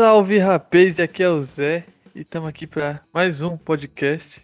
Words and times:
salve 0.00 0.38
rapaz, 0.38 0.98
aqui 0.98 1.22
é 1.22 1.28
o 1.28 1.42
Zé 1.42 1.84
e 2.14 2.20
estamos 2.22 2.48
aqui 2.48 2.66
para 2.66 3.02
mais 3.12 3.42
um 3.42 3.58
podcast, 3.58 4.40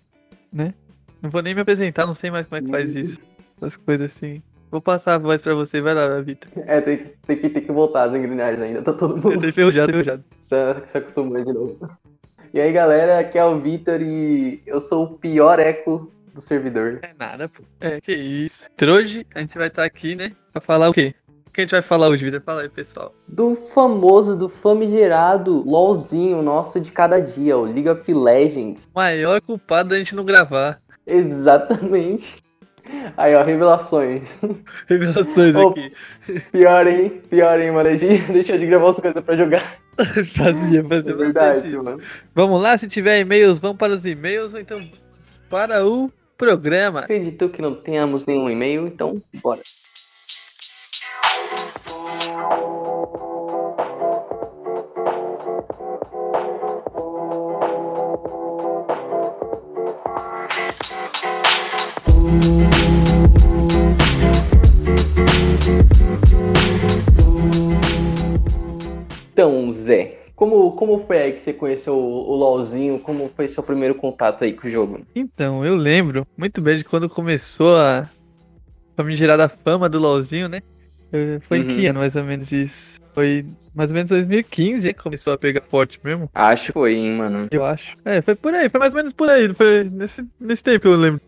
né? 0.52 0.75
Não 1.22 1.30
vou 1.30 1.40
nem 1.40 1.54
me 1.54 1.62
apresentar, 1.62 2.04
não 2.04 2.12
sei 2.12 2.30
mais 2.30 2.45
como 2.45 2.59
é 2.59 2.61
que 2.61 2.71
faz 2.71 2.95
isso, 2.95 3.18
essas 3.57 3.75
coisas 3.75 4.12
assim. 4.14 4.43
Vou 4.71 4.82
passar 4.82 5.14
a 5.14 5.18
voz 5.18 5.40
pra 5.40 5.54
você, 5.54 5.80
vai 5.80 5.95
lá, 5.95 6.21
Vitor. 6.21 6.53
É, 6.66 6.79
tem, 6.82 6.98
que- 6.98 7.04
tem, 7.27 7.39
que, 7.39 7.48
tem 7.48 7.62
que 7.64 7.72
voltar 7.72 8.03
as 8.04 8.14
engrenagens 8.14 8.61
ainda, 8.61 8.82
tá 8.82 8.93
todo 8.93 9.16
mundo 9.16 9.40
tô 9.40 9.46
enferrujado, 9.48 9.89
enferrujado. 9.93 10.25
se, 10.43 10.54
se 10.93 10.98
acostumando 10.98 11.43
de 11.46 11.53
novo. 11.54 11.79
E 12.53 12.61
aí 12.61 12.70
galera, 12.70 13.18
aqui 13.20 13.39
é 13.39 13.45
o 13.46 13.59
Vitor 13.59 14.03
e 14.03 14.61
eu 14.67 14.79
sou 14.79 15.04
o 15.04 15.18
pior 15.18 15.59
eco 15.59 16.12
do 16.34 16.40
servidor. 16.43 17.00
É 17.03 17.14
nada, 17.18 17.48
pô. 17.48 17.62
É, 17.81 17.98
que 17.98 18.12
isso. 18.12 18.68
Então, 18.75 18.93
Hoje 18.93 19.26
a 19.34 19.39
gente 19.40 19.57
vai 19.57 19.68
estar 19.68 19.84
aqui, 19.84 20.14
né, 20.17 20.32
pra 20.53 20.61
falar 20.61 20.90
o 20.90 20.93
quê? 20.93 21.14
Que 21.57 21.63
a 21.63 21.65
gente 21.65 21.71
vai 21.71 21.81
falar 21.81 22.09
hoje, 22.09 22.23
Vitor? 22.23 22.43
Fala 22.43 22.61
aí, 22.61 22.69
pessoal. 22.69 23.15
Do 23.27 23.57
famoso, 23.73 24.37
do 24.37 24.46
famigerado 24.46 25.63
LOLzinho 25.67 26.43
nosso 26.43 26.79
de 26.79 26.93
cada 26.93 27.19
dia, 27.19 27.57
o 27.57 27.65
League 27.65 27.89
of 27.89 28.13
Legends. 28.13 28.85
O 28.85 28.99
maior 28.99 29.41
culpado 29.41 29.89
da 29.89 29.99
gente 29.99 30.15
não 30.15 30.23
gravar. 30.23 30.82
Exatamente. 31.07 32.45
Aí 33.17 33.34
ó, 33.34 33.42
revelações. 33.42 34.29
Revelações 34.87 35.56
Ô, 35.56 35.69
aqui. 35.69 35.91
Pior, 36.53 36.87
hein? 36.87 37.23
Pior, 37.31 37.59
hein, 37.59 37.70
mano? 37.70 37.89
Deixou 37.98 38.59
de 38.59 38.67
gravar 38.67 38.91
as 38.91 39.01
coisas 39.01 39.25
pra 39.25 39.34
jogar. 39.34 39.79
fazia, 40.37 40.84
fazia 40.84 41.12
É 41.12 41.17
verdade, 41.17 41.69
isso. 41.69 41.83
mano. 41.83 41.98
Vamos 42.34 42.62
lá, 42.62 42.77
se 42.77 42.87
tiver 42.87 43.19
e-mails, 43.20 43.59
vamos 43.59 43.79
para 43.79 43.95
os 43.95 44.05
e-mails 44.05 44.53
ou 44.53 44.61
então 44.61 44.79
vamos 44.79 45.41
para 45.48 45.87
o 45.87 46.13
programa. 46.37 47.01
Acredito 47.01 47.48
que 47.48 47.63
não 47.63 47.75
tenhamos 47.75 48.27
nenhum 48.27 48.51
e-mail, 48.51 48.87
então 48.87 49.23
bora. 49.43 49.63
Então, 69.33 69.70
Zé, 69.70 70.19
como, 70.34 70.73
como 70.73 71.05
foi 71.07 71.19
aí 71.19 71.33
que 71.33 71.41
você 71.41 71.53
conheceu 71.53 71.95
o, 71.95 72.31
o 72.31 72.34
LOLzinho? 72.37 72.98
Como 72.98 73.31
foi 73.34 73.48
seu 73.48 73.62
primeiro 73.62 73.95
contato 73.95 74.45
aí 74.45 74.53
com 74.53 74.67
o 74.67 74.70
jogo? 74.70 75.01
Então, 75.14 75.64
eu 75.64 75.75
lembro 75.75 76.27
muito 76.37 76.61
bem 76.61 76.79
de 76.79 76.84
quando 76.84 77.09
começou 77.09 77.77
a 77.77 78.09
famigerada 78.97 79.48
fama 79.48 79.89
do 79.89 79.98
LoLzinho, 79.98 80.48
né? 80.48 80.61
Eu- 81.12 81.41
Foi 81.42 81.59
em 81.59 81.62
Uhum. 81.62 81.69
que 81.69 81.87
ano 81.87 81.98
mais 82.01 82.17
ou 82.17 82.25
menos 82.25 82.51
isso? 82.51 82.98
Foi 83.14 83.45
mais 83.75 83.91
ou 83.91 83.95
menos 83.95 84.11
2015 84.11 84.92
que 84.92 85.03
começou 85.03 85.34
a 85.34 85.39
pegar 85.39 85.61
forte 85.62 86.01
mesmo, 86.03 86.29
Acho 86.34 86.67
que 86.67 86.73
foi, 86.73 86.95
hein, 86.97 87.12
mano. 87.17 87.47
eu 87.51 87.64
acho. 87.64 87.95
É, 88.05 88.20
foi 88.23 88.34
por 88.34 88.53
aí, 88.55 88.69
foi 88.70 88.81
mais 88.81 88.92
ou 88.95 88.98
menos 88.98 89.12
por 89.12 89.29
aí. 89.29 89.53
Foi 89.55 89.84
nesse, 89.84 90.27
nesse 90.41 90.64
tempo 90.64 90.89
eu 90.89 90.97
lembro 90.97 91.20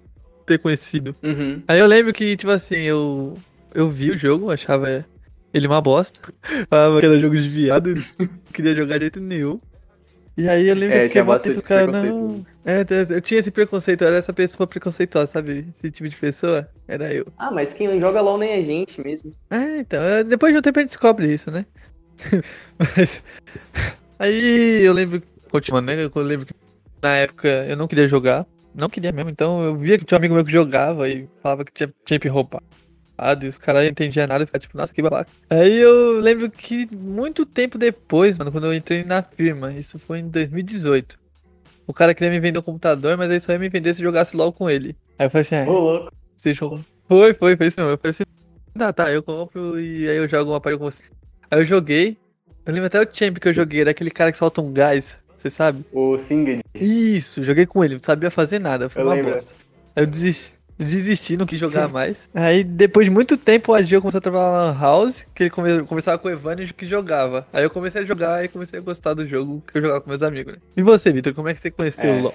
ter 0.48 0.58
conhecido. 0.58 1.14
Uhum. 1.22 1.62
Aí 1.68 1.78
eu 1.78 1.86
lembro 1.86 2.12
que, 2.12 2.36
tipo 2.36 2.50
assim, 2.50 2.76
eu, 2.76 3.36
eu 3.74 3.88
vi 3.90 4.10
o 4.10 4.16
jogo, 4.16 4.50
achava 4.50 5.04
ele 5.52 5.66
uma 5.66 5.80
bosta. 5.80 6.20
Falava 6.68 7.00
que 7.00 7.06
era 7.06 7.18
jogo 7.18 7.36
de 7.36 7.48
viado, 7.48 7.94
não 8.18 8.28
queria 8.52 8.74
jogar 8.74 8.98
de 8.98 9.04
jeito 9.04 9.20
nenhum. 9.20 9.60
E 10.36 10.48
aí 10.48 10.68
eu 10.68 10.74
lembro 10.76 10.94
É, 10.96 11.00
que 11.00 11.06
fiquei 11.06 11.12
tinha 11.14 11.24
mó 11.24 11.32
bastante 11.32 11.54
tempo, 11.54 11.60
os 11.60 11.66
caras, 11.66 11.86
preconceito 11.86 12.14
não... 12.14 12.46
É, 12.64 12.86
eu 12.88 13.16
eu 13.16 13.20
tinha 13.20 13.40
esse 13.40 13.50
preconceito, 13.50 14.02
eu 14.02 14.08
era 14.08 14.18
essa 14.18 14.32
pessoa 14.32 14.68
preconceituosa, 14.68 15.32
sabe? 15.32 15.66
Esse 15.74 15.90
tipo 15.90 16.08
de 16.08 16.14
pessoa, 16.14 16.68
era 16.86 17.12
eu. 17.12 17.26
Ah, 17.36 17.50
mas 17.50 17.74
quem 17.74 17.88
não 17.88 17.98
joga 17.98 18.20
LOL 18.20 18.38
nem 18.38 18.50
é 18.50 18.62
gente 18.62 19.00
mesmo. 19.02 19.32
É, 19.50 19.78
então, 19.78 20.00
é, 20.00 20.22
depois 20.22 20.52
de 20.52 20.58
um 20.58 20.62
tempo 20.62 20.78
a 20.78 20.82
gente 20.82 20.90
descobre 20.90 21.32
isso, 21.32 21.50
né? 21.50 21.66
Mas... 22.78 23.22
Aí 24.18 24.82
eu 24.84 24.92
lembro, 24.92 25.22
continuando, 25.50 25.86
né? 25.86 26.04
Eu 26.04 26.22
lembro 26.22 26.46
que 26.46 26.54
na 27.02 27.16
época 27.16 27.48
eu 27.68 27.76
não 27.76 27.88
queria 27.88 28.06
jogar, 28.06 28.46
não 28.78 28.88
queria 28.88 29.12
mesmo, 29.12 29.30
então 29.30 29.62
eu 29.62 29.76
via 29.76 29.98
que 29.98 30.04
tinha 30.04 30.16
um 30.16 30.20
amigo 30.20 30.34
meu 30.34 30.44
que 30.44 30.52
jogava 30.52 31.08
e 31.08 31.28
falava 31.42 31.64
que 31.64 31.72
tinha 31.72 31.92
champ 32.08 32.24
roupado 32.26 32.64
e 33.42 33.48
os 33.48 33.58
caras 33.58 33.82
não 33.82 33.90
entendiam 33.90 34.26
nada 34.26 34.44
e 34.44 34.46
ficavam 34.46 34.62
tipo, 34.62 34.78
nossa, 34.78 34.94
que 34.94 35.02
babaca. 35.02 35.30
Aí 35.50 35.76
eu 35.76 36.20
lembro 36.20 36.50
que 36.50 36.88
muito 36.94 37.44
tempo 37.44 37.76
depois, 37.76 38.38
mano, 38.38 38.52
quando 38.52 38.66
eu 38.66 38.74
entrei 38.74 39.04
na 39.04 39.22
firma, 39.22 39.72
isso 39.72 39.98
foi 39.98 40.20
em 40.20 40.28
2018. 40.28 41.18
O 41.86 41.92
cara 41.92 42.14
queria 42.14 42.30
me 42.30 42.38
vender 42.38 42.58
um 42.58 42.62
computador, 42.62 43.16
mas 43.16 43.30
aí 43.30 43.40
só 43.40 43.52
ia 43.52 43.58
me 43.58 43.68
vender 43.68 43.94
se 43.94 44.02
eu 44.02 44.04
jogasse 44.06 44.36
LOL 44.36 44.52
com 44.52 44.70
ele. 44.70 44.94
Aí 45.18 45.26
eu 45.26 45.30
falei 45.30 45.42
assim, 45.42 45.56
ah, 45.56 45.64
louco. 45.64 46.12
você 46.36 46.54
jogou? 46.54 46.80
Foi, 47.08 47.34
foi, 47.34 47.56
foi 47.56 47.66
isso 47.66 47.80
mesmo. 47.80 47.92
Eu 47.92 47.98
falei 47.98 48.10
assim, 48.10 48.24
tá, 48.78 48.92
tá, 48.92 49.10
eu 49.10 49.22
compro 49.22 49.80
e 49.80 50.08
aí 50.08 50.16
eu 50.16 50.28
jogo 50.28 50.52
uma 50.52 50.60
partida 50.60 50.78
com 50.78 50.90
você. 50.90 51.02
Aí 51.50 51.58
eu 51.60 51.64
joguei. 51.64 52.16
Eu 52.64 52.74
lembro 52.74 52.86
até 52.86 53.00
o 53.00 53.08
champ 53.10 53.38
que 53.38 53.48
eu 53.48 53.52
joguei, 53.52 53.80
era 53.80 53.90
aquele 53.90 54.10
cara 54.10 54.30
que 54.30 54.36
solta 54.36 54.60
um 54.60 54.70
gás, 54.70 55.18
você 55.38 55.50
sabe? 55.50 55.84
O 55.92 56.18
Singed. 56.18 56.60
Isso, 56.74 57.42
joguei 57.42 57.64
com 57.66 57.84
ele, 57.84 57.94
não 57.94 58.02
sabia 58.02 58.30
fazer 58.30 58.58
nada, 58.58 58.88
foi 58.88 59.02
Eu 59.02 59.06
uma 59.06 59.14
lembro. 59.14 59.32
bosta. 59.32 59.54
Aí 59.96 60.02
eu 60.02 60.06
desisti. 60.06 60.58
Desisti, 60.80 61.36
não 61.36 61.44
quis 61.44 61.58
jogar 61.58 61.88
mais. 61.90 62.28
Aí 62.32 62.62
depois 62.62 63.04
de 63.04 63.10
muito 63.10 63.36
tempo 63.36 63.72
o 63.72 63.74
Agil 63.74 64.00
começou 64.00 64.18
a 64.18 64.22
trabalhar 64.22 64.52
na 64.52 64.62
Lan 64.70 64.78
House, 64.80 65.26
que 65.34 65.42
ele 65.42 65.50
come- 65.50 65.82
conversava 65.82 66.18
com 66.18 66.28
o 66.28 66.30
Evânio 66.30 66.72
que 66.72 66.86
jogava. 66.86 67.44
Aí 67.52 67.64
eu 67.64 67.70
comecei 67.70 68.02
a 68.02 68.04
jogar 68.04 68.44
e 68.44 68.48
comecei 68.48 68.78
a 68.78 68.82
gostar 68.82 69.12
do 69.14 69.26
jogo 69.26 69.60
que 69.66 69.76
eu 69.76 69.82
jogava 69.82 70.00
com 70.00 70.08
meus 70.08 70.22
amigos, 70.22 70.52
né? 70.54 70.60
E 70.76 70.82
você, 70.82 71.10
Vitor, 71.12 71.34
como 71.34 71.48
é 71.48 71.54
que 71.54 71.58
você 71.58 71.68
conheceu 71.72 72.12
o 72.12 72.18
É, 72.18 72.20
LoL? 72.20 72.34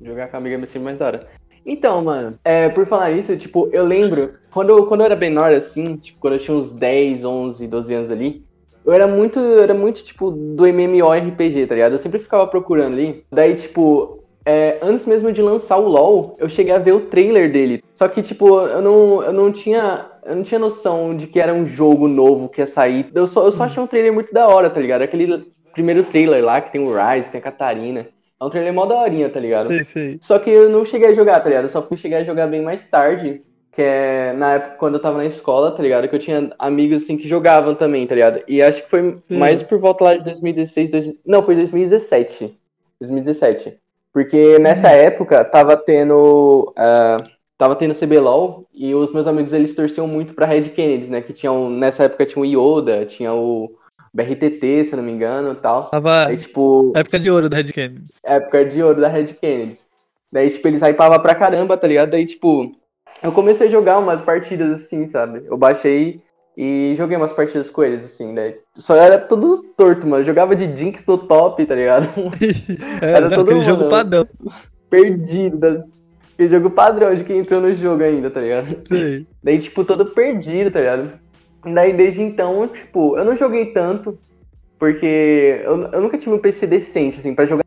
jogar 0.00 0.28
com 0.28 0.36
a 0.36 0.38
amiga 0.38 0.54
é 0.62 0.66
sempre 0.66 0.84
mais 0.84 1.00
da 1.00 1.06
hora. 1.06 1.28
Então, 1.66 2.00
mano, 2.04 2.38
é, 2.44 2.68
por 2.68 2.86
falar 2.86 3.10
nisso, 3.12 3.36
tipo, 3.36 3.68
eu 3.72 3.84
lembro, 3.84 4.34
quando, 4.52 4.70
eu- 4.70 4.86
quando 4.86 5.00
eu 5.00 5.06
era 5.06 5.16
menor, 5.16 5.52
assim, 5.52 5.96
tipo, 5.96 6.18
quando 6.20 6.34
eu 6.34 6.38
tinha 6.38 6.56
uns 6.56 6.72
10, 6.72 7.24
11, 7.24 7.66
12 7.66 7.92
anos 7.92 8.10
ali, 8.10 8.44
eu 8.84 8.92
era 8.92 9.06
muito, 9.06 9.38
eu 9.38 9.62
era 9.62 9.74
muito, 9.74 10.02
tipo, 10.02 10.30
do 10.30 10.66
MMORPG, 10.66 11.66
tá 11.66 11.74
ligado? 11.74 11.92
Eu 11.92 11.98
sempre 11.98 12.18
ficava 12.18 12.46
procurando 12.46 12.94
ali. 12.94 13.24
Daí, 13.30 13.54
tipo, 13.54 14.24
é, 14.44 14.78
antes 14.82 15.06
mesmo 15.06 15.30
de 15.32 15.42
lançar 15.42 15.76
o 15.76 15.88
LoL, 15.88 16.34
eu 16.38 16.48
cheguei 16.48 16.74
a 16.74 16.78
ver 16.78 16.92
o 16.92 17.00
trailer 17.00 17.52
dele. 17.52 17.84
Só 17.94 18.08
que, 18.08 18.22
tipo, 18.22 18.60
eu 18.60 18.80
não, 18.82 19.22
eu 19.22 19.32
não 19.32 19.52
tinha. 19.52 20.06
Eu 20.24 20.36
não 20.36 20.42
tinha 20.42 20.58
noção 20.58 21.16
de 21.16 21.26
que 21.26 21.40
era 21.40 21.52
um 21.52 21.66
jogo 21.66 22.06
novo 22.06 22.48
que 22.48 22.60
ia 22.60 22.66
sair. 22.66 23.10
Eu 23.14 23.26
só, 23.26 23.44
eu 23.44 23.52
só 23.52 23.64
achei 23.64 23.82
um 23.82 23.86
trailer 23.86 24.12
muito 24.12 24.32
da 24.34 24.46
hora, 24.46 24.68
tá 24.68 24.78
ligado? 24.78 25.00
Aquele 25.02 25.50
primeiro 25.72 26.02
trailer 26.02 26.44
lá, 26.44 26.60
que 26.60 26.70
tem 26.70 26.80
o 26.80 26.92
Rise, 26.92 27.30
tem 27.30 27.38
a 27.38 27.42
Catarina. 27.42 28.06
É 28.40 28.44
um 28.44 28.50
trailer 28.50 28.72
mó 28.72 28.86
da 28.86 28.96
horinha, 28.96 29.28
tá 29.28 29.40
ligado? 29.40 29.66
Sei, 29.66 29.84
sei. 29.84 30.18
Só 30.20 30.38
que 30.38 30.50
eu 30.50 30.68
não 30.68 30.84
cheguei 30.84 31.08
a 31.08 31.14
jogar, 31.14 31.40
tá 31.40 31.48
ligado? 31.48 31.64
Eu 31.64 31.70
só 31.70 31.82
fui 31.82 31.96
chegar 31.96 32.18
a 32.18 32.24
jogar 32.24 32.46
bem 32.46 32.62
mais 32.62 32.88
tarde. 32.88 33.42
Que 33.72 33.82
é 33.82 34.32
na 34.32 34.54
época 34.54 34.76
quando 34.76 34.94
eu 34.94 35.00
tava 35.00 35.18
na 35.18 35.26
escola, 35.26 35.70
tá 35.70 35.82
ligado? 35.82 36.08
Que 36.08 36.14
eu 36.14 36.20
tinha 36.20 36.50
amigos 36.58 37.04
assim 37.04 37.16
que 37.16 37.28
jogavam 37.28 37.74
também, 37.74 38.06
tá 38.06 38.14
ligado? 38.14 38.42
E 38.48 38.60
acho 38.60 38.82
que 38.82 38.90
foi 38.90 39.16
Sim. 39.22 39.38
mais 39.38 39.62
por 39.62 39.78
volta 39.78 40.04
lá 40.04 40.16
de 40.16 40.24
2016, 40.24 40.90
2000... 40.90 41.18
não, 41.24 41.42
foi 41.42 41.54
2017. 41.54 42.58
2017. 43.00 43.78
Porque 44.12 44.58
nessa 44.58 44.88
época 44.88 45.44
tava 45.44 45.76
tendo. 45.76 46.72
ah, 46.76 47.16
tava 47.56 47.76
tendo 47.76 47.94
CBLOL 47.94 48.66
e 48.74 48.94
os 48.94 49.12
meus 49.12 49.26
amigos 49.26 49.52
eles 49.52 49.74
torciam 49.74 50.06
muito 50.06 50.34
pra 50.34 50.46
Red 50.46 50.70
Kennedy, 50.70 51.08
né? 51.08 51.20
Que 51.20 51.32
tinham. 51.32 51.70
Nessa 51.70 52.04
época 52.04 52.26
tinha 52.26 52.42
o 52.42 52.46
Yoda, 52.46 53.06
tinha 53.06 53.32
o 53.32 53.70
BRTT, 54.12 54.84
se 54.84 54.92
eu 54.92 54.96
não 54.96 55.04
me 55.04 55.12
engano 55.12 55.52
e 55.52 55.56
tal. 55.56 55.84
Tava 55.90 56.26
Aí, 56.26 56.36
tipo, 56.36 56.92
época 56.96 57.20
de 57.20 57.30
ouro 57.30 57.48
da 57.48 57.58
Red 57.58 57.72
Kennedy. 57.72 58.04
época 58.24 58.64
de 58.64 58.82
ouro 58.82 59.00
da 59.00 59.08
Red 59.08 59.26
Kennedy. 59.26 59.78
Daí, 60.32 60.50
tipo, 60.50 60.66
eles 60.68 60.80
hypavam 60.82 61.20
pra 61.20 61.34
caramba, 61.34 61.76
tá 61.76 61.86
ligado? 61.86 62.10
Daí, 62.10 62.24
tipo, 62.24 62.70
eu 63.22 63.32
comecei 63.32 63.68
a 63.68 63.70
jogar 63.70 63.98
umas 63.98 64.22
partidas 64.22 64.80
assim, 64.80 65.08
sabe? 65.08 65.42
Eu 65.46 65.56
baixei 65.56 66.22
e 66.56 66.94
joguei 66.96 67.16
umas 67.16 67.32
partidas 67.32 67.70
com 67.70 67.82
eles, 67.82 68.04
assim, 68.04 68.34
daí. 68.34 68.56
Só 68.74 68.96
era 68.96 69.18
tudo 69.18 69.62
torto, 69.76 70.06
mano. 70.06 70.22
Eu 70.22 70.26
jogava 70.26 70.54
de 70.56 70.74
Jinx 70.74 71.04
do 71.04 71.16
top, 71.16 71.64
tá 71.64 71.74
ligado? 71.74 72.06
É, 73.00 73.12
Era 73.12 73.30
todo 73.30 73.52
mundo, 73.52 73.64
jogo 73.64 73.84
né? 73.84 73.90
padrão. 73.90 74.26
Perdido. 74.88 75.58
Das... 75.58 75.82
Aquele 76.34 76.50
jogo 76.50 76.70
padrão 76.70 77.14
de 77.14 77.24
quem 77.24 77.38
entrou 77.38 77.60
no 77.60 77.72
jogo 77.72 78.02
ainda, 78.02 78.30
tá 78.30 78.40
ligado? 78.40 78.76
Sei. 78.86 79.26
Daí, 79.42 79.58
tipo, 79.58 79.84
todo 79.84 80.06
perdido, 80.06 80.70
tá 80.70 80.80
ligado? 80.80 81.12
Daí, 81.64 81.92
desde 81.92 82.22
então, 82.22 82.66
tipo, 82.68 83.16
eu 83.18 83.24
não 83.24 83.36
joguei 83.36 83.66
tanto, 83.66 84.18
porque 84.78 85.60
eu, 85.64 85.82
eu 85.92 86.00
nunca 86.00 86.16
tive 86.16 86.34
um 86.34 86.38
PC 86.38 86.66
decente, 86.66 87.20
assim, 87.20 87.34
pra 87.34 87.44
jogar 87.46 87.64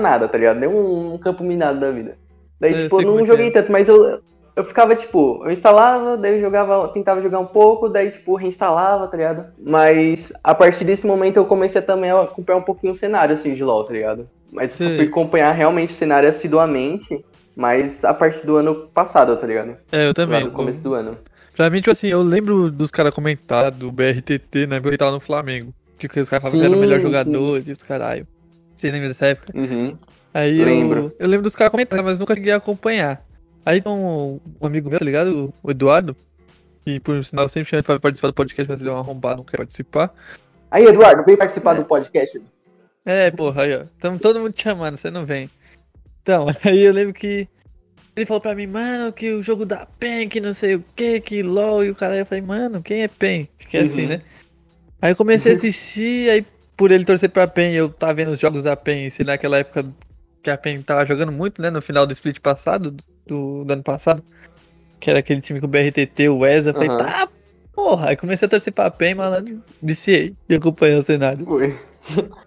nada, 0.00 0.28
tá 0.28 0.38
ligado? 0.38 0.60
Nem 0.60 0.68
um, 0.68 1.14
um 1.14 1.18
campo 1.18 1.42
minado 1.42 1.80
da 1.80 1.90
vida. 1.90 2.16
Daí, 2.60 2.72
É, 2.72 2.82
tipo, 2.84 3.00
eu 3.00 3.00
é 3.00 3.04
não 3.04 3.18
que 3.18 3.26
joguei 3.26 3.48
é. 3.48 3.50
tanto, 3.50 3.72
mas 3.72 3.88
eu, 3.88 4.20
eu 4.56 4.64
ficava, 4.64 4.94
tipo, 4.94 5.42
eu 5.44 5.50
instalava, 5.50 6.16
daí 6.16 6.34
eu 6.36 6.40
jogava, 6.40 6.88
tentava 6.88 7.20
jogar 7.20 7.40
um 7.40 7.46
pouco, 7.46 7.88
daí, 7.88 8.10
tipo, 8.10 8.36
reinstalava, 8.36 9.08
tá 9.08 9.16
ligado? 9.16 9.46
Mas 9.58 10.32
a 10.42 10.54
partir 10.54 10.84
desse 10.84 11.06
momento 11.06 11.36
eu 11.36 11.44
comecei 11.44 11.82
também 11.82 12.10
a 12.10 12.22
acompanhar 12.22 12.58
um 12.58 12.62
pouquinho 12.62 12.92
o 12.92 12.96
cenário, 12.96 13.34
assim, 13.34 13.54
de 13.54 13.64
LoL, 13.64 13.84
tá 13.84 13.92
ligado? 13.92 14.28
Mas 14.52 14.78
eu 14.80 14.88
fui 14.96 15.06
acompanhar 15.06 15.50
realmente 15.52 15.90
o 15.90 15.96
cenário 15.96 16.28
assiduamente, 16.28 17.24
mas 17.56 18.04
a 18.04 18.14
partir 18.14 18.46
do 18.46 18.56
ano 18.56 18.88
passado, 18.94 19.36
tá 19.36 19.46
ligado? 19.46 19.76
É, 19.90 20.04
eu 20.04 20.08
Lá 20.08 20.14
também. 20.14 20.44
no 20.44 20.52
começo 20.52 20.80
do 20.80 20.94
ano. 20.94 21.18
Pra 21.56 21.68
mim, 21.70 21.78
tipo 21.78 21.90
assim, 21.90 22.08
eu 22.08 22.22
lembro 22.22 22.70
dos 22.70 22.90
caras 22.90 23.12
comentar 23.14 23.70
do 23.70 23.90
BRTT, 23.90 24.66
né? 24.68 24.76
Porque 24.76 24.88
ele 24.90 24.98
tava 24.98 25.12
no 25.12 25.20
Flamengo. 25.20 25.72
Que 25.98 26.06
os 26.20 26.28
caras 26.28 26.44
falavam 26.44 26.60
que 26.60 26.66
era 26.66 26.76
o 26.76 26.80
melhor 26.80 26.96
Sim, 26.96 27.02
jogador 27.02 27.62
e 27.66 27.72
os 27.72 27.82
caralho. 27.82 28.26
Você 28.76 28.90
lembra 28.90 29.08
dessa 29.08 29.26
época? 29.26 29.56
Uhum. 29.56 29.96
Aí 30.32 30.58
eu, 30.58 30.66
Lembro. 30.66 31.12
eu 31.16 31.28
lembro 31.28 31.44
dos 31.44 31.54
caras 31.54 31.70
comentarem, 31.70 32.04
mas 32.04 32.18
nunca 32.18 32.34
cheguei 32.34 32.52
a 32.52 32.56
acompanhar. 32.56 33.23
Aí 33.64 33.80
tem 33.80 33.90
um, 33.90 34.40
amigo 34.60 34.90
meu, 34.90 34.98
tá 34.98 35.04
ligado? 35.04 35.52
O 35.62 35.70
Eduardo. 35.70 36.16
Que 36.82 37.00
por 37.00 37.24
sinal 37.24 37.46
eu 37.46 37.48
sempre 37.48 37.70
chamei 37.70 37.82
pra 37.82 37.98
participar 37.98 38.28
do 38.28 38.34
podcast, 38.34 38.68
mas 38.70 38.80
ele 38.80 38.90
é 38.90 38.92
um 38.92 38.98
arrombado, 38.98 39.38
não 39.38 39.44
quer 39.44 39.56
participar. 39.56 40.12
Aí, 40.70 40.84
Eduardo, 40.84 41.24
vem 41.24 41.36
participar 41.36 41.74
do 41.74 41.84
podcast. 41.84 42.40
É, 43.06 43.30
porra, 43.30 43.62
aí, 43.62 43.76
ó. 43.76 43.84
Tamo 43.98 44.18
todo 44.18 44.40
mundo 44.40 44.52
te 44.52 44.64
chamando, 44.64 44.96
você 44.96 45.10
não 45.10 45.24
vem. 45.24 45.48
Então, 46.22 46.46
aí 46.64 46.82
eu 46.82 46.92
lembro 46.92 47.14
que 47.14 47.48
ele 48.16 48.26
falou 48.26 48.40
pra 48.40 48.54
mim, 48.54 48.66
mano, 48.66 49.12
que 49.12 49.32
o 49.32 49.42
jogo 49.42 49.64
da 49.64 49.86
PEN, 49.86 50.28
que 50.28 50.40
não 50.40 50.52
sei 50.52 50.74
o 50.76 50.84
que, 50.94 51.20
que 51.20 51.42
LOL, 51.42 51.84
e 51.84 51.90
o 51.90 51.94
cara, 51.94 52.16
eu 52.16 52.26
falei, 52.26 52.42
mano, 52.42 52.82
quem 52.82 53.02
é 53.02 53.08
PEN? 53.08 53.48
Fiquei 53.58 53.82
assim, 53.82 54.02
Uhum. 54.02 54.08
né? 54.08 54.22
Aí 55.00 55.12
eu 55.12 55.16
comecei 55.16 55.52
a 55.52 55.56
assistir, 55.56 56.30
aí 56.30 56.46
por 56.76 56.90
ele 56.92 57.04
torcer 57.04 57.30
pra 57.30 57.46
PEN, 57.46 57.72
eu 57.74 57.88
tava 57.88 58.14
vendo 58.14 58.30
os 58.32 58.38
jogos 58.38 58.64
da 58.64 58.76
PEN, 58.76 59.10
se 59.10 59.24
naquela 59.24 59.58
época 59.58 59.86
que 60.42 60.50
a 60.50 60.58
PEN 60.58 60.82
tava 60.82 61.04
jogando 61.06 61.32
muito, 61.32 61.60
né, 61.62 61.70
no 61.70 61.80
final 61.82 62.06
do 62.06 62.12
split 62.12 62.40
passado, 62.40 62.94
do, 63.26 63.64
do 63.64 63.72
ano 63.72 63.82
passado, 63.82 64.22
que 65.00 65.10
era 65.10 65.18
aquele 65.18 65.40
time 65.40 65.60
com 65.60 65.66
o 65.66 65.68
BRTT, 65.68 66.28
o 66.28 66.44
ESA, 66.44 66.70
eu 66.70 66.74
falei, 66.74 66.88
tá, 66.88 67.28
porra, 67.72 68.10
aí 68.10 68.16
comecei 68.16 68.46
a 68.46 68.48
torcer 68.48 68.72
pra 68.72 68.90
PEN, 68.90 69.14
malandro, 69.14 69.62
viciei 69.82 70.34
e 70.48 70.54
acompanhei 70.54 70.98
o 70.98 71.02
cenário. 71.02 71.44
Foi. 71.44 71.74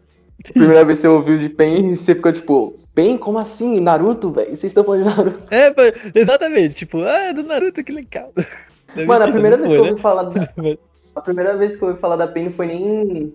Primeira 0.53 0.85
vez 0.85 0.99
que 0.99 1.01
você 1.01 1.07
ouviu 1.07 1.37
de 1.37 1.49
Pen, 1.49 1.95
você 1.95 2.15
ficou 2.15 2.31
tipo, 2.31 2.75
Pen? 2.93 3.17
Como 3.17 3.37
assim? 3.39 3.79
Naruto, 3.79 4.31
velho? 4.31 4.49
Vocês 4.49 4.65
estão 4.65 4.83
falando 4.83 5.03
de 5.03 5.15
Naruto? 5.15 5.43
É, 5.49 5.73
foi- 5.73 5.93
exatamente, 6.13 6.75
tipo, 6.75 7.01
ah, 7.01 7.25
é 7.25 7.33
do 7.33 7.43
Naruto, 7.43 7.83
que 7.83 7.91
legal. 7.91 8.31
É 8.95 9.05
Mano, 9.05 9.25
a 9.25 9.29
primeira 9.29 9.57
vez 9.57 9.69
que 9.69 9.75
eu 9.75 9.81
foi, 9.81 9.89
ouvi 9.91 10.01
falar 10.01 10.23
da, 10.23 10.49
né? 10.57 10.77
A 11.13 11.21
primeira 11.21 11.57
vez 11.57 11.75
que 11.75 11.83
eu 11.83 11.89
ouvi 11.89 11.99
falar 11.99 12.15
da 12.15 12.25
PEN 12.25 12.45
não 12.45 12.51
foi 12.53 12.67
nem, 12.67 13.33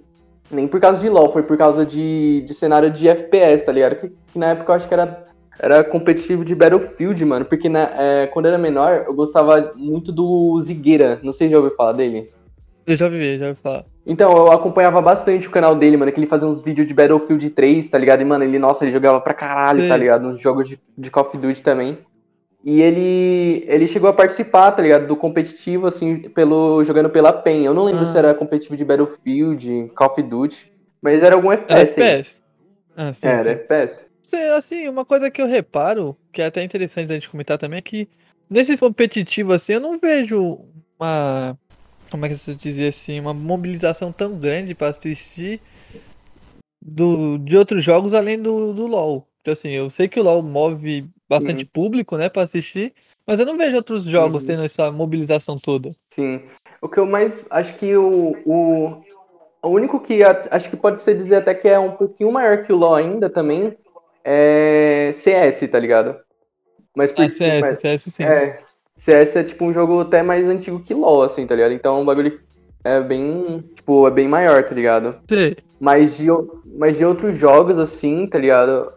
nem 0.51 0.67
por 0.67 0.81
causa 0.81 0.99
de 0.99 1.09
LoL, 1.11 1.31
foi 1.31 1.43
por 1.43 1.59
causa 1.59 1.85
de, 1.85 2.41
de 2.41 2.55
cenário 2.55 2.91
de 2.91 3.07
FPS, 3.07 3.65
tá 3.67 3.71
ligado? 3.71 3.97
Que, 3.97 4.09
que 4.09 4.39
na 4.39 4.53
época 4.53 4.73
eu 4.73 4.77
acho 4.77 4.89
que 4.89 4.95
era, 4.95 5.25
era 5.59 5.83
competitivo 5.85 6.45
de 6.45 6.55
Battlefield, 6.55 7.25
mano. 7.25 7.45
Porque 7.47 7.69
na, 7.69 7.91
é, 7.97 8.27
quando 8.27 8.47
era 8.47 8.59
menor, 8.59 9.05
eu 9.07 9.15
gostava 9.15 9.73
muito 9.77 10.11
do 10.13 10.59
Zigueira. 10.61 11.21
Não 11.23 11.33
sei 11.33 11.49
se 11.49 11.53
já 11.53 11.59
ouviu 11.59 11.75
falar 11.77 11.93
dele. 11.93 12.31
Eu 12.87 12.97
já 12.97 13.05
ouvi, 13.07 13.39
já 13.39 13.49
ouvi 13.49 13.61
falar. 13.63 13.85
Então, 14.05 14.37
eu 14.37 14.51
acompanhava 14.51 15.01
bastante 15.01 15.47
o 15.47 15.51
canal 15.53 15.77
dele, 15.77 15.97
mano, 15.97 16.11
que 16.11 16.19
ele 16.19 16.27
fazia 16.27 16.49
uns 16.49 16.61
vídeos 16.61 16.89
de 16.89 16.93
Battlefield 16.95 17.51
3, 17.51 17.89
tá 17.89 17.97
ligado? 17.97 18.21
E, 18.21 18.25
mano, 18.25 18.43
ele, 18.43 18.59
nossa, 18.59 18.85
ele 18.85 18.91
jogava 18.91 19.21
pra 19.21 19.33
caralho, 19.33 19.81
Sei. 19.81 19.89
tá 19.89 19.97
ligado? 19.97 20.27
Nos 20.27 20.43
jogos 20.43 20.69
de, 20.69 20.81
de 20.99 21.09
Call 21.11 21.25
of 21.27 21.37
Duty 21.39 21.63
também. 21.63 21.99
E 22.65 22.81
ele, 22.83 23.65
ele 23.69 23.87
chegou 23.87 24.09
a 24.11 24.13
participar, 24.13 24.73
tá 24.73 24.83
ligado? 24.83 25.07
Do 25.07 25.15
competitivo, 25.17 25.87
assim, 25.87 26.17
pelo, 26.31 26.83
jogando 26.85 27.11
pela 27.11 27.33
PEN. 27.33 27.65
Eu 27.65 27.75
não 27.75 27.85
lembro 27.85 28.03
Ah. 28.03 28.07
se 28.07 28.19
era 28.19 28.35
competitivo 28.35 28.77
de 28.77 28.85
Battlefield, 28.85 29.93
Call 29.95 30.09
of 30.11 30.23
Duty, 30.23 30.73
mas 31.01 31.23
era 31.23 31.37
algum 31.37 31.53
Era 31.53 31.63
FPS. 31.63 32.01
aí. 32.01 32.09
FPS. 32.09 32.43
Ah, 32.97 33.15
sim, 33.15 33.27
Era 33.29 33.43
sim. 33.45 33.51
FPS. 33.51 34.05
Assim, 34.57 34.89
uma 34.89 35.05
coisa 35.05 35.31
que 35.31 35.41
eu 35.41 35.47
reparo, 35.47 36.17
que 36.33 36.41
é 36.43 36.47
até 36.47 36.63
interessante 36.63 37.07
da 37.09 37.15
gente 37.15 37.29
comentar 37.29 37.59
também, 37.59 37.79
é 37.79 37.83
que 37.83 38.09
nesses 38.49 38.81
competitivos, 38.81 39.55
assim, 39.55 39.75
eu 39.75 39.81
não 39.81 39.99
vejo 39.99 40.61
uma. 40.99 41.59
Como 42.11 42.27
é 42.27 42.29
que 42.29 42.37
se 42.37 42.55
dizer 42.55 42.89
assim? 42.89 43.19
Uma 43.21 43.33
mobilização 43.33 44.13
tão 44.13 44.39
grande 44.39 44.75
pra 44.75 44.89
assistir 44.89 45.61
do, 46.81 47.39
de 47.39 47.57
outros 47.57 47.83
jogos 47.83 48.13
além 48.15 48.41
do, 48.41 48.73
do 48.73 48.87
LoL. 48.87 49.27
Então, 49.41 49.53
assim, 49.53 49.71
eu 49.71 49.89
sei 49.91 50.09
que 50.09 50.21
o 50.21 50.23
LoL 50.23 50.43
move 50.43 51.07
bastante 51.29 51.65
público, 51.65 52.17
né, 52.17 52.29
pra 52.29 52.43
assistir, 52.43 52.93
mas 53.27 53.41
eu 53.41 53.47
não 53.47 53.57
vejo 53.57 53.77
outros 53.77 54.05
jogos 54.05 54.43
Uhum. 54.43 54.47
tendo 54.49 54.63
essa 54.65 54.91
mobilização 54.93 55.59
toda. 55.59 55.95
Sim. 56.13 56.43
O 56.81 56.89
que 56.89 56.99
eu 56.99 57.07
mais. 57.07 57.45
Acho 57.51 57.75
que 57.77 57.97
o. 57.97 58.37
O, 58.45 59.03
o 59.63 59.69
único 59.69 60.01
que 60.01 60.23
a- 60.23 60.43
acho 60.51 60.69
que 60.69 60.77
pode 60.77 61.01
ser 61.01 61.17
dizer 61.17 61.37
até 61.37 61.55
que 61.55 61.69
é 61.69 61.79
um 61.79 61.93
pouquinho 61.93 62.31
maior 62.33 62.63
que 62.65 62.73
o 62.73 62.77
LoL 62.77 62.97
ainda 62.97 63.31
também 63.31 63.77
é 64.25 65.11
CS, 65.15 65.69
tá 65.69 65.79
ligado? 65.79 66.17
Mas 66.97 67.11
Ah, 67.13 67.15
por- 67.15 67.31
CS, 67.31 67.61
mas- 67.61 67.79
CS 67.79 68.11
sim. 68.11 68.23
É, 68.25 68.57
CS 68.99 69.37
é 69.39 69.45
tipo 69.45 69.65
um 69.65 69.73
jogo 69.73 70.01
até 70.01 70.23
mais 70.23 70.47
antigo 70.47 70.81
que 70.81 70.95
LoL, 70.95 71.23
assim, 71.23 71.47
tá 71.47 71.55
ligado? 71.55 71.73
Então 71.73 72.03
o 72.03 72.05
bagulho 72.05 72.39
é 72.85 73.01
bem, 73.01 73.65
tipo, 73.75 74.07
é 74.07 74.11
bem 74.11 74.29
maior, 74.29 74.63
tá 74.65 74.75
ligado? 74.75 75.17
Sei. 75.29 75.57
Mas 75.81 76.17
de, 76.17 76.27
mas 76.79 76.97
de 76.97 77.05
outros 77.05 77.37
jogos, 77.37 77.79
assim, 77.79 78.27
tá 78.27 78.39
ligado? 78.39 78.93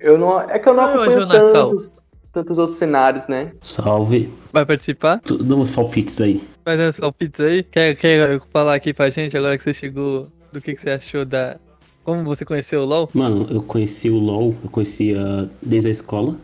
Eu 0.00 0.16
não, 0.18 0.40
é 0.40 0.58
que 0.58 0.68
eu 0.68 0.74
não 0.74 0.84
Ah, 0.84 0.94
acompanho 0.94 1.28
tantos, 1.28 1.98
tantos 2.32 2.58
outros 2.58 2.78
cenários, 2.78 3.26
né? 3.26 3.52
Salve. 3.60 4.32
Vai 4.52 4.64
participar? 4.64 5.20
Tu- 5.20 5.42
Dá 5.42 5.54
uns 5.54 5.70
palpites 5.70 6.20
aí. 6.20 6.42
Vai 6.64 6.76
dar 6.76 6.90
os 6.90 6.98
palpites 6.98 7.40
aí? 7.44 7.62
Quer, 7.62 7.94
quer 7.96 8.40
falar 8.50 8.74
aqui 8.74 8.92
pra 8.94 9.10
gente, 9.10 9.36
agora 9.36 9.56
que 9.58 9.64
você 9.64 9.74
chegou, 9.74 10.28
do 10.52 10.60
que, 10.60 10.74
que 10.74 10.80
você 10.80 10.90
achou 10.90 11.24
da. 11.24 11.56
Como 12.04 12.24
você 12.24 12.44
conheceu 12.44 12.80
o 12.80 12.84
LoL? 12.84 13.10
Mano, 13.14 13.46
eu 13.50 13.62
conheci 13.62 14.10
o 14.10 14.18
LoL, 14.18 14.54
eu 14.62 14.70
conhecia 14.70 15.48
desde 15.62 15.88
a 15.88 15.92
escola, 15.92 16.36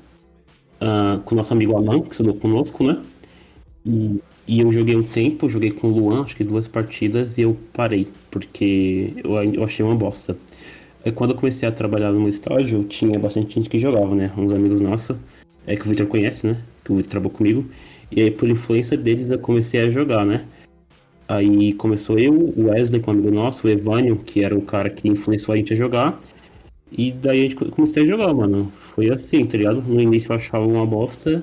ah, 0.81 1.21
com 1.25 1.35
o 1.35 1.37
nosso 1.37 1.53
amigo 1.53 1.77
Alan, 1.77 2.03
que 2.03 2.13
estudou 2.13 2.35
conosco, 2.35 2.85
né? 2.85 3.03
E, 3.85 4.21
e 4.47 4.61
eu 4.61 4.71
joguei 4.71 4.95
um 4.95 5.03
tempo, 5.03 5.49
joguei 5.49 5.71
com 5.73 5.89
o 5.89 5.91
Luan, 5.91 6.23
acho 6.23 6.37
que 6.37 6.45
duas 6.45 6.69
partidas, 6.69 7.39
e 7.39 7.43
eu 7.43 7.57
parei, 7.73 8.07
porque 8.31 9.15
eu, 9.25 9.33
eu 9.53 9.65
achei 9.65 9.85
uma 9.85 9.97
bosta. 9.97 10.37
Aí 11.05 11.11
quando 11.11 11.31
eu 11.31 11.37
comecei 11.37 11.69
a 11.69 11.73
trabalhar 11.73 12.13
no 12.13 12.21
meu 12.21 12.29
estágio, 12.29 12.85
tinha 12.85 13.19
bastante 13.19 13.55
gente 13.55 13.69
que 13.69 13.79
jogava, 13.79 14.15
né? 14.15 14.33
Uns 14.37 14.53
amigos 14.53 14.81
nossos, 14.81 15.17
é 15.67 15.75
que 15.75 15.83
o 15.83 15.89
Victor 15.89 16.07
conhece, 16.07 16.47
né? 16.47 16.57
Que 16.85 16.93
o 16.93 16.97
Victor 16.97 17.11
trabalhou 17.11 17.37
comigo. 17.37 17.67
E 18.11 18.23
aí, 18.23 18.31
por 18.31 18.49
influência 18.49 18.97
deles, 18.97 19.29
eu 19.29 19.39
comecei 19.39 19.81
a 19.81 19.91
jogar, 19.91 20.25
né? 20.25 20.45
Aí 21.29 21.75
começou 21.75 22.19
eu, 22.19 22.33
o 22.33 22.69
Wesley, 22.71 23.01
com 23.03 23.11
um 23.11 23.15
amigo 23.15 23.31
nosso, 23.31 23.67
o 23.67 23.71
Evânio, 23.71 24.17
que 24.17 24.43
era 24.43 24.57
o 24.57 24.63
cara 24.63 24.89
que 24.89 25.09
influenciou 25.09 25.53
a 25.55 25.57
gente 25.59 25.75
a 25.75 25.77
jogar. 25.77 26.19
E 26.91 27.13
daí 27.13 27.41
a 27.41 27.43
gente 27.43 27.55
co- 27.57 27.67
comecei 27.67 28.03
a 28.03 28.07
jogar, 28.07 28.33
mano. 28.33 28.73
Foi 28.95 29.11
assim, 29.11 29.45
tá 29.45 29.59
ligado? 29.59 29.83
No 29.83 30.01
início 30.01 30.33
eu 30.33 30.37
achava 30.37 30.65
uma 30.67 30.87
bosta. 30.87 31.43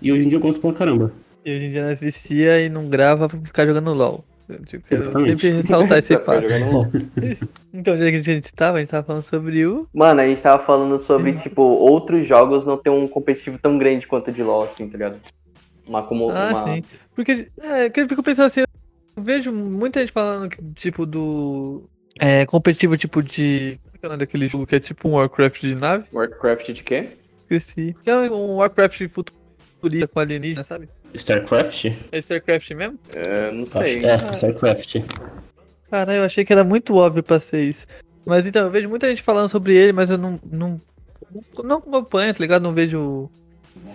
E 0.00 0.10
hoje 0.10 0.24
em 0.24 0.28
dia 0.28 0.38
eu 0.38 0.40
gosto 0.42 0.60
pra 0.62 0.72
caramba. 0.72 1.12
E 1.44 1.54
hoje 1.54 1.66
em 1.66 1.70
dia 1.70 1.86
nós 1.86 2.00
vicia 2.00 2.60
e 2.64 2.70
não 2.70 2.88
grava 2.88 3.28
pra 3.28 3.38
ficar 3.38 3.66
jogando 3.66 3.92
LoL. 3.92 4.24
Eu 4.48 4.64
tipo, 4.64 4.84
Exatamente. 4.90 5.30
sempre 5.30 5.50
ressaltar 5.50 5.98
esse 5.98 6.16
passo. 6.18 6.42
Então, 7.74 7.96
já 7.96 8.10
que 8.10 8.16
a 8.16 8.22
gente 8.22 8.52
tava, 8.54 8.76
a 8.76 8.80
gente 8.80 8.90
tava 8.90 9.06
falando 9.06 9.22
sobre 9.22 9.64
o. 9.66 9.86
Mano, 9.94 10.20
a 10.20 10.26
gente 10.26 10.42
tava 10.42 10.62
falando 10.62 10.98
sobre, 10.98 11.32
tipo, 11.32 11.62
outros 11.62 12.26
jogos 12.26 12.66
não 12.66 12.76
ter 12.76 12.90
um 12.90 13.08
competitivo 13.08 13.58
tão 13.58 13.78
grande 13.78 14.06
quanto 14.06 14.28
o 14.28 14.32
de 14.32 14.42
LoL, 14.42 14.64
assim, 14.64 14.86
tá 14.88 14.92
ligado? 14.92 15.16
Uma 15.88 16.02
como 16.02 16.30
Ah, 16.30 16.50
uma... 16.50 16.68
sim. 16.68 16.82
Porque, 17.14 17.48
é, 17.60 17.86
eu 17.86 18.08
fico 18.08 18.22
pensando 18.22 18.44
assim, 18.46 18.60
eu 18.60 18.66
vejo 19.16 19.52
muita 19.52 20.00
gente 20.00 20.12
falando, 20.12 20.48
que, 20.50 20.62
tipo, 20.74 21.04
do. 21.06 21.84
É, 22.20 22.44
competitivo, 22.46 22.96
tipo 22.96 23.22
de. 23.22 23.78
Como 23.82 23.94
é 23.94 23.98
que 23.98 24.04
é 24.04 24.08
o 24.08 24.10
nome 24.10 24.18
daquele 24.20 24.48
jogo 24.48 24.66
que 24.66 24.76
é 24.76 24.80
tipo 24.80 25.08
um 25.08 25.12
Warcraft 25.14 25.60
de 25.62 25.74
nave? 25.74 26.04
Warcraft 26.12 26.70
de 26.72 26.82
quê? 26.82 27.08
Esqueci. 27.42 27.94
Que 28.02 28.10
é 28.10 28.16
um 28.30 28.56
Warcraft 28.56 29.08
futurista 29.08 30.08
com 30.08 30.20
alienígena, 30.20 30.64
sabe? 30.64 30.88
StarCraft? 31.14 31.86
É 32.10 32.18
StarCraft 32.18 32.70
mesmo? 32.72 32.98
É, 33.14 33.50
não 33.52 33.66
sei. 33.66 33.98
que 34.00 34.06
é, 34.06 34.16
StarCraft. 34.16 34.96
Cara, 35.90 36.14
eu 36.14 36.24
achei 36.24 36.44
que 36.44 36.52
era 36.52 36.64
muito 36.64 36.94
óbvio 36.96 37.22
pra 37.22 37.38
ser 37.38 37.62
isso. 37.62 37.86
Mas 38.24 38.46
então, 38.46 38.64
eu 38.64 38.70
vejo 38.70 38.88
muita 38.88 39.08
gente 39.08 39.20
falando 39.22 39.48
sobre 39.48 39.74
ele, 39.74 39.92
mas 39.92 40.08
eu 40.10 40.16
não. 40.18 40.40
Não, 40.50 40.80
não 41.64 41.76
acompanho, 41.78 42.32
tá 42.32 42.40
ligado? 42.40 42.62
Não 42.62 42.72
vejo. 42.72 43.30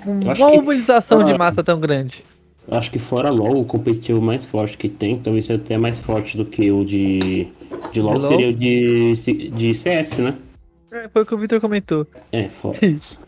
um- 0.06 0.20
Uma 0.22 0.34
que- 0.36 0.42
mobilização 0.42 1.24
de 1.24 1.32
Ah. 1.34 1.38
massa 1.38 1.64
tão 1.64 1.80
grande. 1.80 2.24
Acho 2.70 2.92
que 2.92 3.00
fora 3.00 3.30
LoL, 3.30 3.62
o 3.62 3.66
competitivo 3.66 4.22
mais 4.22 4.44
forte 4.44 4.78
que 4.78 4.90
tem, 4.90 5.18
talvez 5.20 5.46
seja 5.46 5.62
até 5.62 5.78
mais 5.78 5.98
forte 5.98 6.36
do 6.36 6.46
que 6.46 6.70
o 6.70 6.84
de, 6.84 7.48
de 7.94 8.02
LoL, 8.02 8.18
LoL? 8.18 8.28
seria 8.28 8.50
o 8.50 8.54
de, 8.54 9.14
de 9.50 9.74
CS, 9.74 10.18
né? 10.18 10.36
É, 10.92 11.08
foi 11.08 11.22
o 11.22 11.26
que 11.26 11.34
o 11.34 11.38
Victor 11.38 11.62
comentou. 11.62 12.06
É, 12.32 12.48
fora, 12.50 12.78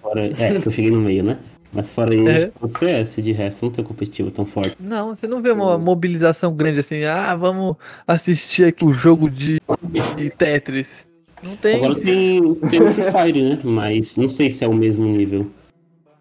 fora 0.02 0.26
é, 0.26 0.60
que 0.60 0.68
eu 0.68 0.72
cheguei 0.72 0.92
no 0.92 1.00
meio, 1.00 1.24
né? 1.24 1.38
Mas 1.72 1.92
fora 1.92 2.14
isso, 2.16 2.28
É. 2.28 2.52
o 2.60 2.68
CS 2.68 3.16
de 3.24 3.32
resto 3.32 3.66
não 3.66 3.72
tem 3.72 3.84
um 3.84 3.88
competitivo 3.88 4.32
tão 4.32 4.46
forte. 4.46 4.76
Não, 4.80 5.16
você 5.16 5.28
não 5.28 5.42
vê 5.42 5.52
uma 5.52 5.78
mobilização 5.78 6.54
grande 6.54 6.80
assim, 6.80 7.04
ah, 7.04 7.36
vamos 7.36 7.76
assistir 8.08 8.66
aqui 8.66 8.84
o 8.84 8.92
jogo 8.92 9.30
de, 9.30 9.62
de 10.18 10.30
Tetris. 10.32 11.06
Não 11.44 11.56
tem. 11.56 11.76
Agora 11.76 11.96
tem, 11.96 12.56
tem 12.56 12.82
o 12.82 12.92
Free 12.92 13.12
Fire, 13.12 13.50
né? 13.50 13.60
Mas 13.64 14.18
não 14.18 14.28
sei 14.28 14.52
se 14.52 14.66
é 14.66 14.68
o 14.68 14.74
mesmo 14.74 15.06
nível. 15.06 15.48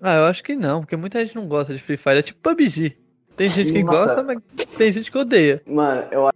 Ah, 0.01 0.17
eu 0.17 0.25
acho 0.27 0.45
que 0.45 0.55
não, 0.55 0.81
porque 0.83 0.97
muita 0.97 1.19
gente 1.25 1.35
não 1.35 1.49
gosta 1.49 1.75
de 1.75 1.83
Free 1.83 1.97
Fire. 1.97 2.19
É 2.19 2.23
tipo 2.23 2.39
PUBG. 2.41 2.97
Tem 3.39 3.49
gente 3.49 3.73
que 3.73 3.85
Nossa. 3.85 3.99
gosta, 3.99 4.23
mas 4.25 4.39
tem 4.77 4.93
gente 4.93 5.13
que 5.13 5.17
odeia. 5.17 5.63
Mano, 5.65 6.05
eu 6.11 6.29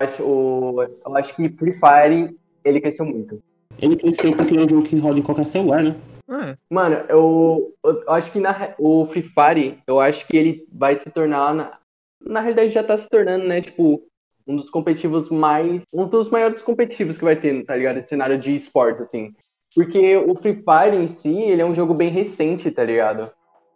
acho, 0.00 0.22
o, 0.24 0.82
eu 0.82 1.16
acho 1.16 1.36
que 1.36 1.48
Free 1.48 1.74
Fire, 1.74 2.36
ele 2.64 2.80
cresceu 2.80 3.06
muito. 3.06 3.40
Ele 3.78 3.96
cresceu 3.96 4.32
porque 4.32 4.56
é 4.56 4.60
um 4.60 4.68
jogo 4.68 4.82
que 4.82 4.98
roda 4.98 5.20
em 5.20 5.22
qualquer 5.22 5.46
celular, 5.46 5.84
né? 5.84 5.94
Ah, 6.28 6.56
Mano, 6.68 6.96
eu, 7.08 7.72
eu 7.84 8.12
acho 8.12 8.32
que 8.32 8.40
na, 8.40 8.74
o 8.78 9.06
Free 9.06 9.22
Fire, 9.22 9.78
eu 9.86 10.00
acho 10.00 10.26
que 10.26 10.36
ele 10.36 10.66
vai 10.72 10.96
se 10.96 11.08
tornar, 11.10 11.54
na, 11.54 11.78
na 12.20 12.40
realidade 12.40 12.70
já 12.70 12.82
tá 12.82 12.96
se 12.96 13.08
tornando, 13.08 13.46
né, 13.46 13.60
tipo, 13.60 14.02
um 14.44 14.56
dos 14.56 14.68
competitivos 14.70 15.30
mais, 15.30 15.82
um 15.92 16.08
dos 16.08 16.28
maiores 16.30 16.60
competitivos 16.62 17.16
que 17.16 17.24
vai 17.24 17.36
ter, 17.36 17.64
tá 17.64 17.76
ligado? 17.76 17.98
Esse 17.98 18.08
cenário 18.08 18.38
de 18.38 18.56
esportes, 18.56 19.00
assim. 19.00 19.32
Porque 19.72 20.16
o 20.16 20.34
Free 20.34 20.64
Fire 20.64 20.96
em 20.96 21.06
si, 21.06 21.38
ele 21.38 21.62
é 21.62 21.64
um 21.64 21.76
jogo 21.76 21.94
bem 21.94 22.10
recente, 22.10 22.72
tá 22.72 22.82
ligado? 22.82 23.30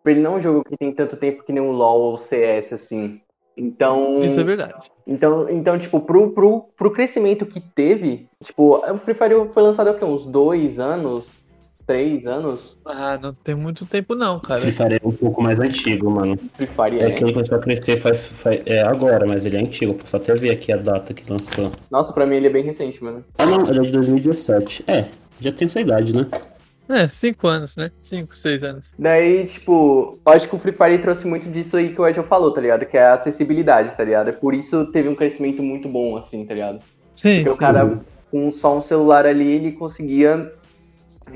Ele 0.05 0.21
não 0.21 0.35
é 0.35 0.39
um 0.39 0.43
jogo 0.43 0.65
que 0.65 0.77
tem 0.77 0.93
tanto 0.93 1.17
tempo 1.17 1.43
que 1.45 1.53
nem 1.53 1.63
o 1.63 1.73
LoL 1.73 2.01
ou 2.01 2.15
o 2.15 2.19
CS, 2.19 2.73
assim. 2.75 3.21
Então, 3.57 4.21
isso 4.21 4.41
é 4.41 4.45
verdade. 4.45 4.75
então, 5.07 5.49
então 5.49 5.79
tipo, 5.79 6.01
pro, 6.01 6.31
pro, 6.33 6.65
pro 6.77 6.91
crescimento 6.91 7.47
que 7.47 7.61
teve, 7.61 8.29
tipo, 8.43 8.77
o 8.85 8.97
Free 8.99 9.15
Fire 9.15 9.35
foi 9.55 9.63
lançado 9.63 9.89
há 9.89 9.93
o 9.93 9.95
quê? 9.99 10.05
uns 10.05 10.27
dois 10.27 10.81
anos, 10.81 11.45
três 11.87 12.27
anos. 12.27 12.77
Ah, 12.85 13.17
não 13.17 13.33
tem 13.33 13.55
muito 13.55 13.87
tempo 13.87 14.17
não, 14.17 14.41
cara. 14.41 14.61
Free 14.61 14.73
Fire 14.73 14.95
é 14.95 15.07
um 15.07 15.13
pouco 15.13 15.41
mais 15.41 15.61
antigo, 15.61 16.11
mano. 16.11 16.37
Free 16.55 16.67
Fire 16.67 16.99
É 17.01 17.07
é. 17.07 17.11
que 17.13 17.23
ele 17.23 17.33
começou 17.33 17.57
a 17.57 17.61
crescer 17.61 17.97
faz, 17.97 18.27
faz- 18.27 18.61
é 18.67 18.81
agora, 18.83 19.25
mas 19.25 19.47
ele 19.47 19.57
é 19.57 19.61
antigo. 19.61 19.95
Posso 19.95 20.17
até 20.17 20.35
ver 20.35 20.51
aqui 20.51 20.73
a 20.73 20.77
data 20.77 21.15
que 21.15 21.31
lançou. 21.31 21.71
Nossa, 21.91 22.13
pra 22.13 22.27
mim 22.27 22.35
ele 22.37 22.49
é 22.49 22.51
bem 22.51 22.65
recente, 22.65 23.03
mano. 23.05 23.25
Ah, 23.39 23.47
não, 23.47 23.69
ele 23.69 23.79
é 23.79 23.83
de 23.83 23.93
2017. 23.93 24.83
É, 24.89 25.05
já 25.41 25.53
tem 25.53 25.69
sua 25.69 25.81
idade, 25.83 26.13
né? 26.13 26.27
É, 26.89 27.09
cinco 27.09 27.49
anos, 27.49 27.77
né? 27.77 27.91
Cinco, 28.03 28.37
seis 28.37 28.63
anos. 28.63 28.95
Daí, 28.99 29.47
tipo, 29.47 30.19
eu 30.25 30.33
acho 30.33 30.49
que 30.49 30.55
o 30.55 30.59
Free 30.59 30.73
Fire 30.73 30.99
trouxe 31.01 31.27
muito 31.27 31.49
disso 31.49 31.77
aí 31.77 31.95
que 31.95 32.01
o 32.01 32.07
Edson 32.07 32.23
falou, 32.23 32.53
tá 32.53 32.61
ligado? 32.61 32.85
Que 32.85 32.97
é 32.97 33.07
a 33.07 33.15
acessibilidade, 33.15 33.97
tá 33.97 34.05
ligado? 34.05 34.33
Por 34.35 34.55
isso 34.55 34.87
teve 34.93 35.09
um 35.09 35.15
crescimento 35.15 35.63
muito 35.63 35.89
bom, 35.89 36.17
assim, 36.17 36.45
tá 36.45 36.55
ligado? 36.55 36.81
Sim, 37.15 37.37
Porque 37.37 37.51
o 37.51 37.53
sim. 37.55 37.59
cara, 37.59 38.01
com 38.31 38.53
só 38.53 38.77
um 38.77 38.83
celular 38.83 39.25
ali, 39.25 39.49
ele 39.49 39.73
conseguia 39.73 40.53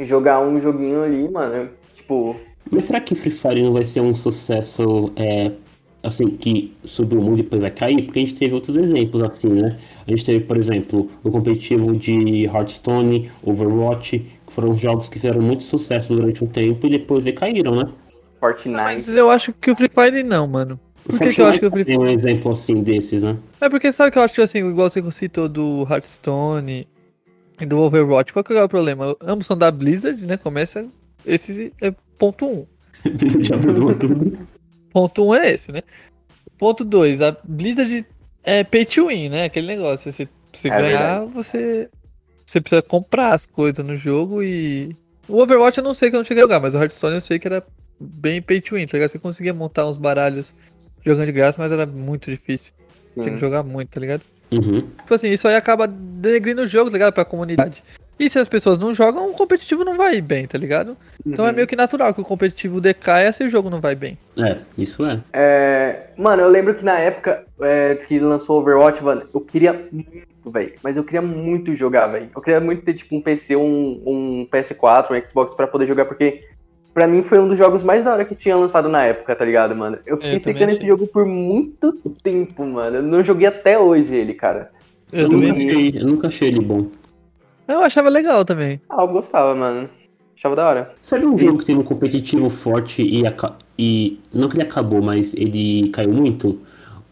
jogar 0.01 0.41
um 0.41 0.61
joguinho 0.61 1.03
ali, 1.03 1.29
mano. 1.29 1.71
Tipo, 1.95 2.37
Mas 2.71 2.85
será 2.85 3.01
que 3.01 3.15
Free 3.15 3.31
Fire 3.31 3.63
não 3.63 3.73
vai 3.73 3.85
ser 3.85 4.01
um 4.01 4.15
sucesso, 4.15 5.13
é, 5.17 5.53
assim, 6.03 6.29
que 6.29 6.77
subiu 6.85 7.21
o 7.21 7.23
mundo 7.23 7.41
e 7.41 7.43
depois 7.43 7.63
vai 7.63 7.71
cair? 7.71 8.03
Porque 8.03 8.19
a 8.19 8.23
gente 8.23 8.35
teve 8.35 8.55
outros 8.55 8.77
exemplos, 8.77 9.23
assim, 9.23 9.49
né? 9.49 9.79
A 10.07 10.11
gente 10.11 10.25
teve, 10.25 10.45
por 10.45 10.57
exemplo, 10.57 11.09
o 11.25 11.31
competitivo 11.31 11.97
de 11.97 12.45
Hearthstone, 12.45 13.31
Overwatch, 13.43 14.38
foram 14.59 14.77
jogos 14.77 15.09
que 15.09 15.21
fizeram 15.21 15.41
muito 15.41 15.63
sucesso 15.63 16.13
durante 16.13 16.43
um 16.43 16.49
tempo 16.49 16.85
e 16.89 16.91
depois 16.91 17.23
decaíram, 17.23 17.77
né? 17.77 17.93
Fortnite. 18.41 18.77
Mas 18.77 19.09
eu 19.09 19.31
acho 19.31 19.53
que 19.53 19.71
o 19.71 19.77
Free 19.77 19.89
Fire 19.89 20.25
não, 20.25 20.49
mano. 20.49 20.81
O 21.05 21.11
Por 21.11 21.21
que, 21.21 21.33
que 21.33 21.41
eu 21.41 21.47
acho 21.47 21.61
que 21.61 21.67
o 21.67 21.71
Free 21.71 21.85
Fortnite 21.85 21.97
tem 21.97 22.09
um 22.09 22.11
exemplo 22.11 22.51
assim 22.51 22.83
desses, 22.83 23.23
né? 23.23 23.37
É 23.61 23.69
porque 23.69 23.93
sabe 23.93 24.11
que 24.11 24.19
eu 24.19 24.23
acho 24.23 24.35
que 24.35 24.41
assim, 24.41 24.69
igual 24.69 24.91
você 24.91 25.01
citou 25.13 25.49
do 25.49 25.87
Hearthstone 25.89 26.89
e 27.61 27.67
do 27.67 27.79
Overwatch, 27.79 28.33
qual 28.33 28.43
que 28.43 28.53
é 28.53 28.61
o 28.61 28.69
problema? 28.69 29.17
Ambos 29.23 29.47
são 29.47 29.57
da 29.57 29.71
Blizzard, 29.71 30.27
né? 30.27 30.37
Começa. 30.37 30.89
Esse 31.25 31.73
é 31.81 31.95
ponto 32.19 32.45
um. 32.45 32.67
Já 33.41 33.57
mudou 33.57 33.95
tudo. 33.95 34.39
Ponto 34.93 35.25
um 35.25 35.35
é 35.37 35.53
esse, 35.53 35.71
né? 35.71 35.83
Ponto 36.59 36.85
dois, 36.85 37.23
a 37.23 37.37
Blizzard 37.45 38.05
é 38.43 38.65
pay 38.65 38.85
to 38.85 39.07
win, 39.07 39.29
né? 39.29 39.45
Aquele 39.45 39.69
negócio. 39.69 40.11
Você, 40.11 40.29
você 40.53 40.69
É 40.69 40.81
ganhar, 40.81 41.27
você. 41.27 41.89
Você 42.49 42.63
precisa 42.63 42.81
comprar 42.81 43.35
as 43.35 43.45
coisas 43.45 43.85
no 43.85 43.95
jogo 43.95 44.43
e. 44.43 44.97
O 45.29 45.43
Overwatch 45.43 45.77
eu 45.77 45.85
não 45.85 45.93
sei 45.93 46.09
que 46.09 46.17
eu 46.17 46.21
não 46.21 46.25
cheguei 46.25 46.43
a 46.43 46.47
jogar, 46.47 46.61
mas 46.61 46.75
o 46.75 46.79
Hearthstone 46.79 47.17
eu 47.17 47.21
sei 47.21 47.39
que 47.39 47.47
era 47.47 47.63
bem 48.01 48.41
pay 48.41 48.59
to 48.59 48.77
win, 48.77 48.87
tá 48.87 48.97
ligado? 48.97 49.11
Você 49.11 49.19
conseguia 49.19 49.53
montar 49.53 49.87
uns 49.87 49.99
baralhos 49.99 50.55
jogando 51.05 51.27
de 51.27 51.33
graça, 51.33 51.61
mas 51.61 51.71
era 51.71 51.85
muito 51.85 52.31
difícil. 52.31 52.73
Tinha 53.13 53.27
que 53.27 53.31
Sim. 53.33 53.37
jogar 53.37 53.63
muito, 53.63 53.91
tá 53.91 54.01
ligado? 54.01 54.23
Uhum. 54.51 54.81
Tipo 54.81 55.15
assim, 55.15 55.29
isso 55.29 55.47
aí 55.47 55.57
acaba 55.57 55.87
denegrindo 55.87 56.63
o 56.63 56.67
jogo, 56.67 56.91
tá 56.91 56.95
ligado? 56.97 57.13
Pra 57.13 57.23
comunidade. 57.27 57.83
E 58.19 58.31
se 58.31 58.39
as 58.39 58.49
pessoas 58.49 58.79
não 58.79 58.95
jogam, 58.95 59.31
o 59.31 59.35
competitivo 59.35 59.85
não 59.85 59.99
vai 59.99 60.19
bem, 60.23 60.47
tá 60.47 60.57
ligado? 60.57 60.97
Então 61.27 61.45
é 61.45 61.51
Uhum. 61.51 61.55
meio 61.55 61.67
que 61.67 61.77
natural 61.77 62.15
que 62.15 62.21
o 62.23 62.25
competitivo 62.25 62.81
decaia 62.81 63.31
se 63.31 63.45
o 63.45 63.51
jogo 63.51 63.69
não 63.69 63.81
vai 63.83 63.95
bem. 63.95 64.17
É, 64.39 64.57
isso 64.79 65.05
é. 65.05 65.21
É, 65.35 66.07
mano, 66.17 66.43
eu 66.43 66.49
lembro 66.49 66.75
que 66.75 66.83
na 66.83 66.99
época 66.99 67.45
é, 67.61 67.95
que 67.95 68.19
lançou 68.19 68.57
o 68.57 68.61
Overwatch, 68.63 69.05
mano, 69.05 69.23
eu 69.35 69.41
queria 69.43 69.75
muito, 69.93 70.11
velho. 70.51 70.73
Mas 70.83 70.97
eu 70.97 71.05
queria 71.05 71.23
muito 71.23 71.75
jogar, 71.75 72.07
velho. 72.09 72.29
Eu 72.35 72.41
queria 72.43 72.61
muito 72.61 72.83
ter, 72.83 72.95
tipo, 72.95 73.17
um 73.17 73.21
PC, 73.21 73.57
um, 73.57 74.03
um 74.07 74.49
PS4, 74.51 75.11
um 75.11 75.29
Xbox 75.29 75.55
pra 75.55 75.67
poder 75.67 75.87
jogar, 75.87 76.05
porque 76.07 76.45
pra 76.95 77.07
mim 77.07 77.23
foi 77.23 77.39
um 77.39 77.47
dos 77.49 77.57
jogos 77.59 77.83
mais 77.83 78.03
da 78.05 78.13
hora 78.13 78.25
que 78.25 78.35
tinha 78.35 78.57
lançado 78.57 78.89
na 78.89 79.05
época, 79.05 79.35
tá 79.37 79.45
ligado, 79.45 79.75
mano? 79.75 79.99
Eu 80.07 80.17
fiquei 80.17 80.41
secando 80.41 80.71
esse 80.71 80.87
jogo 80.87 81.07
por 81.07 81.25
muito 81.25 81.93
tempo, 82.23 82.65
mano. 82.67 82.97
Eu 82.97 83.03
não 83.03 83.23
joguei 83.23 83.47
até 83.47 83.79
hoje 83.79 84.15
ele, 84.15 84.35
cara. 84.35 84.71
Eu, 85.13 85.23
Eu, 85.23 85.29
também. 85.29 85.49
nunca 85.53 85.59
achei, 85.71 85.89
eu 85.97 86.07
nunca 86.07 86.29
achei 86.29 86.49
ele 86.49 86.61
bom. 86.61 86.87
Eu 87.67 87.81
achava 87.83 88.09
legal 88.09 88.45
também. 88.45 88.81
Ah, 88.89 89.03
eu 89.03 89.09
gostava, 89.09 89.55
mano. 89.55 89.89
Achava 90.37 90.57
da 90.57 90.69
hora. 90.69 90.95
Sabe 91.01 91.27
um 91.27 91.37
jogo 91.37 91.59
que 91.59 91.65
tem 91.67 91.77
um 91.77 91.83
competitivo 91.83 92.49
forte 92.49 93.03
e, 93.03 93.23
e 93.79 94.21
não 94.33 94.49
que 94.49 94.57
ele 94.57 94.63
acabou, 94.63 95.03
mas 95.03 95.35
ele 95.35 95.89
caiu 95.91 96.13
muito? 96.13 96.61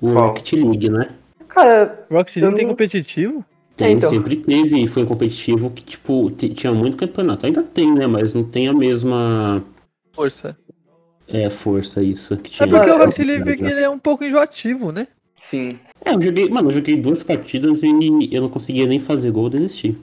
O 0.01 0.13
Qual? 0.13 0.29
Rocket 0.29 0.53
League, 0.53 0.89
né? 0.89 1.11
Cara, 1.57 2.05
Rocket 2.11 2.37
League 2.37 2.55
tem 2.55 2.65
não- 2.67 2.73
competitivo? 2.73 3.45
Tem, 3.79 3.95
então. 3.95 4.11
sempre 4.11 4.37
teve, 4.37 4.79
e 4.79 4.87
foi 4.87 5.05
um 5.05 5.07
competitivo 5.07 5.71
que, 5.71 5.83
tipo, 5.83 6.31
tinha 6.31 6.73
muito 6.73 6.99
campeonato. 6.99 7.47
Ainda 7.47 7.63
tem, 7.63 7.95
né? 7.95 8.07
Mas 8.07 8.35
não 8.35 8.45
tem 8.45 8.69
a 8.69 8.75
mesma 8.75 9.65
Força. 10.15 10.55
é, 11.29 11.49
força 11.49 12.03
isso 12.03 12.37
que 12.37 12.51
tinha. 12.51 12.67
É 12.67 12.71
porque 12.71 12.91
o 12.91 12.99
Rocket 12.99 13.27
League 13.27 13.65
ele 13.65 13.81
é 13.81 13.89
um 13.89 13.99
pouco 13.99 14.23
enjoativo, 14.23 14.93
né? 14.93 15.09
sim. 15.39 15.79
É, 16.05 16.15
eu 16.15 16.21
joguei, 16.21 16.49
mano, 16.49 16.69
eu 16.69 16.75
joguei 16.75 17.01
duas 17.01 17.23
partidas 17.23 17.83
e 17.83 17.89
eu 18.31 18.43
não 18.43 18.49
conseguia 18.49 18.87
nem 18.87 19.01
fazer 19.01 19.31
gol, 19.31 19.45
eu 19.45 19.51
desisti. 19.51 19.97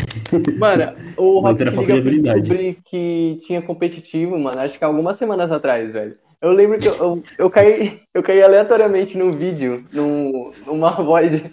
Mano, 0.56 0.94
o 1.16 1.40
Rocket 1.40 1.66
League 1.74 1.90
eu 1.90 2.22
descobrir 2.22 2.78
que 2.84 3.40
tinha 3.44 3.60
competitivo, 3.60 4.38
mano, 4.38 4.58
acho 4.60 4.78
que 4.78 4.84
algumas 4.84 5.16
semanas 5.16 5.50
atrás, 5.50 5.92
velho. 5.92 6.16
Eu 6.40 6.52
lembro 6.52 6.78
que 6.78 6.86
eu, 6.86 6.94
eu, 6.94 7.22
eu 7.36 7.50
caí, 7.50 8.00
eu 8.14 8.22
caí 8.22 8.40
aleatoriamente 8.40 9.18
num 9.18 9.30
vídeo, 9.30 9.84
num, 9.92 10.52
numa 10.64 10.90
voz 10.90 11.32
de, 11.32 11.50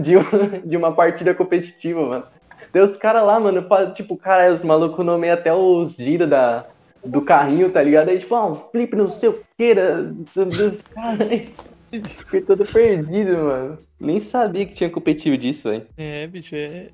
de, 0.00 0.16
uma, 0.16 0.48
de 0.64 0.76
uma 0.76 0.92
partida 0.92 1.34
competitiva, 1.34 2.06
mano. 2.06 2.24
Deu 2.72 2.84
os 2.84 2.96
caras 2.96 3.24
lá, 3.26 3.38
mano, 3.38 3.62
tipo, 3.94 4.16
cara, 4.16 4.52
os 4.52 4.62
malucos 4.62 5.04
nomeiam 5.04 5.34
até 5.34 5.54
os 5.54 5.96
giros 5.96 6.30
da, 6.30 6.66
do 7.04 7.20
carrinho, 7.20 7.70
tá 7.70 7.82
ligado? 7.82 8.08
Aí, 8.08 8.18
tipo, 8.18 8.34
ah, 8.34 8.46
um 8.46 8.54
flip 8.54 8.96
não 8.96 9.08
sei 9.08 9.28
o 9.28 9.42
que, 9.58 9.74
dos 9.74 10.80
caras. 10.82 11.28
Fiquei 11.92 12.40
todo 12.40 12.64
perdido, 12.64 13.36
mano. 13.36 13.78
Nem 14.00 14.18
sabia 14.18 14.64
que 14.64 14.74
tinha 14.74 14.88
competitivo 14.88 15.36
disso, 15.36 15.68
velho. 15.68 15.86
É, 15.98 16.26
bicho, 16.26 16.54
é. 16.56 16.88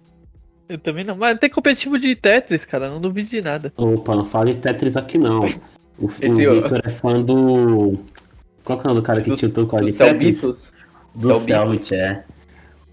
Eu 0.69 0.77
também 0.77 1.05
não. 1.05 1.17
Mas 1.17 1.39
tem 1.39 1.49
competitivo 1.49 1.99
de 1.99 2.17
Tetris, 2.17 2.65
cara, 2.65 2.91
não 2.91 3.01
duvido 3.01 3.29
de 3.29 3.41
nada. 3.41 3.73
Opa, 3.77 4.17
não 4.17 4.25
fale 4.25 4.55
Tetris 4.55 4.97
aqui 4.97 5.17
não. 5.17 5.43
O, 5.99 6.07
o. 6.07 6.09
Victor 6.09 6.81
é 6.85 6.91
fã 6.91 7.21
do. 7.21 7.99
Qual 8.65 8.79
que 8.79 8.87
é 8.87 8.91
o 8.91 8.95
nome 8.95 9.01
do 9.01 9.03
cara 9.03 9.21
que 9.21 9.35
tiltou 9.37 9.67
com 9.67 9.77
a 9.77 9.81
do 9.81 9.87
de 9.87 9.93
Tetris? 9.95 10.73
Do. 11.15 11.39
Selbit, 11.41 11.95
é. 11.95 12.25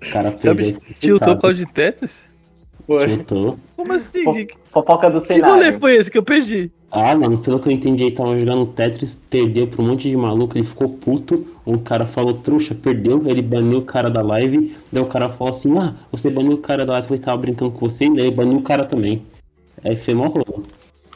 O 0.01 0.12
cara 0.12 0.31
perdeu. 0.31 0.79
tiltou 1.00 1.35
por 1.35 1.41
causa 1.41 1.55
de 1.55 1.65
Tetris? 1.65 2.29
Tiltou. 2.88 3.57
Como 3.75 3.93
assim? 3.93 4.47
Fofoca 4.71 5.09
do 5.09 5.21
que 5.21 5.33
rolê 5.33 5.59
cenário. 5.59 5.79
foi 5.79 5.95
esse 5.95 6.12
que 6.12 6.17
eu 6.17 6.24
perdi? 6.24 6.71
Ah, 6.91 7.15
mano, 7.15 7.39
pelo 7.39 7.59
que 7.59 7.67
eu 7.67 7.74
entendi, 7.74 8.03
ele 8.03 8.15
tava 8.15 8.38
jogando 8.38 8.67
Tetris, 8.67 9.15
perdeu 9.29 9.67
pra 9.67 9.81
um 9.81 9.88
monte 9.88 10.09
de 10.09 10.15
maluco, 10.15 10.57
ele 10.57 10.65
ficou 10.65 10.88
puto. 10.89 11.45
Um 11.65 11.77
cara 11.77 12.05
falou, 12.05 12.35
trouxa, 12.35 12.75
perdeu, 12.75 13.21
ele 13.27 13.41
baniu 13.41 13.79
o 13.79 13.81
cara 13.81 14.09
da 14.09 14.21
live. 14.21 14.75
Daí 14.91 15.01
o 15.01 15.07
cara 15.07 15.27
falou 15.27 15.50
assim: 15.50 15.77
Ah, 15.77 15.93
você 16.12 16.29
baniu 16.29 16.53
o 16.53 16.57
cara 16.57 16.85
da 16.85 16.93
live, 16.93 17.07
ele 17.12 17.19
tava 17.21 17.38
brincando 17.38 17.71
com 17.71 17.89
você, 17.89 18.09
daí 18.09 18.31
baniu 18.31 18.59
o 18.59 18.62
cara 18.62 18.85
também. 18.85 19.24
Aí 19.83 19.95
foi 19.95 20.13
mó 20.13 20.27
rolo. 20.27 20.63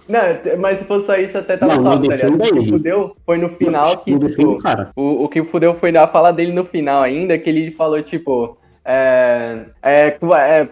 Não, 0.10 0.58
mas 0.58 0.80
se 0.80 0.86
fosse 0.86 1.06
só 1.06 1.16
isso, 1.16 1.38
até 1.38 1.56
tava 1.56 1.76
Não, 1.76 1.84
salvo, 1.84 2.08
tá 2.08 2.16
ligado? 2.16 2.34
O 2.34 2.40
que 2.40 2.70
fudeu 2.72 3.16
foi 3.24 3.38
no 3.38 3.50
final 3.50 3.98
que, 4.00 4.18
tipo, 4.18 4.58
cara. 4.58 4.90
o, 4.96 5.26
o 5.26 5.30
que 5.30 5.44
fudeu 5.44 5.76
foi 5.76 5.92
na 5.92 6.08
fala 6.08 6.34
dele 6.34 6.52
no 6.52 6.66
final 6.66 7.04
ainda, 7.04 7.38
que 7.38 7.48
ele 7.48 7.70
falou, 7.70 8.02
tipo, 8.02 8.58
é, 8.84 9.66
é, 9.84 10.18
é, 10.18 10.68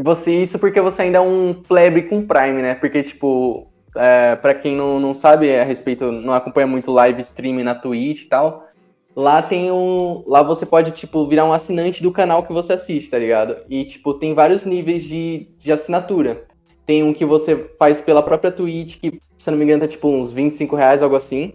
você, 0.00 0.32
isso 0.32 0.58
porque 0.58 0.80
você 0.80 1.02
ainda 1.02 1.18
é 1.18 1.20
um 1.20 1.52
plebe 1.52 2.02
com 2.02 2.26
Prime, 2.26 2.62
né? 2.62 2.74
Porque, 2.76 3.02
tipo, 3.02 3.66
é, 3.94 4.36
pra 4.36 4.54
quem 4.54 4.74
não, 4.74 4.98
não 4.98 5.12
sabe 5.12 5.54
a 5.54 5.64
respeito, 5.64 6.10
não 6.10 6.32
acompanha 6.32 6.66
muito 6.66 6.90
live 6.90 7.20
stream 7.20 7.62
na 7.62 7.74
Twitch 7.74 8.22
e 8.22 8.28
tal, 8.28 8.68
lá 9.14 9.42
tem 9.42 9.70
um, 9.70 10.24
lá 10.26 10.42
você 10.42 10.64
pode, 10.64 10.92
tipo, 10.92 11.26
virar 11.28 11.44
um 11.44 11.52
assinante 11.52 12.02
do 12.02 12.10
canal 12.10 12.42
que 12.42 12.54
você 12.54 12.72
assiste, 12.72 13.10
tá 13.10 13.18
ligado? 13.18 13.56
E, 13.68 13.84
tipo, 13.84 14.14
tem 14.14 14.32
vários 14.32 14.64
níveis 14.64 15.02
de, 15.02 15.48
de 15.58 15.70
assinatura. 15.70 16.47
Tem 16.88 17.02
um 17.04 17.12
que 17.12 17.26
você 17.26 17.54
faz 17.78 18.00
pela 18.00 18.22
própria 18.22 18.50
Twitch, 18.50 18.96
que, 18.98 19.20
se 19.36 19.50
eu 19.50 19.52
não 19.52 19.58
me 19.58 19.64
engano, 19.66 19.82
tá 19.82 19.86
tipo 19.88 20.08
uns 20.08 20.32
25 20.32 20.74
reais, 20.74 21.02
algo 21.02 21.16
assim. 21.16 21.52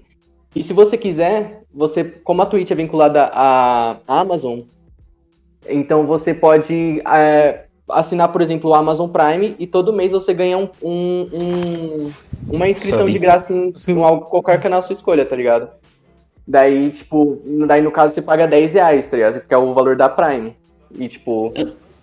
E 0.55 0.61
se 0.61 0.73
você 0.73 0.95
quiser, 0.95 1.63
você, 1.73 2.03
como 2.03 2.43
a 2.43 2.45
Twitch 2.45 2.69
é 2.69 2.75
vinculada 2.75 3.31
à 3.33 3.97
Amazon, 4.07 4.59
então 5.67 6.05
você 6.05 6.35
pode 6.35 7.01
é, 7.07 7.65
assinar, 7.89 8.31
por 8.31 8.43
exemplo, 8.43 8.69
o 8.69 8.75
Amazon 8.75 9.09
Prime 9.09 9.55
e 9.57 9.65
todo 9.65 9.91
mês 9.91 10.11
você 10.11 10.35
ganha 10.35 10.55
um, 10.55 10.69
um- 10.83 11.29
um- 11.33 12.11
uma 12.51 12.69
inscrição 12.69 12.99
Sabe. 12.99 13.13
de 13.13 13.17
graça 13.17 13.51
em, 13.51 13.73
em 13.87 14.03
algo- 14.03 14.25
qualquer 14.25 14.61
canal 14.61 14.83
sua 14.83 14.93
escolha, 14.93 15.25
tá 15.25 15.35
ligado? 15.35 15.67
Daí, 16.47 16.91
tipo, 16.91 17.41
daí 17.67 17.81
no 17.81 17.89
caso 17.89 18.13
você 18.13 18.21
paga 18.21 18.45
10 18.45 18.75
reais, 18.75 19.07
tá 19.07 19.17
ligado? 19.17 19.41
Que 19.47 19.53
é 19.55 19.57
o 19.57 19.73
valor 19.73 19.95
da 19.95 20.07
Prime. 20.09 20.55
E, 20.93 21.07
tipo, 21.07 21.51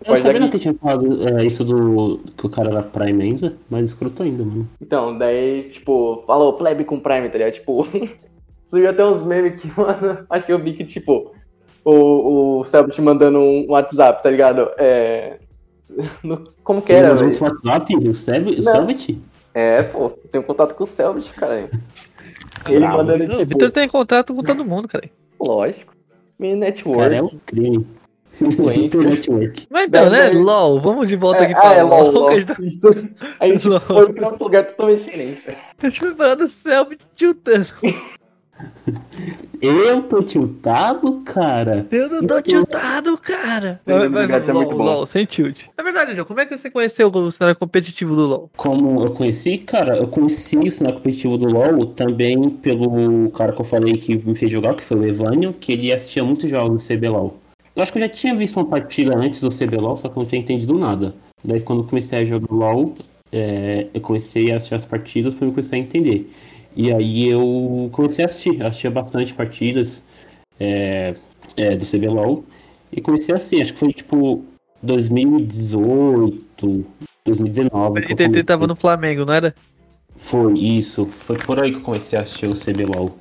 Eu 0.05 0.17
sabia 0.17 0.41
daqui. 0.41 0.53
que 0.53 0.59
tinha 0.61 0.75
falado 0.75 1.29
é, 1.29 1.45
isso 1.45 1.65
do. 1.65 2.21
que 2.37 2.47
o 2.47 2.49
cara 2.49 2.71
era 2.71 2.83
Prime 2.83 3.23
ainda, 3.23 3.57
mas 3.69 3.91
escroto 3.91 4.23
ainda, 4.23 4.43
mano. 4.45 4.69
Então, 4.81 5.17
daí, 5.17 5.71
tipo, 5.71 6.25
falou 6.27 6.55
plebe 6.55 6.85
com 6.85 6.99
Prime, 6.99 7.29
tá 7.29 7.39
ligado? 7.39 7.53
Tipo, 7.55 7.87
surgiu 8.67 8.91
até 8.91 9.05
uns 9.05 9.23
memes 9.25 9.61
que, 9.61 9.69
mano, 9.79 10.25
acho 10.31 10.47
que 10.47 10.53
eu 10.53 10.59
vi 10.59 10.73
que, 10.73 10.85
tipo, 10.85 11.33
o, 11.85 12.59
o 12.61 12.65
Selbit 12.65 13.01
mandando 13.03 13.39
um 13.39 13.67
WhatsApp, 13.71 14.23
tá 14.23 14.31
ligado? 14.31 14.71
É. 14.79 15.39
no- 16.25 16.43
Como 16.65 16.81
que 16.81 16.93
era, 16.93 17.15
velho? 17.15 17.31
no 17.31 17.45
WhatsApp, 17.45 17.97
o. 17.97 18.15
Selbit? 18.15 19.19
É, 19.53 19.83
pô, 19.83 20.11
tenho 20.11 20.45
contato 20.45 20.75
com 20.75 20.85
o 20.85 20.87
Selbit, 20.87 21.33
cara. 21.35 21.69
Ele 22.69 22.79
Bravo. 22.81 22.97
mandando, 22.99 23.19
Não, 23.27 23.35
o 23.35 23.39
tipo, 23.39 23.49
Vitor 23.49 23.71
tem 23.71 23.89
contrato 23.89 24.35
com 24.35 24.43
todo 24.43 24.65
mundo, 24.65 24.87
cara. 24.89 25.09
lógico. 25.39 25.95
Meu 26.39 26.57
network. 26.57 26.99
Cara, 27.01 27.17
é 27.17 27.23
um 27.23 27.39
crime. 27.45 27.87
Influência. 28.41 29.01
Network. 29.01 29.67
Mas 29.71 29.87
então, 29.87 30.09
né? 30.11 30.31
Daí- 30.31 30.37
LOL, 30.39 30.81
vamos 30.81 31.09
de 31.09 31.17
volta 31.17 31.43
aqui 31.45 31.53
É, 31.53 31.61
pra 31.61 31.71
ah, 31.71 31.75
é 31.75 31.83
LOL, 31.83 32.11
LOL. 32.11 32.33
gente 32.33 32.47
tá- 32.47 32.57
Isso. 32.61 32.89
A 33.39 33.49
gente 33.49 33.69
LOL. 33.69 33.81
foi 33.81 34.13
pra 34.13 34.29
outro 34.29 34.45
lugar 34.45 34.67
totalmente 34.67 35.03
diferente, 35.05 35.45
velho. 35.47 35.59
A 35.83 35.87
gente 35.89 36.01
foi 36.01 36.15
parar 36.15 36.35
do 36.35 36.49
céu 36.49 36.87
me 36.89 36.97
tiltando. 37.17 37.67
Eu 39.63 40.03
tô 40.03 40.23
tiltado, 40.23 41.21
cara. 41.25 41.87
Eu 41.91 42.09
não 42.11 42.27
tô 42.27 42.41
tiltado, 42.43 43.17
cara. 43.19 43.81
Dúvida, 43.87 44.25
isso 44.39 44.51
é 44.51 44.53
LOL, 44.53 44.63
muito 44.65 44.77
bom. 44.77 44.85
LOL, 44.85 45.07
sem 45.07 45.25
tilt. 45.25 45.63
É 45.77 45.83
verdade, 45.83 46.15
João, 46.15 46.27
como 46.27 46.41
é 46.41 46.47
que 46.47 46.57
você 46.57 46.71
conheceu 46.71 47.09
o 47.09 47.31
cenário 47.31 47.59
competitivo 47.59 48.15
do 48.15 48.27
LOL? 48.27 48.51
Como 48.57 49.03
eu 49.05 49.11
conheci, 49.13 49.59
cara, 49.59 49.97
eu 49.97 50.09
conheci 50.09 50.59
o 50.59 50.71
cenário 50.71 50.99
competitivo 50.99 51.37
do 51.39 51.47
LoL 51.47 51.87
também 51.87 52.49
pelo 52.51 53.31
cara 53.31 53.53
que 53.53 53.61
eu 53.61 53.65
falei 53.65 53.95
que 53.99 54.17
me 54.17 54.35
fez 54.35 54.51
jogar, 54.51 54.75
que 54.75 54.85
foi 54.85 54.99
o 54.99 55.07
Evânio, 55.07 55.53
que 55.59 55.73
ele 55.73 55.93
assistia 55.93 56.25
muitos 56.25 56.49
jogos 56.49 56.83
do 56.83 56.89
CBLOL. 56.95 57.37
Eu 57.75 57.83
acho 57.83 57.93
que 57.93 57.99
eu 57.99 58.03
já 58.03 58.09
tinha 58.09 58.35
visto 58.35 58.57
uma 58.57 58.67
partida 58.67 59.17
antes 59.17 59.41
do 59.41 59.49
CBLOL, 59.49 59.97
só 59.97 60.09
que 60.09 60.17
eu 60.17 60.23
não 60.23 60.29
tinha 60.29 60.41
entendido 60.41 60.79
nada. 60.79 61.15
Daí 61.45 61.61
quando 61.61 61.83
eu 61.83 61.87
comecei 61.87 62.19
a 62.19 62.25
jogar 62.25 62.53
LoL, 62.53 62.95
é, 63.33 63.87
eu 63.95 64.01
comecei 64.01 64.53
a 64.53 64.57
assistir 64.57 64.75
as 64.75 64.85
partidas 64.85 65.35
para 65.35 65.47
eu 65.47 65.51
começar 65.51 65.77
a 65.77 65.79
entender. 65.79 66.31
E 66.77 66.93
aí 66.93 67.29
eu 67.29 67.89
comecei 67.93 68.25
a 68.25 68.29
assistir, 68.29 68.63
assistia 68.63 68.91
bastante 68.91 69.33
partidas 69.35 70.03
é, 70.59 71.15
é, 71.57 71.77
do 71.77 71.85
CBLOL 71.85 72.45
e 72.93 73.01
comecei 73.01 73.35
assim, 73.35 73.61
acho 73.61 73.73
que 73.73 73.79
foi 73.79 73.93
tipo 73.93 74.45
2018, 74.83 76.87
2019. 77.25 78.03
que 78.03 78.13
O 78.13 78.17
TT 78.17 78.45
tava 78.45 78.67
no 78.67 78.75
Flamengo, 78.75 79.25
não 79.25 79.33
era? 79.33 79.55
Foi 80.17 80.59
isso, 80.59 81.07
foi 81.07 81.39
por 81.39 81.61
aí 81.61 81.71
que 81.71 81.79
eu 81.79 81.83
comecei 81.83 82.19
a 82.19 82.23
assistir 82.23 82.47
o 82.47 82.55
CBLOL. 82.55 83.17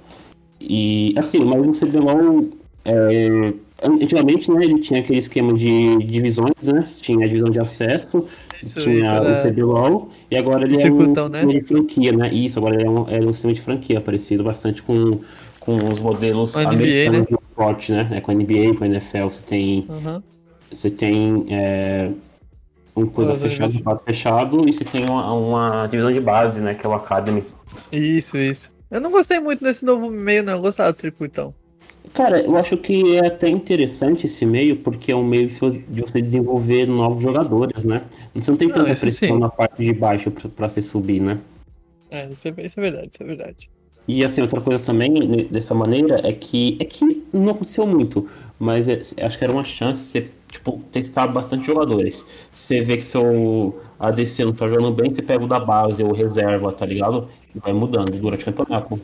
E 0.60 1.14
assim, 1.18 1.40
mas 1.40 1.68
o 1.68 1.72
CBLOL, 1.72 2.50
é, 2.84 3.54
antigamente, 3.84 4.52
né, 4.52 4.64
ele 4.64 4.80
tinha 4.80 5.00
aquele 5.00 5.20
esquema 5.20 5.54
de 5.54 5.98
divisões, 6.04 6.54
né? 6.64 6.86
Tinha 7.02 7.26
a 7.26 7.28
divisão 7.28 7.50
de 7.50 7.60
acesso, 7.60 8.26
Isso, 8.62 8.80
tinha 8.80 9.00
isso 9.00 9.12
o 9.12 9.16
era... 9.16 9.50
CBLOL, 9.50 10.10
e 10.30 10.36
agora 10.38 10.66
ele 10.66 10.76
o 10.76 10.76
é 10.76 10.80
um 10.80 10.82
circuitão, 10.82 11.30
né? 11.30 11.46
de 11.46 11.62
franquia, 11.62 12.12
né? 12.12 12.34
Isso, 12.34 12.60
agora 12.60 12.76
ele 12.76 12.86
é 12.86 12.90
um, 12.90 13.10
é 13.10 13.20
um 13.20 13.34
sistema 13.34 13.54
de 13.54 13.62
franquia, 13.62 14.02
parecido 14.02 14.44
bastante 14.44 14.84
com, 14.84 15.20
com 15.60 15.76
os 15.92 16.00
modelos 16.00 16.54
Com 16.54 16.60
NBA, 16.60 16.70
americanos 16.70 17.20
né? 17.20 17.26
do 17.30 17.40
esporte, 17.50 17.92
né? 17.92 18.10
É, 18.12 18.22
com 18.22 18.32
a 18.32 18.34
NBA, 18.34 18.76
com 18.78 18.84
a 18.84 18.88
NFL, 18.88 19.24
você 19.26 19.42
tem 19.42 19.88
Aham. 19.90 20.24
você 20.72 20.90
tem 20.90 21.46
é, 21.50 22.10
um 22.96 23.06
coisa 23.06 23.34
As 23.34 23.42
fechada, 23.42 23.72
um 23.72 23.80
quadro 23.80 24.04
fechado, 24.04 24.70
e 24.70 24.74
você 24.74 24.84
tem 24.84 25.06
uma, 25.06 25.34
uma 25.34 25.88
divisão 25.88 26.12
de 26.12 26.20
base, 26.20 26.62
né? 26.62 26.74
Que 26.74 26.86
é 26.86 26.90
o 26.90 26.94
Academy. 26.94 27.44
Isso, 27.92 28.38
isso. 28.38 28.72
Eu 28.92 29.00
não 29.00 29.12
gostei 29.12 29.40
muito 29.40 29.64
desse 29.64 29.86
novo 29.86 30.10
meio, 30.10 30.44
não. 30.44 30.54
Eu 30.54 30.62
gostava 30.62 30.92
do 30.92 31.00
circuitão. 31.00 31.54
Cara, 32.14 32.42
eu 32.42 32.58
acho 32.58 32.76
que 32.78 33.16
é 33.18 33.28
até 33.28 33.48
interessante 33.50 34.26
esse 34.26 34.46
meio, 34.46 34.78
porque 34.78 35.12
é 35.12 35.16
um 35.16 35.24
meio 35.24 35.48
de 35.48 35.54
você- 35.54 35.84
de 35.88 36.02
você 36.02 36.22
desenvolver 36.22 36.86
novos 36.86 37.22
jogadores, 37.22 37.84
né? 37.86 38.04
Você 38.36 38.52
não 38.52 38.58
tem 38.58 38.68
Não, 38.68 38.76
tanta 38.76 38.92
isso 38.92 39.02
pressão 39.02 39.28
sim. 39.30 39.40
na 39.40 39.50
parte 39.50 39.84
de 39.84 39.94
baixo 39.94 40.32
pra, 40.32 40.50
pra 40.50 40.70
você 40.70 40.82
subir, 40.82 41.22
né? 41.22 41.40
É, 42.10 42.28
isso 42.30 42.48
é, 42.48 42.54
isso 42.66 42.80
é 42.80 42.84
verdade, 42.84 43.10
isso 43.14 43.24
é 43.24 43.26
verdade. 43.26 43.70
E 44.08 44.26
assim, 44.26 44.42
outra 44.42 44.60
coisa 44.60 44.84
também, 44.84 45.12
né, 45.28 45.44
dessa 45.52 45.76
maneira, 45.76 46.20
é 46.28 46.34
que 46.34 46.78
é 46.80 46.86
que 46.86 47.24
não 47.32 47.52
aconteceu 47.52 47.86
muito, 47.86 48.28
mas 48.58 48.88
é- 48.88 49.02
acho 49.24 49.38
que 49.38 49.44
era 49.44 49.54
uma 49.54 49.64
chance 49.64 50.02
de 50.02 50.08
você, 50.26 50.30
tipo, 50.52 50.82
testar 50.92 51.28
bastante 51.28 51.68
jogadores. 51.68 52.26
Você 52.52 52.82
vê 52.82 52.98
que 52.98 53.04
seu 53.06 53.80
ADC 54.00 54.44
não 54.44 54.54
tá 54.54 54.68
jogando 54.68 54.92
bem, 54.92 55.12
você 55.12 55.22
pega 55.22 55.44
o 55.44 55.48
da 55.48 55.60
base 55.60 56.04
ou 56.04 56.12
reserva, 56.12 56.72
tá 56.72 56.88
ligado? 56.88 57.28
E 57.56 57.60
vai 57.60 57.72
mudando 57.72 58.20
durante 58.20 58.42
o 58.42 58.46
campeonato. 58.46 59.00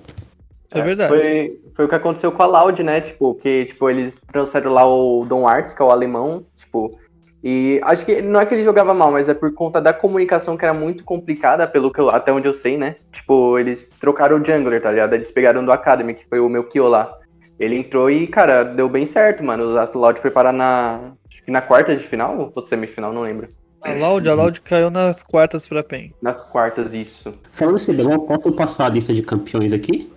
Isso 0.67 0.77
é, 0.77 0.81
verdade. 0.81 1.09
Foi, 1.09 1.59
foi 1.75 1.85
o 1.85 1.87
que 1.87 1.95
aconteceu 1.95 2.31
com 2.31 2.43
a 2.43 2.45
Loud, 2.45 2.81
né? 2.83 3.01
Tipo, 3.01 3.35
que 3.35 3.65
tipo, 3.65 3.89
eles 3.89 4.15
trouxeram 4.31 4.73
lá 4.73 4.87
o 4.87 5.25
Don 5.25 5.47
Arts, 5.47 5.73
que 5.73 5.81
é 5.81 5.85
o 5.85 5.91
alemão, 5.91 6.45
tipo. 6.55 6.99
E 7.43 7.79
acho 7.83 8.03
que 8.03 8.23
não 8.23 8.39
é 8.39 8.45
que 8.45 8.55
ele 8.55 8.63
jogava 8.63 8.91
mal, 8.91 9.11
mas 9.11 9.29
é 9.29 9.33
por 9.35 9.53
conta 9.53 9.79
da 9.79 9.93
comunicação 9.93 10.57
que 10.57 10.65
era 10.65 10.73
muito 10.73 11.03
complicada, 11.03 11.67
pelo 11.67 11.91
que 11.91 12.01
eu, 12.01 12.09
até 12.09 12.31
onde 12.31 12.47
eu 12.47 12.53
sei, 12.53 12.75
né? 12.75 12.95
Tipo, 13.11 13.59
eles 13.59 13.91
trocaram 13.99 14.37
o 14.37 14.43
jungler, 14.43 14.81
tá 14.81 14.89
ligado? 14.89 15.13
Eles 15.13 15.29
pegaram 15.29 15.63
do 15.63 15.71
Academy, 15.71 16.15
que 16.15 16.25
foi 16.27 16.39
o 16.39 16.49
meu 16.49 16.63
Kyo 16.63 16.87
lá. 16.87 17.11
Ele 17.59 17.77
entrou 17.77 18.09
e, 18.09 18.25
cara, 18.25 18.63
deu 18.63 18.89
bem 18.89 19.05
certo, 19.05 19.43
mano. 19.43 19.73
O 19.73 19.79
Astro 19.79 19.99
Loud 19.99 20.19
foi 20.19 20.31
parar 20.31 20.51
na. 20.51 21.11
Acho 21.29 21.43
que 21.43 21.51
na 21.51 21.61
quarta 21.61 21.95
de 21.95 22.07
final 22.07 22.51
ou 22.53 22.63
semifinal, 22.63 23.13
não 23.13 23.21
lembro. 23.21 23.47
A 23.85 23.93
Loud, 23.93 24.27
a 24.27 24.33
Loud 24.33 24.61
caiu 24.61 24.89
nas 24.89 25.21
quartas 25.21 25.67
pra 25.67 25.83
PEN. 25.83 26.11
Nas 26.19 26.41
quartas, 26.41 26.91
isso. 26.91 27.31
Falando 27.51 27.79
em 27.79 27.85
CBLOL, 27.85 28.21
posso 28.21 28.51
passar 28.51 28.87
a 28.87 28.89
lista 28.89 29.13
de 29.13 29.21
campeões 29.21 29.71
aqui? 29.71 30.11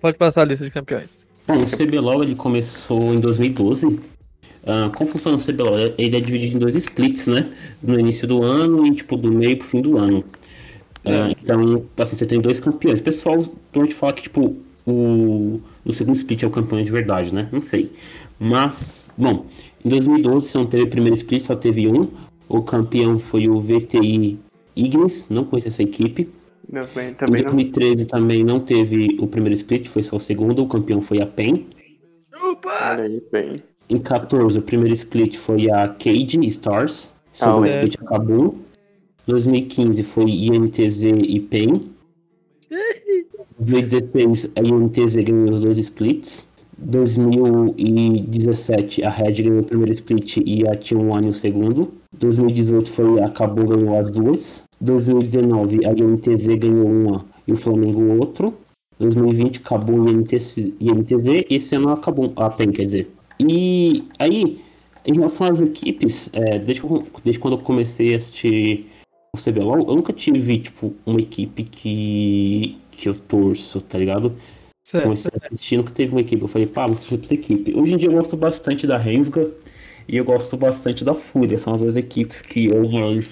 Pode 0.00 0.16
passar 0.16 0.42
a 0.42 0.44
lista 0.44 0.64
de 0.64 0.70
campeões. 0.70 1.26
Bom, 1.46 1.58
o 1.58 1.64
CBLOL 1.64 2.22
ele 2.22 2.34
começou 2.34 3.12
em 3.12 3.20
2012. 3.20 3.98
Ah, 4.66 4.90
como 4.94 5.10
funciona 5.10 5.36
o 5.36 5.40
CBLOL? 5.40 5.94
Ele 5.96 6.16
é 6.16 6.20
dividido 6.20 6.56
em 6.56 6.58
dois 6.58 6.76
splits, 6.76 7.26
né? 7.26 7.50
No 7.82 7.98
início 7.98 8.28
do 8.28 8.42
ano 8.42 8.86
e 8.86 8.94
tipo 8.94 9.16
do 9.16 9.32
meio 9.32 9.56
pro 9.56 9.66
fim 9.66 9.80
do 9.80 9.96
ano. 9.96 10.24
Ah, 11.04 11.30
então, 11.30 11.84
assim, 11.96 12.16
você 12.16 12.26
tem 12.26 12.40
dois 12.40 12.60
campeões. 12.60 13.00
O 13.00 13.02
pessoal 13.02 13.36
normalmente 13.74 13.94
fala 13.94 14.12
que 14.12 14.22
tipo 14.22 14.56
o, 14.86 15.60
o 15.84 15.92
segundo 15.92 16.16
split 16.16 16.42
é 16.42 16.46
o 16.46 16.50
campeão 16.50 16.82
de 16.82 16.90
verdade, 16.90 17.34
né? 17.34 17.48
Não 17.50 17.62
sei. 17.62 17.90
Mas, 18.38 19.10
bom, 19.16 19.46
em 19.84 19.88
2012 19.88 20.48
você 20.48 20.58
não 20.58 20.66
teve 20.66 20.84
o 20.84 20.88
primeiro 20.88 21.16
split, 21.16 21.42
só 21.42 21.56
teve 21.56 21.88
um. 21.88 22.08
O 22.48 22.62
campeão 22.62 23.18
foi 23.18 23.48
o 23.48 23.60
VTI 23.60 24.38
Ignis, 24.74 25.26
não 25.28 25.44
conheço 25.44 25.68
essa 25.68 25.82
equipe. 25.82 26.28
Bem, 26.70 26.82
Em 27.10 27.14
também 27.14 27.42
não. 27.42 27.52
2013 27.52 28.06
também 28.06 28.44
não 28.44 28.60
teve 28.60 29.16
o 29.20 29.26
primeiro 29.26 29.54
split, 29.54 29.88
foi 29.88 30.02
só 30.02 30.16
o 30.16 30.20
segundo. 30.20 30.62
O 30.62 30.68
campeão 30.68 31.00
foi 31.00 31.20
a 31.22 31.26
PEN. 31.26 31.66
Opa! 32.50 32.96
Aí, 32.96 33.22
bem. 33.32 33.62
Em 33.88 33.98
14, 33.98 34.58
o 34.58 34.62
primeiro 34.62 34.92
split 34.94 35.36
foi 35.36 35.70
a 35.70 35.88
Cade 35.88 36.44
Stars. 36.46 37.06
O 37.06 37.10
Ah, 37.10 37.32
segundo 37.32 37.66
é. 37.66 37.70
split 37.70 37.94
acabou. 38.00 38.56
2015 39.26 40.02
foi 40.02 40.30
INTZ 40.30 41.02
e 41.04 41.40
PEN. 41.40 41.80
2016, 43.58 44.50
a 44.54 44.60
INTZ 44.60 45.16
ganhou 45.16 45.50
os 45.52 45.62
dois 45.62 45.78
splits. 45.78 46.46
2017, 46.78 49.02
a 49.02 49.10
Red 49.10 49.32
ganhou 49.42 49.60
o 49.60 49.64
primeiro 49.64 49.90
split 49.92 50.36
e 50.36 50.64
a 50.66 50.76
T1 50.76 51.28
o 51.28 51.34
segundo. 51.34 51.92
2018 52.12 52.90
foi 52.90 53.20
a 53.20 53.28
Cabo 53.28 53.66
ganhou 53.66 53.98
as 53.98 54.10
duas. 54.10 54.64
2019, 54.80 55.84
a 55.86 55.92
INTZ 55.92 56.46
ganhou 56.56 56.86
uma 56.86 57.24
e 57.46 57.52
o 57.52 57.56
Flamengo 57.56 58.18
outro. 58.18 58.54
2020 58.98 59.58
acabou 59.58 60.00
o 60.00 60.08
INTZ, 60.08 60.58
INTZ 60.80 61.26
e 61.48 61.54
esse 61.54 61.76
ano 61.76 61.90
acabou 61.90 62.32
a 62.36 62.50
PEN, 62.50 62.72
quer 62.72 62.84
dizer. 62.84 63.10
E 63.38 64.04
aí, 64.18 64.60
em 65.06 65.14
relação 65.14 65.46
às 65.46 65.60
equipes, 65.60 66.28
é, 66.32 66.58
desde, 66.58 66.82
que 66.82 66.88
desde 67.22 67.38
quando 67.38 67.56
eu 67.56 67.62
comecei 67.62 68.14
a 68.14 68.16
assistir 68.16 68.86
o 69.34 69.38
CBLOL, 69.38 69.86
eu 69.88 69.94
nunca 69.94 70.12
tive, 70.12 70.58
tipo, 70.58 70.94
uma 71.06 71.20
equipe 71.20 71.62
que, 71.62 72.76
que 72.90 73.08
eu 73.08 73.14
torço, 73.14 73.80
tá 73.80 73.96
ligado? 73.98 74.34
Certo. 74.84 75.04
Comecei 75.04 75.30
a 75.32 75.46
assistir, 75.46 75.76
nunca 75.76 75.92
teve 75.92 76.12
uma 76.12 76.20
equipe. 76.20 76.42
Eu 76.42 76.48
falei, 76.48 76.66
pá, 76.66 76.86
vou 76.86 76.96
torcer 76.96 77.18
pra 77.18 77.26
essa 77.26 77.34
equipe. 77.34 77.74
Hoje 77.74 77.94
em 77.94 77.96
dia 77.96 78.08
eu 78.08 78.14
gosto 78.14 78.36
bastante 78.36 78.86
da 78.86 78.96
Rensga 78.96 79.48
e 80.08 80.16
eu 80.16 80.24
gosto 80.24 80.56
bastante 80.56 81.04
da 81.04 81.14
Fúria. 81.14 81.58
São 81.58 81.74
as 81.74 81.80
duas 81.80 81.96
equipes 81.96 82.40
que 82.40 82.66
eu 82.66 82.88
mais 82.88 83.28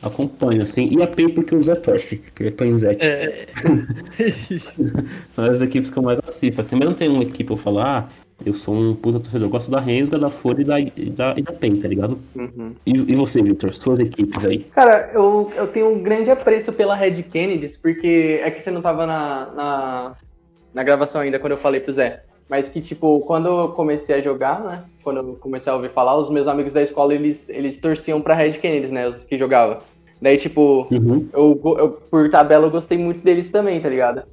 acompanho, 0.00 0.62
assim. 0.62 0.88
E 0.88 1.02
a 1.02 1.06
PEN 1.06 1.30
porque 1.30 1.54
o 1.54 1.62
Zé 1.62 1.74
torce, 1.74 2.18
que 2.18 2.42
ele 2.44 2.50
é 2.50 2.52
Penzete. 2.52 3.04
É. 3.04 3.46
São 5.34 5.44
as 5.44 5.60
equipes 5.60 5.90
que 5.90 5.98
eu 5.98 6.02
mais 6.04 6.20
assisto. 6.22 6.60
Assim, 6.60 6.76
mas 6.76 6.86
não 6.86 6.94
tem 6.94 7.08
uma 7.08 7.24
equipe 7.24 7.46
que 7.46 7.52
eu 7.52 7.56
falo, 7.56 7.80
ah, 7.80 8.08
eu 8.46 8.52
sou 8.52 8.76
um 8.76 8.94
puta 8.94 9.18
torcedor. 9.18 9.48
Eu 9.48 9.50
gosto 9.50 9.72
da 9.72 9.80
Rensga, 9.80 10.18
da 10.18 10.30
Fúria 10.30 10.62
e 10.62 10.64
da, 10.64 10.80
e 10.80 11.10
da, 11.10 11.34
e 11.36 11.42
da 11.42 11.52
PEN, 11.52 11.80
tá 11.80 11.88
ligado? 11.88 12.16
Uhum. 12.36 12.74
E, 12.86 12.92
e 12.92 13.14
você, 13.16 13.42
Victor? 13.42 13.74
Suas 13.74 13.98
equipes 13.98 14.44
aí? 14.44 14.60
Cara, 14.72 15.10
eu, 15.12 15.52
eu 15.56 15.66
tenho 15.66 15.92
um 15.92 16.00
grande 16.00 16.30
apreço 16.30 16.72
pela 16.72 16.94
Red 16.94 17.24
Kennedys, 17.24 17.76
porque 17.76 18.40
é 18.40 18.50
que 18.52 18.62
você 18.62 18.70
não 18.70 18.80
tava 18.80 19.04
na, 19.04 19.52
na, 19.52 20.16
na 20.72 20.82
gravação 20.84 21.22
ainda 21.22 21.40
quando 21.40 21.52
eu 21.52 21.58
falei 21.58 21.80
pro 21.80 21.92
Zé. 21.92 22.22
Mas 22.50 22.68
que, 22.68 22.80
tipo, 22.80 23.20
quando 23.20 23.46
eu 23.48 23.68
comecei 23.68 24.16
a 24.16 24.20
jogar, 24.20 24.60
né? 24.60 24.84
Quando 25.04 25.18
eu 25.18 25.36
comecei 25.36 25.72
a 25.72 25.76
ouvir 25.76 25.90
falar, 25.90 26.16
os 26.16 26.28
meus 26.28 26.48
amigos 26.48 26.72
da 26.72 26.82
escola, 26.82 27.14
eles, 27.14 27.48
eles 27.48 27.80
torciam 27.80 28.20
pra 28.20 28.34
Red 28.34 28.54
Kennedys, 28.54 28.90
né? 28.90 29.06
Os 29.06 29.22
que 29.22 29.38
jogavam. 29.38 29.78
Daí, 30.20 30.36
tipo, 30.36 30.88
Uhum. 30.90 31.28
eu, 31.32 31.60
eu, 31.78 31.90
por 32.10 32.28
tabela, 32.28 32.66
eu 32.66 32.70
gostei 32.70 32.98
muito 32.98 33.22
deles 33.22 33.52
também, 33.52 33.80
tá 33.80 33.88
ligado? 33.88 34.24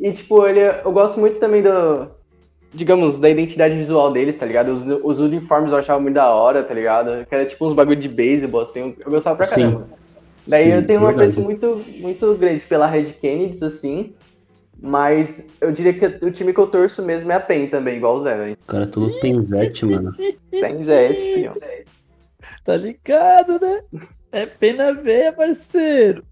E, 0.00 0.10
tipo, 0.10 0.46
ele, 0.46 0.60
eu 0.60 0.90
gosto 0.90 1.20
muito 1.20 1.38
também 1.38 1.62
do, 1.62 2.08
digamos, 2.72 3.18
da 3.20 3.28
identidade 3.28 3.76
visual 3.76 4.10
deles, 4.10 4.38
tá 4.38 4.46
ligado? 4.46 4.68
Os, 4.72 4.84
os 5.04 5.18
uniformes 5.20 5.70
eu 5.70 5.78
achava 5.78 6.00
muito 6.00 6.14
da 6.14 6.30
hora, 6.30 6.64
tá 6.64 6.72
ligado? 6.72 7.26
Que 7.26 7.34
era 7.34 7.44
tipo 7.44 7.66
uns 7.66 7.74
bagulho 7.74 8.00
de 8.00 8.08
beisebol, 8.08 8.62
assim, 8.62 8.96
eu, 9.04 9.10
gostava 9.10 9.36
pra 9.36 9.46
Sim. 9.46 9.60
caramba. 9.60 9.88
Daí 10.46 10.64
Sim, 10.64 10.72
eu 10.72 10.86
tenho 10.86 10.96
é 10.96 11.00
uma 11.00 11.10
apreço 11.10 11.40
verdade. 11.40 11.60
muito, 11.60 11.84
muito 11.98 12.34
grande 12.36 12.64
pela 12.64 12.86
Red 12.86 13.12
Kennedys, 13.20 13.62
assim, 13.62 14.14
mas 14.80 15.44
eu 15.60 15.72
diria 15.72 15.94
que 15.94 16.24
o 16.24 16.30
time 16.30 16.52
que 16.52 16.60
eu 16.60 16.66
torço 16.66 17.02
mesmo 17.02 17.32
é 17.32 17.34
a 17.34 17.40
PEN 17.40 17.68
também, 17.68 17.96
igual 17.96 18.16
o 18.16 18.20
Zé, 18.20 18.36
velho. 18.36 18.56
O 18.62 18.66
cara 18.66 18.84
é 18.84 18.86
todo 18.86 19.20
Penzete, 19.20 19.86
mano. 19.86 20.14
PEN 20.50 20.84
Zé, 20.84 21.12
filho. 21.12 21.52
Tá 22.64 22.76
ligado, 22.76 23.60
né? 23.60 23.80
É 24.32 24.46
pena 24.46 24.92
veia, 24.92 25.32
parceiro. 25.32 26.24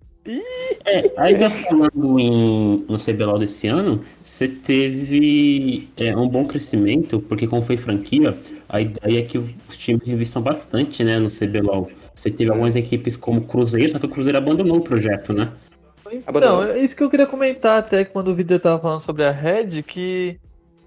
É, 0.86 1.12
ainda 1.18 1.50
falando 1.50 2.18
em, 2.18 2.84
no 2.88 2.98
CBLOL 2.98 3.38
desse 3.38 3.66
ano, 3.66 4.02
você 4.22 4.48
teve 4.48 5.90
é, 5.96 6.16
um 6.16 6.26
bom 6.26 6.46
crescimento, 6.46 7.20
porque 7.20 7.46
como 7.46 7.60
foi 7.60 7.76
franquia, 7.76 8.36
a 8.68 8.80
ideia 8.80 9.18
é 9.18 9.22
que 9.22 9.36
os 9.36 9.76
times 9.76 10.08
investam 10.08 10.40
bastante 10.40 11.04
né, 11.04 11.18
no 11.18 11.28
CBLOL. 11.28 11.90
Você 12.14 12.30
teve 12.30 12.50
algumas 12.50 12.74
equipes 12.74 13.16
como 13.16 13.40
o 13.40 13.44
Cruzeiro, 13.44 13.92
só 13.92 13.98
que 13.98 14.06
o 14.06 14.08
Cruzeiro 14.08 14.38
abandonou 14.38 14.78
o 14.78 14.82
projeto, 14.82 15.32
né? 15.32 15.52
Então, 16.28 16.62
é 16.62 16.78
isso 16.78 16.94
que 16.96 17.02
eu 17.02 17.10
queria 17.10 17.26
comentar 17.26 17.78
até 17.78 18.04
quando 18.04 18.28
o 18.28 18.34
vídeo 18.34 18.58
tava 18.58 18.80
falando 18.80 19.00
sobre 19.00 19.24
a 19.24 19.30
Red, 19.30 19.82
que 19.82 20.38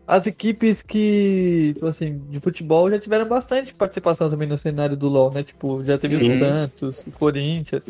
as 0.08 0.26
equipes 0.26 0.82
que, 0.82 1.72
tipo 1.74 1.86
assim, 1.86 2.22
de 2.30 2.40
futebol 2.40 2.90
já 2.90 2.98
tiveram 2.98 3.28
bastante 3.28 3.74
participação 3.74 4.30
também 4.30 4.48
no 4.48 4.58
cenário 4.58 4.96
do 4.96 5.10
LoL, 5.10 5.32
né? 5.32 5.44
Tipo, 5.44 5.84
já 5.84 5.98
teve 5.98 6.16
Sim. 6.16 6.32
o 6.32 6.38
Santos, 6.38 7.04
o 7.06 7.12
Corinthians. 7.12 7.90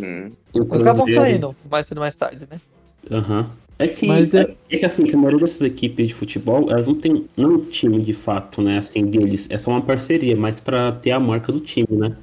Acabam 0.71 1.07
saindo 1.07 1.55
mais 1.69 1.85
cedo 1.85 1.99
mais 1.99 2.15
tarde, 2.15 2.47
né? 2.49 2.59
Aham. 3.11 3.49
É 3.79 3.87
que, 3.87 4.07
Mas 4.07 4.33
é... 4.33 4.41
é- 4.41 4.55
é 4.71 4.77
que 4.79 4.85
assim, 4.85 5.05
que 5.05 5.13
a 5.13 5.17
maioria 5.17 5.39
dessas 5.39 5.61
equipes 5.61 6.07
de 6.07 6.13
futebol, 6.15 6.71
elas 6.71 6.87
não 6.87 6.95
tem 6.95 7.29
não 7.37 7.51
um 7.51 7.65
time 7.65 8.01
de 8.01 8.13
fato, 8.13 8.59
né, 8.61 8.79
assim, 8.79 9.05
deles. 9.05 9.47
É 9.51 9.57
só 9.57 9.69
uma 9.69 9.81
parceria, 9.83 10.35
mas 10.35 10.59
pra 10.59 10.91
ter 10.91 11.11
a 11.11 11.19
marca 11.19 11.51
do 11.51 11.59
time, 11.59 11.87
né? 11.91 12.17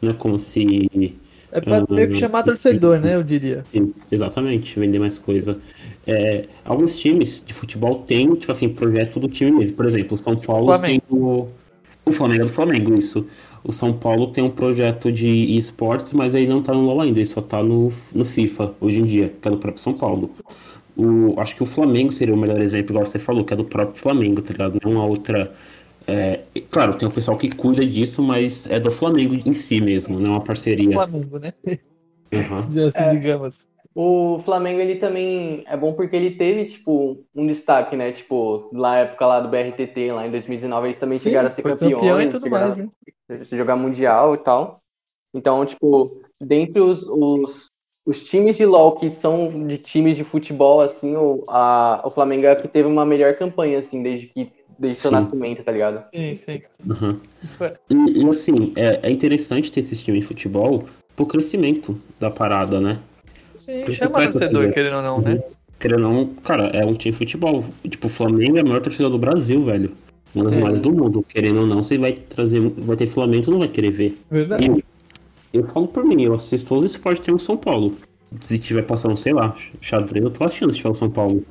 Não 0.00 0.12
é 0.12 0.14
como 0.14 0.38
se. 0.38 1.18
É 1.50 1.60
pra 1.60 1.78
Uhum. 1.80 1.86
meio 1.90 2.08
que 2.08 2.14
chamar 2.14 2.42
torcedor, 2.42 3.00
né? 3.00 3.14
Eu 3.14 3.22
diria. 3.22 3.64
Sim, 3.64 3.94
exatamente, 4.10 4.78
vender 4.78 4.98
mais 4.98 5.18
coisa. 5.18 5.60
É, 6.06 6.48
alguns 6.64 6.98
times 6.98 7.42
de 7.44 7.52
futebol 7.52 8.02
têm, 8.04 8.34
tipo 8.36 8.52
assim, 8.52 8.68
projeto 8.68 9.18
do 9.18 9.28
time 9.28 9.50
mesmo. 9.50 9.76
Por 9.76 9.86
exemplo, 9.86 10.14
o 10.14 10.16
São 10.16 10.36
Paulo 10.36 10.64
Flamengo. 10.64 11.02
tem 11.08 11.18
o. 11.18 11.48
O 12.04 12.12
Flamengo 12.12 12.42
é 12.42 12.46
do 12.46 12.52
Flamengo, 12.52 12.94
isso. 12.96 13.26
O 13.64 13.72
São 13.72 13.92
Paulo 13.92 14.28
tem 14.32 14.44
um 14.44 14.50
projeto 14.50 15.10
de 15.10 15.28
esportes, 15.56 16.12
mas 16.12 16.34
aí 16.36 16.46
não 16.46 16.62
tá 16.62 16.72
no 16.72 16.82
LoL 16.82 17.00
ainda, 17.00 17.18
ele 17.18 17.26
só 17.26 17.42
tá 17.42 17.62
no, 17.62 17.92
no 18.14 18.24
FIFA 18.24 18.74
hoje 18.80 19.00
em 19.00 19.04
dia, 19.04 19.34
que 19.42 19.48
é 19.48 19.50
do 19.50 19.58
próprio 19.58 19.82
São 19.82 19.92
Paulo. 19.94 20.30
O, 20.96 21.38
acho 21.40 21.54
que 21.56 21.62
o 21.62 21.66
Flamengo 21.66 22.12
seria 22.12 22.34
o 22.34 22.38
melhor 22.38 22.60
exemplo, 22.60 22.92
igual 22.92 23.04
você 23.04 23.18
falou, 23.18 23.44
que 23.44 23.52
é 23.52 23.56
do 23.56 23.64
próprio 23.64 24.00
Flamengo, 24.00 24.40
tá 24.40 24.52
ligado? 24.52 24.78
Não 24.84 24.92
uma 24.92 25.04
outra. 25.06 25.52
É, 26.06 26.44
e, 26.54 26.60
claro, 26.60 26.96
tem 26.96 27.08
o 27.08 27.10
pessoal 27.10 27.36
que 27.36 27.50
cuida 27.50 27.84
disso, 27.84 28.22
mas 28.22 28.66
é 28.66 28.78
do 28.78 28.90
Flamengo 28.90 29.34
em 29.34 29.52
si 29.52 29.80
mesmo, 29.80 30.20
não 30.20 30.26
é 30.26 30.32
uma 30.34 30.44
parceria. 30.44 30.92
Flamengo, 30.92 31.38
né? 31.38 31.52
Aham. 32.32 32.70
Já 32.70 32.86
assim, 32.88 33.02
É. 33.02 33.08
digamos. 33.08 33.66
O 33.98 34.42
Flamengo, 34.44 34.78
ele 34.78 34.96
também 34.96 35.64
é 35.66 35.74
bom 35.74 35.94
porque 35.94 36.14
ele 36.14 36.32
teve, 36.32 36.66
tipo, 36.66 37.24
um 37.34 37.46
destaque, 37.46 37.96
né? 37.96 38.12
Tipo, 38.12 38.68
na 38.70 38.94
época 38.94 39.26
lá 39.26 39.40
do 39.40 39.48
BRTT, 39.48 40.12
lá 40.12 40.26
em 40.26 40.30
2019, 40.30 40.88
eles 40.88 40.98
também 40.98 41.18
Sim, 41.18 41.30
chegaram 41.30 41.48
a 41.48 41.50
ser 41.50 41.62
campeões, 41.62 41.94
campeão 41.94 42.20
e 42.20 42.28
tudo 42.28 42.42
chegaram 42.42 42.66
mais, 42.66 42.76
né? 42.76 42.88
jogar 43.52 43.74
mundial 43.74 44.34
e 44.34 44.38
tal. 44.38 44.80
Então, 45.32 45.64
tipo, 45.64 46.20
dentre 46.38 46.78
os, 46.78 47.04
os, 47.08 47.68
os 48.04 48.22
times 48.22 48.58
de 48.58 48.66
LoL 48.66 48.96
que 48.96 49.10
são 49.10 49.66
de 49.66 49.78
times 49.78 50.16
de 50.16 50.24
futebol, 50.24 50.82
assim, 50.82 51.16
o, 51.16 51.44
a, 51.48 52.02
o 52.04 52.10
Flamengo 52.10 52.44
é 52.46 52.54
que 52.54 52.68
teve 52.68 52.86
uma 52.86 53.04
melhor 53.06 53.34
campanha, 53.36 53.78
assim, 53.78 54.02
desde 54.02 54.26
que 54.26 54.52
desde 54.78 55.00
seu 55.00 55.10
Sim. 55.10 55.16
nascimento, 55.16 55.62
tá 55.62 55.72
ligado? 55.72 56.04
Sim, 56.14 56.36
sim. 56.36 56.62
aham. 56.90 57.20
Isso 57.42 57.64
é. 57.64 57.74
E, 57.90 57.94
e, 57.94 58.28
assim, 58.28 58.72
é, 58.76 59.00
é 59.02 59.10
interessante 59.10 59.70
ter 59.70 59.80
esses 59.80 60.02
times 60.02 60.20
de 60.20 60.26
futebol 60.26 60.84
pro 61.14 61.26
crescimento 61.26 61.98
da 62.20 62.30
parada, 62.30 62.80
né? 62.80 62.98
Sim, 63.56 63.82
Por 63.82 63.92
chama 63.92 64.22
torcedor, 64.22 64.70
querendo 64.72 64.96
ou 64.96 65.02
não, 65.02 65.20
né? 65.20 65.42
Querendo 65.78 66.06
ou 66.06 66.12
não, 66.12 66.26
cara, 66.26 66.68
é 66.68 66.84
um 66.84 66.92
time 66.92 67.12
de 67.12 67.18
futebol. 67.18 67.64
Tipo, 67.88 68.06
o 68.06 68.10
Flamengo 68.10 68.58
é 68.58 68.60
a 68.60 68.64
maior 68.64 68.80
torcida 68.80 69.08
do 69.08 69.18
Brasil, 69.18 69.64
velho. 69.64 69.92
Uma 70.34 70.44
das 70.44 70.54
É. 70.54 70.60
maiores 70.60 70.80
do 70.80 70.92
mundo. 70.92 71.24
Querendo 71.26 71.60
ou 71.60 71.66
não, 71.66 71.82
você 71.82 71.96
vai 71.96 72.12
trazer. 72.12 72.60
Vai 72.60 72.96
ter 72.96 73.06
Flamengo, 73.06 73.50
não 73.50 73.58
vai 73.58 73.68
querer 73.68 73.90
ver. 73.90 74.18
Verdade. 74.30 74.66
Eu, 74.66 74.82
eu 75.52 75.66
falo 75.68 75.88
por 75.88 76.04
mim, 76.04 76.22
eu 76.22 76.34
assisto 76.34 76.68
todo 76.68 76.84
esse 76.84 76.96
esporte 76.96 77.22
tem 77.22 77.34
um 77.34 77.38
São 77.38 77.56
Paulo. 77.56 77.94
Se 78.40 78.58
tiver 78.58 78.82
passando, 78.82 79.16
sei 79.16 79.32
lá, 79.32 79.56
xadrez, 79.80 80.22
eu 80.24 80.30
tô 80.30 80.44
assistindo 80.44 80.70
se 80.72 80.78
tiver 80.78 80.90
o 80.90 80.94
São 80.94 81.08
Paulo. 81.08 81.42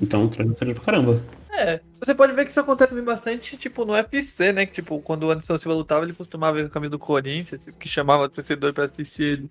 Então, 0.00 0.28
traz 0.28 0.58
pra 0.58 0.74
caramba. 0.74 1.20
É, 1.52 1.80
você 1.98 2.14
pode 2.14 2.32
ver 2.32 2.44
que 2.44 2.50
isso 2.50 2.60
acontece 2.60 2.98
bastante, 3.02 3.56
tipo, 3.56 3.84
no 3.84 3.92
UFC, 3.92 4.52
né? 4.52 4.66
Que, 4.66 4.74
tipo, 4.74 5.00
quando 5.00 5.24
o 5.24 5.30
Anderson 5.30 5.58
Silva 5.58 5.76
lutava, 5.76 6.04
ele 6.04 6.12
costumava 6.12 6.56
ver 6.56 6.66
a 6.66 6.70
camisa 6.70 6.90
do 6.90 6.98
Corinthians, 6.98 7.66
que 7.78 7.88
chamava 7.88 8.24
o 8.24 8.28
torcedor 8.28 8.72
pra 8.72 8.84
assistir 8.84 9.22
ele. 9.22 9.50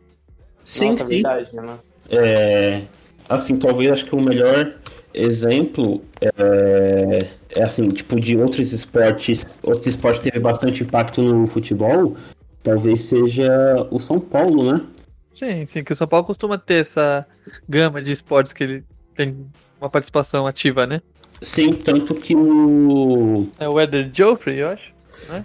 Sim, 0.63 0.91
Nossa, 0.91 1.07
sim. 1.07 1.13
verdade, 1.21 1.55
né? 1.55 1.79
É, 2.09 2.83
assim, 3.27 3.57
talvez 3.57 3.91
acho 3.91 4.05
que 4.05 4.15
o 4.15 4.21
melhor 4.21 4.75
exemplo 5.13 6.03
é, 6.21 7.27
é 7.49 7.63
assim, 7.63 7.87
tipo, 7.89 8.19
de 8.19 8.37
outros 8.37 8.71
esportes, 8.71 9.59
outros 9.61 9.87
esportes 9.87 10.21
que 10.21 10.31
teve 10.31 10.41
bastante 10.41 10.83
impacto 10.83 11.21
no 11.21 11.47
futebol, 11.47 12.15
talvez 12.63 13.03
seja 13.03 13.49
o 13.91 13.99
São 13.99 14.19
Paulo, 14.19 14.71
né? 14.71 14.85
Sim, 15.33 15.65
sim, 15.65 15.83
que 15.83 15.93
o 15.93 15.95
São 15.95 16.07
Paulo 16.07 16.25
costuma 16.25 16.57
ter 16.57 16.81
essa 16.81 17.25
gama 17.67 18.01
de 18.01 18.11
esportes 18.11 18.53
que 18.53 18.63
ele 18.63 18.83
tem 19.13 19.47
uma 19.79 19.89
participação 19.89 20.45
ativa, 20.45 20.85
né? 20.85 21.01
Sim, 21.41 21.69
tanto 21.69 22.13
que 22.15 22.35
o, 22.35 23.47
É 23.59 23.67
o 23.69 23.79
Eder 23.79 24.09
Joffrey, 24.13 24.59
eu 24.59 24.69
acho. 24.69 24.91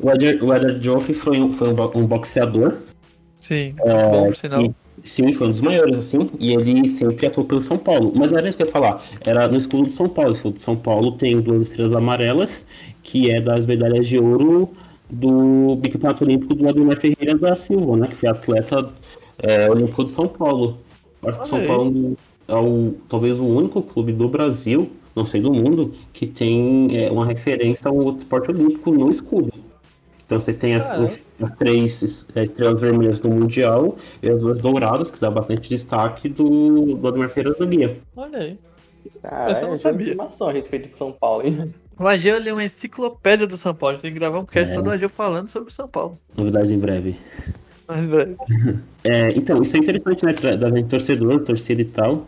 o 0.00 0.10
Eder, 0.10 0.42
o 0.42 0.52
Eder 0.54 0.80
Joffrey 0.80 1.14
foi, 1.14 1.38
um, 1.40 1.52
foi 1.52 1.68
um, 1.68 1.74
bo- 1.74 1.88
boxeador, 2.06 2.74
Sim, 3.40 3.74
É, 3.84 4.10
bom 4.10 4.26
por 4.26 4.36
sinal. 4.36 4.62
e- 4.64 4.72
sim, 5.04 5.32
foi 5.34 5.48
um 5.48 5.50
dos 5.50 5.60
maiores, 5.60 5.98
assim, 5.98 6.30
e 6.38 6.52
ele 6.54 6.88
sempre 6.88 7.26
atuou 7.26 7.46
pelo 7.46 7.60
São 7.60 7.76
Paulo. 7.76 8.10
Mas 8.14 8.32
não 8.32 8.38
era 8.38 8.48
isso 8.48 8.56
que 8.56 8.62
eu 8.62 8.66
ia 8.66 8.72
falar, 8.72 9.04
era 9.24 9.46
no 9.48 9.56
escudo 9.58 9.84
de 9.84 9.92
São 9.92 10.08
Paulo. 10.08 10.30
O 10.30 10.34
escudo 10.34 10.54
de 10.54 10.62
São 10.62 10.74
Paulo 10.76 11.12
tem 11.12 11.40
duas 11.40 11.62
estrelas 11.62 11.92
amarelas, 11.92 12.66
que 13.02 13.30
é 13.30 13.40
das 13.40 13.66
medalhas 13.66 14.06
de 14.08 14.18
ouro 14.18 14.70
do 15.10 15.76
bicampeonato 15.76 16.24
olímpico 16.24 16.54
do 16.54 16.66
Ademar 16.68 16.96
Ferreira 16.98 17.36
da 17.36 17.54
Silva, 17.54 17.96
né? 17.98 18.06
Que 18.08 18.14
foi 18.16 18.28
atleta 18.30 18.88
é, 19.42 19.70
olímpico 19.70 20.04
de 20.04 20.10
São 20.10 20.26
Paulo. 20.26 20.78
Acho 21.22 21.40
que 21.40 21.48
São. 21.48 21.62
Paulo 21.66 22.16
é 22.48 22.54
o, 22.54 22.94
talvez 23.08 23.38
o 23.38 23.44
único 23.44 23.82
clube 23.82 24.12
do 24.12 24.26
Brasil, 24.28 24.90
não 25.14 25.24
sei 25.26 25.40
do 25.40 25.52
mundo, 25.52 25.94
que 26.12 26.26
tem 26.26 26.96
é, 26.96 27.10
uma 27.10 27.26
referência 27.26 27.88
a 27.88 27.92
um 27.92 27.98
outro 27.98 28.22
esporte 28.22 28.50
olímpico 28.50 28.90
no 28.90 29.10
escudo. 29.10 29.52
Então 30.26 30.38
você 30.38 30.52
tem 30.52 30.74
as, 30.74 30.90
os- 30.98 31.20
as 31.40 31.52
três 31.56 32.26
é, 32.34 32.44
estrelas 32.44 32.80
vermelhas 32.80 33.18
do 33.20 33.28
Mundial 33.28 33.96
e 34.22 34.28
as 34.28 34.40
duas 34.40 34.58
douradas, 34.58 35.10
que 35.10 35.20
dá 35.20 35.30
bastante 35.30 35.68
destaque 35.68 36.28
do, 36.28 36.94
do 36.96 37.08
Ademar 37.08 37.28
Ferreira 37.30 37.56
da 37.58 37.66
Guia. 37.66 37.96
Olha 38.16 38.38
aí. 38.38 38.58
Essa 39.22 39.60
eu 39.62 39.66
não 39.66 39.70
eu 39.70 39.76
sabia. 39.76 40.12
informação 40.14 40.48
a 40.48 40.52
respeito 40.52 40.86
de 40.86 40.92
São 40.92 41.12
Paulo, 41.12 41.46
hein? 41.46 41.74
O 41.98 42.08
Ageu 42.08 42.36
é 42.36 42.52
uma 42.52 42.64
enciclopédia 42.64 43.46
do 43.46 43.56
São 43.56 43.74
Paulo. 43.74 43.98
Tem 43.98 44.12
que 44.12 44.18
gravar 44.18 44.40
um 44.40 44.44
cast 44.46 44.72
É. 44.72 44.76
só 44.76 44.82
do 44.82 44.90
Ageu 44.90 45.08
falando 45.10 45.48
sobre 45.48 45.68
o 45.68 45.72
São 45.72 45.86
Paulo. 45.86 46.18
Novidades 46.36 46.72
em 46.72 46.78
breve. 46.78 47.16
Mas, 47.86 48.06
breve. 48.06 48.36
É, 49.04 49.30
então, 49.32 49.62
isso 49.62 49.76
é 49.76 49.80
interessante, 49.80 50.24
né? 50.24 50.32
Da 50.56 50.70
gente 50.70 50.88
torcedor, 50.88 51.40
torcida 51.44 51.82
e 51.82 51.84
tal. 51.84 52.26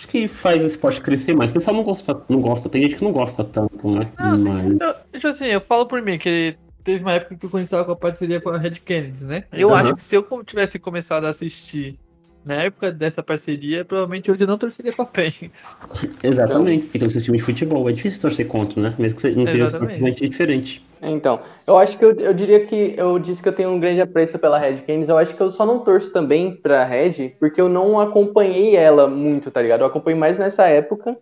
Acho 0.00 0.08
que 0.08 0.26
faz 0.26 0.62
o 0.62 0.66
esporte 0.66 0.98
crescer 1.02 1.34
mais. 1.36 1.50
O 1.50 1.54
pessoal 1.54 1.76
não 1.76 1.84
gosta, 1.84 2.22
não 2.26 2.40
gosta, 2.40 2.70
tem 2.70 2.82
gente 2.84 2.96
que 2.96 3.04
não 3.04 3.12
gosta 3.12 3.44
tanto, 3.44 3.90
né? 3.90 4.10
Não, 4.18 4.32
assim, 4.32 4.48
Mas- 4.48 4.80
eu, 4.80 4.94
tipo 5.12 5.26
assim, 5.28 5.44
eu 5.44 5.60
falo 5.60 5.84
por 5.84 6.00
mim, 6.00 6.16
que 6.16 6.56
teve 6.82 7.04
uma 7.04 7.12
época 7.12 7.34
que 7.34 7.40
Corinthians 7.42 7.68
estava 7.68 7.84
com 7.84 7.92
a 7.92 7.96
parceria 7.96 8.40
com 8.40 8.48
a 8.48 8.56
Red 8.56 8.76
Kennedy, 8.82 9.26
né? 9.26 9.44
Eu 9.52 9.68
Aham. 9.68 9.82
acho 9.82 9.94
que 9.96 10.02
se 10.02 10.14
eu 10.16 10.26
tivesse 10.42 10.78
começado 10.78 11.26
a 11.26 11.28
assistir 11.28 11.98
na 12.44 12.54
época 12.54 12.90
dessa 12.90 13.22
parceria, 13.22 13.84
provavelmente 13.84 14.30
hoje 14.30 14.42
eu 14.42 14.46
não 14.46 14.56
torceria 14.58 14.92
pra 14.92 15.04
PEN. 15.04 15.50
Exatamente, 16.22 16.84
porque 16.84 16.98
tem 16.98 17.10
seu 17.10 17.20
time 17.20 17.36
de 17.38 17.44
futebol. 17.44 17.88
É 17.88 17.92
difícil 17.92 18.20
torcer 18.20 18.46
contra, 18.46 18.80
né? 18.80 18.94
Mesmo 18.98 19.16
que 19.16 19.22
você- 19.22 19.30
não 19.32 19.46
seja 19.46 19.66
um 19.66 19.70
totalmente 19.70 20.28
diferente. 20.28 20.86
Então, 21.02 21.40
eu 21.66 21.78
acho 21.78 21.96
que 21.96 22.04
eu, 22.04 22.12
eu 22.12 22.34
diria 22.34 22.66
que 22.66 22.94
eu 22.96 23.18
disse 23.18 23.42
que 23.42 23.48
eu 23.48 23.54
tenho 23.54 23.70
um 23.70 23.80
grande 23.80 24.00
apreço 24.00 24.38
pela 24.38 24.58
Red 24.58 24.82
Canids. 24.82 25.08
Eu 25.08 25.16
acho 25.16 25.34
que 25.34 25.40
eu 25.40 25.50
só 25.50 25.64
não 25.64 25.78
torço 25.80 26.12
também 26.12 26.54
pra 26.54 26.84
Red 26.84 27.30
porque 27.40 27.60
eu 27.60 27.68
não 27.68 27.98
acompanhei 27.98 28.76
ela 28.76 29.06
muito, 29.06 29.50
tá 29.50 29.62
ligado? 29.62 29.80
Eu 29.80 29.86
acompanhei 29.86 30.18
mais 30.18 30.36
nessa 30.38 30.66
época 30.66 31.16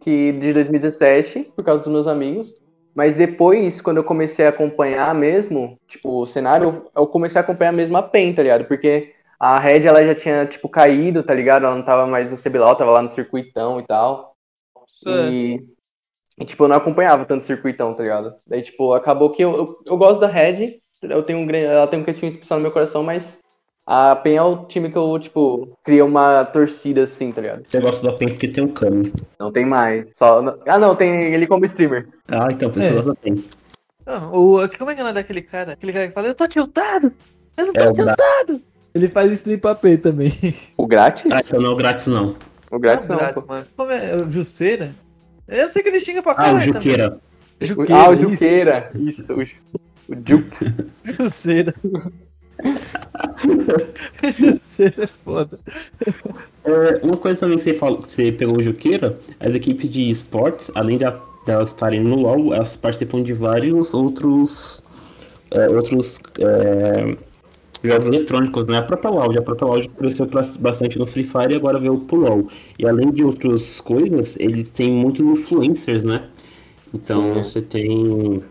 que 0.00 0.32
de 0.32 0.52
2017, 0.52 1.50
por 1.56 1.64
causa 1.64 1.82
dos 1.82 1.92
meus 1.92 2.06
amigos. 2.06 2.54
Mas 2.94 3.14
depois, 3.14 3.80
quando 3.80 3.98
eu 3.98 4.04
comecei 4.04 4.46
a 4.46 4.48
acompanhar 4.48 5.14
mesmo, 5.14 5.76
tipo, 5.86 6.22
o 6.22 6.26
cenário, 6.26 6.86
eu 6.96 7.06
comecei 7.06 7.38
a 7.38 7.44
acompanhar 7.44 7.72
mesmo 7.72 7.96
a 7.96 8.02
PEN, 8.02 8.32
tá 8.32 8.42
ligado? 8.42 8.64
Porque 8.64 9.12
a 9.38 9.58
Red, 9.58 9.86
ela 9.86 10.04
já 10.04 10.14
tinha, 10.14 10.46
tipo, 10.46 10.68
caído, 10.68 11.22
tá 11.22 11.34
ligado? 11.34 11.66
Ela 11.66 11.74
não 11.76 11.82
tava 11.84 12.06
mais 12.06 12.30
no 12.30 12.36
CBLOL, 12.36 12.74
tava 12.76 12.90
lá 12.90 13.02
no 13.02 13.08
circuitão 13.08 13.78
e 13.80 13.86
tal. 13.86 14.34
Certo. 14.86 15.32
E, 15.32 15.64
e, 16.38 16.44
tipo, 16.44 16.64
eu 16.64 16.68
não 16.68 16.76
acompanhava 16.76 17.24
tanto 17.24 17.44
circuitão, 17.44 17.94
tá 17.94 18.02
ligado? 18.02 18.34
Daí, 18.46 18.62
tipo, 18.62 18.92
acabou 18.94 19.30
que 19.30 19.42
eu, 19.42 19.52
eu, 19.54 19.78
eu 19.86 19.96
gosto 19.96 20.20
da 20.20 20.26
Red, 20.26 20.80
eu 21.02 21.22
tenho 21.22 21.38
um 21.38 21.46
grande, 21.46 21.66
ela 21.66 21.86
tem 21.86 22.00
um 22.00 22.04
cantinho 22.04 22.30
especial 22.30 22.58
no 22.58 22.62
meu 22.62 22.72
coração, 22.72 23.02
mas 23.02 23.40
a 23.86 24.16
PEN 24.16 24.36
é 24.36 24.42
o 24.42 24.64
time 24.64 24.90
que 24.90 24.96
eu, 24.98 25.18
tipo, 25.18 25.76
criei 25.84 26.02
uma 26.02 26.44
torcida 26.44 27.04
assim, 27.04 27.30
tá 27.32 27.40
ligado? 27.40 27.62
Você 27.68 27.80
gosta 27.80 28.10
da 28.10 28.16
PEN 28.16 28.28
porque 28.28 28.48
tem 28.48 28.64
um 28.64 28.68
Kami. 28.72 29.12
Não 29.38 29.52
tem 29.52 29.64
mais. 29.64 30.12
Só, 30.16 30.40
ah, 30.66 30.78
não, 30.78 30.96
tem 30.96 31.32
ele 31.34 31.46
como 31.46 31.64
streamer. 31.66 32.08
Ah, 32.28 32.48
então, 32.50 32.70
por 32.70 32.78
isso 32.78 32.86
É. 32.86 32.90
você 32.90 32.94
gosta 32.96 33.10
da 33.12 33.16
PEN. 33.20 33.44
Não, 34.06 34.32
o, 34.32 34.68
como 34.78 34.90
é 34.90 34.94
que 34.94 35.00
é 35.00 35.04
o 35.04 35.06
nome 35.06 35.14
daquele 35.14 35.42
cara? 35.42 35.72
Aquele 35.72 35.92
cara 35.92 36.08
que 36.08 36.14
fala, 36.14 36.28
eu 36.28 36.34
tô 36.34 36.46
tiltado! 36.48 37.12
Eu 37.56 37.66
não 37.66 37.72
tô 37.72 37.80
É 37.84 37.88
o 37.88 37.94
Gra- 37.94 38.14
tiltado! 38.14 38.62
Ele 38.96 39.08
faz 39.08 39.30
stream 39.32 39.58
pra 39.58 39.74
P 39.74 39.96
também. 39.98 40.32
O 40.76 40.86
grátis? 40.86 41.30
Ah, 41.30 41.40
então 41.44 41.60
não 41.60 41.70
é 41.70 41.72
o 41.72 41.76
grátis, 41.76 42.06
não. 42.06 42.34
o 42.70 42.78
grátis 42.78 43.06
não, 43.08 43.16
grátis, 43.18 43.42
pô. 43.42 43.48
mano. 43.52 43.66
Como 43.76 43.90
é? 43.90 44.16
O 44.16 44.30
Juceira? 44.30 44.94
Eu 45.46 45.68
sei 45.68 45.82
que 45.82 45.88
ele 45.90 46.00
xinga 46.00 46.22
pra 46.22 46.32
Ah, 46.32 46.34
o 46.34 46.36
caralho 46.38 46.60
Juqueira. 46.72 47.04
também. 47.10 47.20
O- 47.60 47.64
Juqueira, 47.66 47.94
ah, 48.02 48.08
o 48.10 48.14
isso. 48.14 48.30
Juqueira. 48.30 48.90
Isso, 48.94 49.32
o, 49.32 49.44
Ju- 49.44 49.56
o 50.08 50.14
Juke. 50.26 50.74
Juceira. 51.04 51.74
Você 54.22 54.84
é 54.86 55.06
foda. 55.06 55.58
É, 56.64 57.00
uma 57.02 57.16
coisa 57.16 57.40
também 57.40 57.58
que 57.58 57.64
você, 57.64 57.74
falou, 57.74 58.00
que 58.00 58.08
você 58.08 58.32
pegou 58.32 58.56
o 58.58 58.62
Juqueira, 58.62 59.18
as 59.38 59.54
equipes 59.54 59.88
de 59.90 60.10
esportes, 60.10 60.70
além 60.74 60.96
de 60.98 61.04
a- 61.04 61.20
delas 61.46 61.68
estarem 61.68 62.00
no 62.02 62.16
LoL, 62.16 62.52
elas 62.54 62.74
participam 62.76 63.22
de 63.22 63.32
vários 63.32 63.94
outros 63.94 64.82
é, 65.52 65.68
outros 65.68 66.18
é, 66.40 67.16
jogos 67.86 68.06
eletrônicos, 68.08 68.66
né? 68.66 68.78
A 68.78 68.82
própria 68.82 69.10
Loud, 69.10 69.38
a 69.38 69.42
própria 69.42 69.66
Loud 69.66 69.88
cresceu 69.90 70.28
bastante 70.58 70.98
no 70.98 71.06
Free 71.06 71.24
Fire 71.24 71.52
e 71.52 71.56
agora 71.56 71.78
veio 71.78 71.98
pro 71.98 72.16
LoL. 72.16 72.48
E 72.78 72.86
além 72.86 73.10
de 73.10 73.24
outras 73.24 73.80
coisas, 73.80 74.36
ele 74.38 74.64
tem 74.64 74.90
muitos 74.90 75.20
influencers, 75.20 76.04
né? 76.04 76.28
Então 76.92 77.34
Sim. 77.34 77.42
você 77.42 77.62
tem 77.62 78.42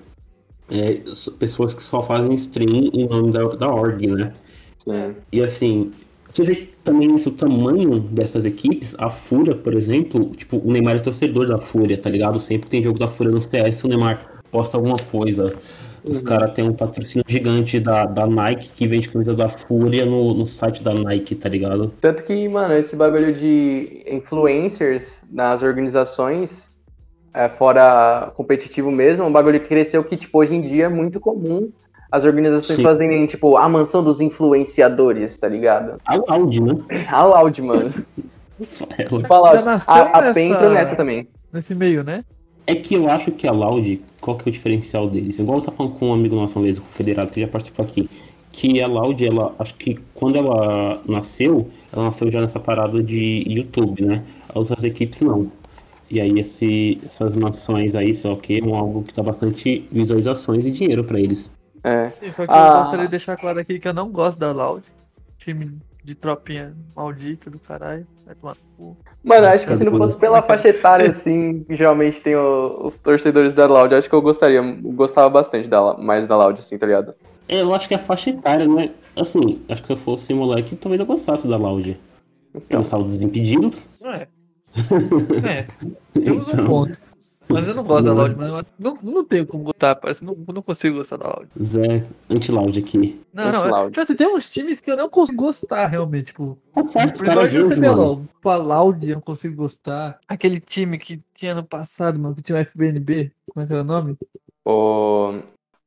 é, 0.70 1.02
pessoas 1.40 1.74
que 1.74 1.84
só 1.84 2.02
fazem 2.02 2.34
stream 2.36 2.90
em 2.94 3.08
nome 3.08 3.32
da, 3.32 3.44
da 3.56 3.74
org, 3.74 4.08
né? 4.08 4.34
Sim. 4.78 5.16
E 5.32 5.42
assim, 5.42 5.92
você 6.32 6.44
vê 6.44 6.70
também 6.84 7.16
isso, 7.16 7.30
o 7.30 7.32
tamanho 7.32 8.00
dessas 8.00 8.46
equipes, 8.46 8.96
a 9.00 9.10
Fúria, 9.10 9.56
por 9.56 9.74
exemplo, 9.74 10.32
tipo, 10.36 10.58
o 10.58 10.72
Neymar 10.72 10.98
é 10.98 11.00
torcedor 11.00 11.48
da 11.48 11.58
Fúria, 11.58 11.98
tá 11.98 12.10
ligado? 12.10 12.40
Sempre 12.40 12.70
tem 12.70 12.84
jogo 12.84 13.00
da 13.00 13.08
Fúria 13.08 13.32
no 13.32 13.42
CS, 13.42 13.84
o 13.84 13.88
Neymar 13.88 14.44
posta 14.52 14.78
alguma 14.78 14.98
coisa. 14.98 15.56
Os 16.08 16.22
caras 16.22 16.52
têm 16.52 16.66
um 16.70 16.74
patrocínio 16.74 17.26
gigante 17.28 17.80
da, 17.80 18.06
da 18.06 18.28
Nike 18.28 18.72
que 18.72 18.88
vende 18.88 19.10
camisas 19.10 19.36
da 19.36 19.50
Fúria 19.50 20.06
no, 20.06 20.34
no 20.34 20.46
site 20.46 20.84
da 20.84 20.94
Nike, 20.94 21.36
tá 21.36 21.50
ligado? 21.50 21.92
Tanto 22.00 22.24
que, 22.24 22.48
mano, 22.48 22.74
esse 22.76 22.96
bagulho 22.96 23.34
de 23.34 24.04
influencers 24.08 25.22
nas 25.32 25.64
organizações, 25.64 26.72
é, 27.34 27.50
fora 27.50 28.32
competitivo 28.36 28.92
mesmo, 28.92 29.26
é 29.26 29.28
um 29.28 29.32
bagulho 29.32 29.60
que 29.60 29.68
cresceu 29.68 30.04
que, 30.04 30.16
tipo, 30.16 30.38
hoje 30.40 30.56
em 30.56 30.62
dia 30.62 30.86
é 30.86 30.90
muito 30.90 31.20
comum 31.20 31.72
as 32.12 32.24
organizações 32.24 32.78
Sim. 32.78 32.84
fazerem, 32.84 33.26
tipo, 33.26 33.58
a 33.58 33.68
mansão 33.68 34.04
dos 34.04 34.22
influenciadores, 34.22 35.38
tá 35.38 35.50
ligado? 35.50 36.00
A 36.06 36.16
Loud, 36.16 36.62
né? 36.62 36.74
A 37.12 37.24
Loud, 37.26 37.62
mano. 37.62 37.94
Ela. 38.98 39.26
Fala, 39.28 39.50
a, 39.50 39.60
a 39.60 40.22
nessa- 40.22 40.70
nessa 40.70 40.96
também. 40.96 41.28
Nesse 41.52 41.76
meio, 41.76 42.04
né? 42.04 42.22
É 42.68 42.74
que 42.76 42.96
eu 42.96 43.10
acho 43.10 43.32
que 43.32 43.48
a 43.48 43.52
Loud, 43.52 44.02
qual 44.20 44.38
que 44.38 44.48
é 44.48 44.50
o 44.50 44.52
diferencial 44.52 45.08
deles? 45.10 45.38
Igual 45.38 45.60
eu 45.60 45.66
tava 45.66 45.78
falando 45.78 45.94
com 45.96 46.10
um 46.10 46.14
amigo 46.14 46.36
nosso 46.36 46.58
uma 46.58 46.66
vez, 46.66 46.78
o 46.80 46.82
Federado, 46.82 47.32
que 47.32 47.40
já 47.42 47.48
participou 47.48 47.86
aqui, 47.86 48.10
que 48.52 48.82
a 48.82 48.88
Loud, 48.88 49.24
ela, 49.26 49.54
acho 49.60 49.76
que 49.76 50.00
quando 50.14 50.38
ela 50.38 51.02
nasceu, 51.08 51.70
ela 51.94 52.06
nasceu 52.06 52.32
já 52.32 52.42
nessa 52.42 52.60
parada 52.60 53.04
de 53.04 53.44
YouTube, 53.48 54.04
né? 54.04 54.24
As 54.50 54.56
outras 54.56 54.84
equipes 54.84 55.20
não. 55.20 55.52
E 56.10 56.20
aí 56.20 56.40
esse, 56.40 57.00
essas 57.06 57.36
nações 57.36 57.96
aí, 57.96 58.14
sei 58.14 58.30
lá 58.30 58.36
o 58.36 58.40
que, 58.40 58.60
é 58.60 58.64
algo 58.64 59.04
que 59.04 59.14
dá 59.14 59.22
bastante 59.22 59.88
visualizações 59.92 60.66
e 60.66 60.72
dinheiro 60.72 61.04
pra 61.04 61.20
eles. 61.20 61.52
É. 61.84 62.10
Sim, 62.12 62.32
só 62.32 62.48
que 62.48 62.54
Ah. 62.54 62.70
eu 62.74 62.78
gostaria 62.80 63.06
de 63.06 63.12
deixar 63.12 63.36
claro 63.38 63.60
aqui 63.60 63.78
que 63.80 63.88
eu 63.88 63.94
não 63.94 64.10
gosto 64.12 64.40
da 64.40 64.52
Loud. 64.52 64.84
Time 65.38 65.78
de 66.06 66.14
tropinha 66.14 66.76
maldita 66.96 67.50
do 67.50 67.58
caralho. 67.58 68.06
Vai 68.26 68.36
tomar 68.36 68.56
no 68.78 68.86
cu. 68.94 68.98
Mano, 69.24 69.48
acho 69.48 69.66
que 69.66 69.76
se 69.76 69.84
não 69.84 69.98
fosse 69.98 70.18
pela 70.20 70.40
faixa 70.42 70.70
etária, 70.70 71.10
assim, 71.10 71.64
que 71.64 71.76
geralmente 71.76 72.22
tem 72.22 72.36
o- 72.36 72.84
os 72.86 72.96
torcedores 72.96 73.52
da 73.54 73.66
Loud, 73.66 73.94
acho 73.96 74.08
que 74.08 74.14
eu 74.16 74.22
gostaria, 74.22 74.62
gostava 74.62 75.28
bastante 75.30 75.68
da, 75.68 75.98
mais 75.98 76.28
da 76.28 76.38
Loud, 76.38 76.60
assim, 76.60 76.78
tá 76.78 76.86
ligado? 76.86 77.16
É, 77.48 77.62
eu 77.62 77.74
acho 77.74 77.88
que 77.88 77.96
é 77.96 77.98
faixa 77.98 78.30
etária, 78.30 78.68
né? 78.68 78.92
Assim, 79.16 79.62
acho 79.68 79.82
que 79.82 79.88
se 79.88 79.94
eu 79.94 79.98
fosse 79.98 80.32
moleque, 80.34 80.76
talvez 80.76 81.00
eu 81.00 81.06
gostasse 81.08 81.48
da 81.48 81.58
Loud. 81.58 82.00
Então, 82.54 82.82
Pensar 82.82 83.00
os 83.00 83.12
Desimpedidos. 83.12 83.90
Não 84.00 84.12
é. 84.14 84.28
É, 85.44 85.68
temos 86.20 86.48
um 86.50 86.52
Então. 86.54 86.66
ponto. 86.66 87.00
Mas 87.48 87.68
eu 87.68 87.76
não 87.76 87.84
gosto 87.84 88.06
da 88.06 88.14
Não 88.14 88.22
é. 88.22 88.28
Loud, 88.28 88.38
mano. 88.38 88.58
Eu 88.58 88.66
Não, 88.80 89.14
não 89.14 89.24
tenho 89.24 89.46
como 89.46 89.64
gostar, 89.64 89.96
parece. 89.96 90.24
Não, 90.24 90.36
não 90.54 90.62
consigo 90.62 90.98
gostar 90.98 91.18
da 91.18 91.28
Loud. 91.28 91.48
Zé, 91.62 92.06
anti-Loud 92.30 92.80
aqui. 92.80 93.22
Não, 93.34 93.52
não. 93.52 93.88
Tipo 93.88 94.02
assim, 94.02 94.16
tem 94.16 94.28
uns 94.28 94.50
times 94.50 94.80
que 94.80 94.92
eu 94.92 94.98
não 94.98 95.10
consigo 95.10 95.44
gostar, 95.44 95.88
realmente. 95.88 96.28
Tipo, 96.28 96.58
Tá 96.74 96.86
certo, 96.86 97.18
principalmente 97.18 97.58
o 97.58 97.64
vivem, 97.64 97.80
mano. 97.80 97.94
CBLOL. 97.94 98.22
Tipo, 98.22 98.50
a 98.50 98.56
Loud 98.58 99.10
eu 99.10 99.16
não 99.16 99.22
consigo 99.22 99.56
gostar. 99.56 100.20
Aquele 100.28 100.60
time 100.60 100.98
que 100.98 101.22
tinha 101.34 101.56
no 101.56 101.64
passado, 101.64 102.20
mano, 102.20 102.36
que 102.36 102.42
tinha 102.42 102.60
o 102.60 102.66
FBNB. 102.66 103.32
Como 103.54 103.64
é 103.64 103.68
que 103.68 103.74
era 103.74 103.82
o 103.82 103.86
nome? 103.86 104.18
o... 104.66 105.40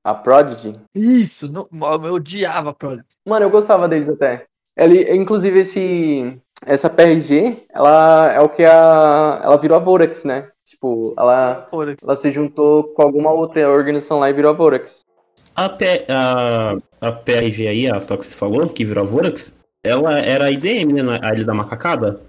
a 0.04 0.14
Prodigy. 0.14 0.74
Isso, 0.94 1.50
não, 1.50 1.66
eu 2.04 2.14
odiava 2.14 2.70
a 2.70 2.74
Prodigy. 2.74 3.04
Mano, 3.26 3.44
eu 3.44 3.50
gostava 3.50 3.88
deles 3.88 4.08
até. 4.08 4.46
Ele, 4.76 5.12
inclusive, 5.16 5.58
esse, 5.58 6.40
essa 6.64 6.88
PRG, 6.88 7.64
ela 7.70 8.32
é 8.32 8.40
o 8.40 8.48
que 8.48 8.64
a. 8.64 9.40
Ela 9.42 9.56
virou 9.58 9.76
a 9.76 9.80
Vorax, 9.80 10.22
né? 10.24 10.48
Tipo, 10.78 11.12
ela, 11.18 11.68
ela 11.72 12.16
se 12.16 12.30
juntou 12.30 12.84
com 12.84 13.02
alguma 13.02 13.32
outra 13.32 13.68
organização 13.68 14.20
lá 14.20 14.30
e 14.30 14.32
virou 14.32 14.52
a 14.52 14.54
Vorax. 14.54 15.04
A, 15.56 15.68
P, 15.68 16.06
a, 16.08 16.76
a 17.00 17.10
PRG 17.12 17.66
aí, 17.66 17.90
a 17.90 17.98
só 17.98 18.16
que 18.16 18.24
você 18.24 18.36
falou, 18.36 18.68
que 18.68 18.84
virou 18.84 19.04
a 19.04 19.06
Vorax, 19.06 19.52
ela 19.82 20.20
era 20.20 20.44
a 20.44 20.50
IDM, 20.52 21.02
né? 21.02 21.18
A 21.20 21.34
Ilha 21.34 21.44
da 21.44 21.52
Macacada? 21.52 22.20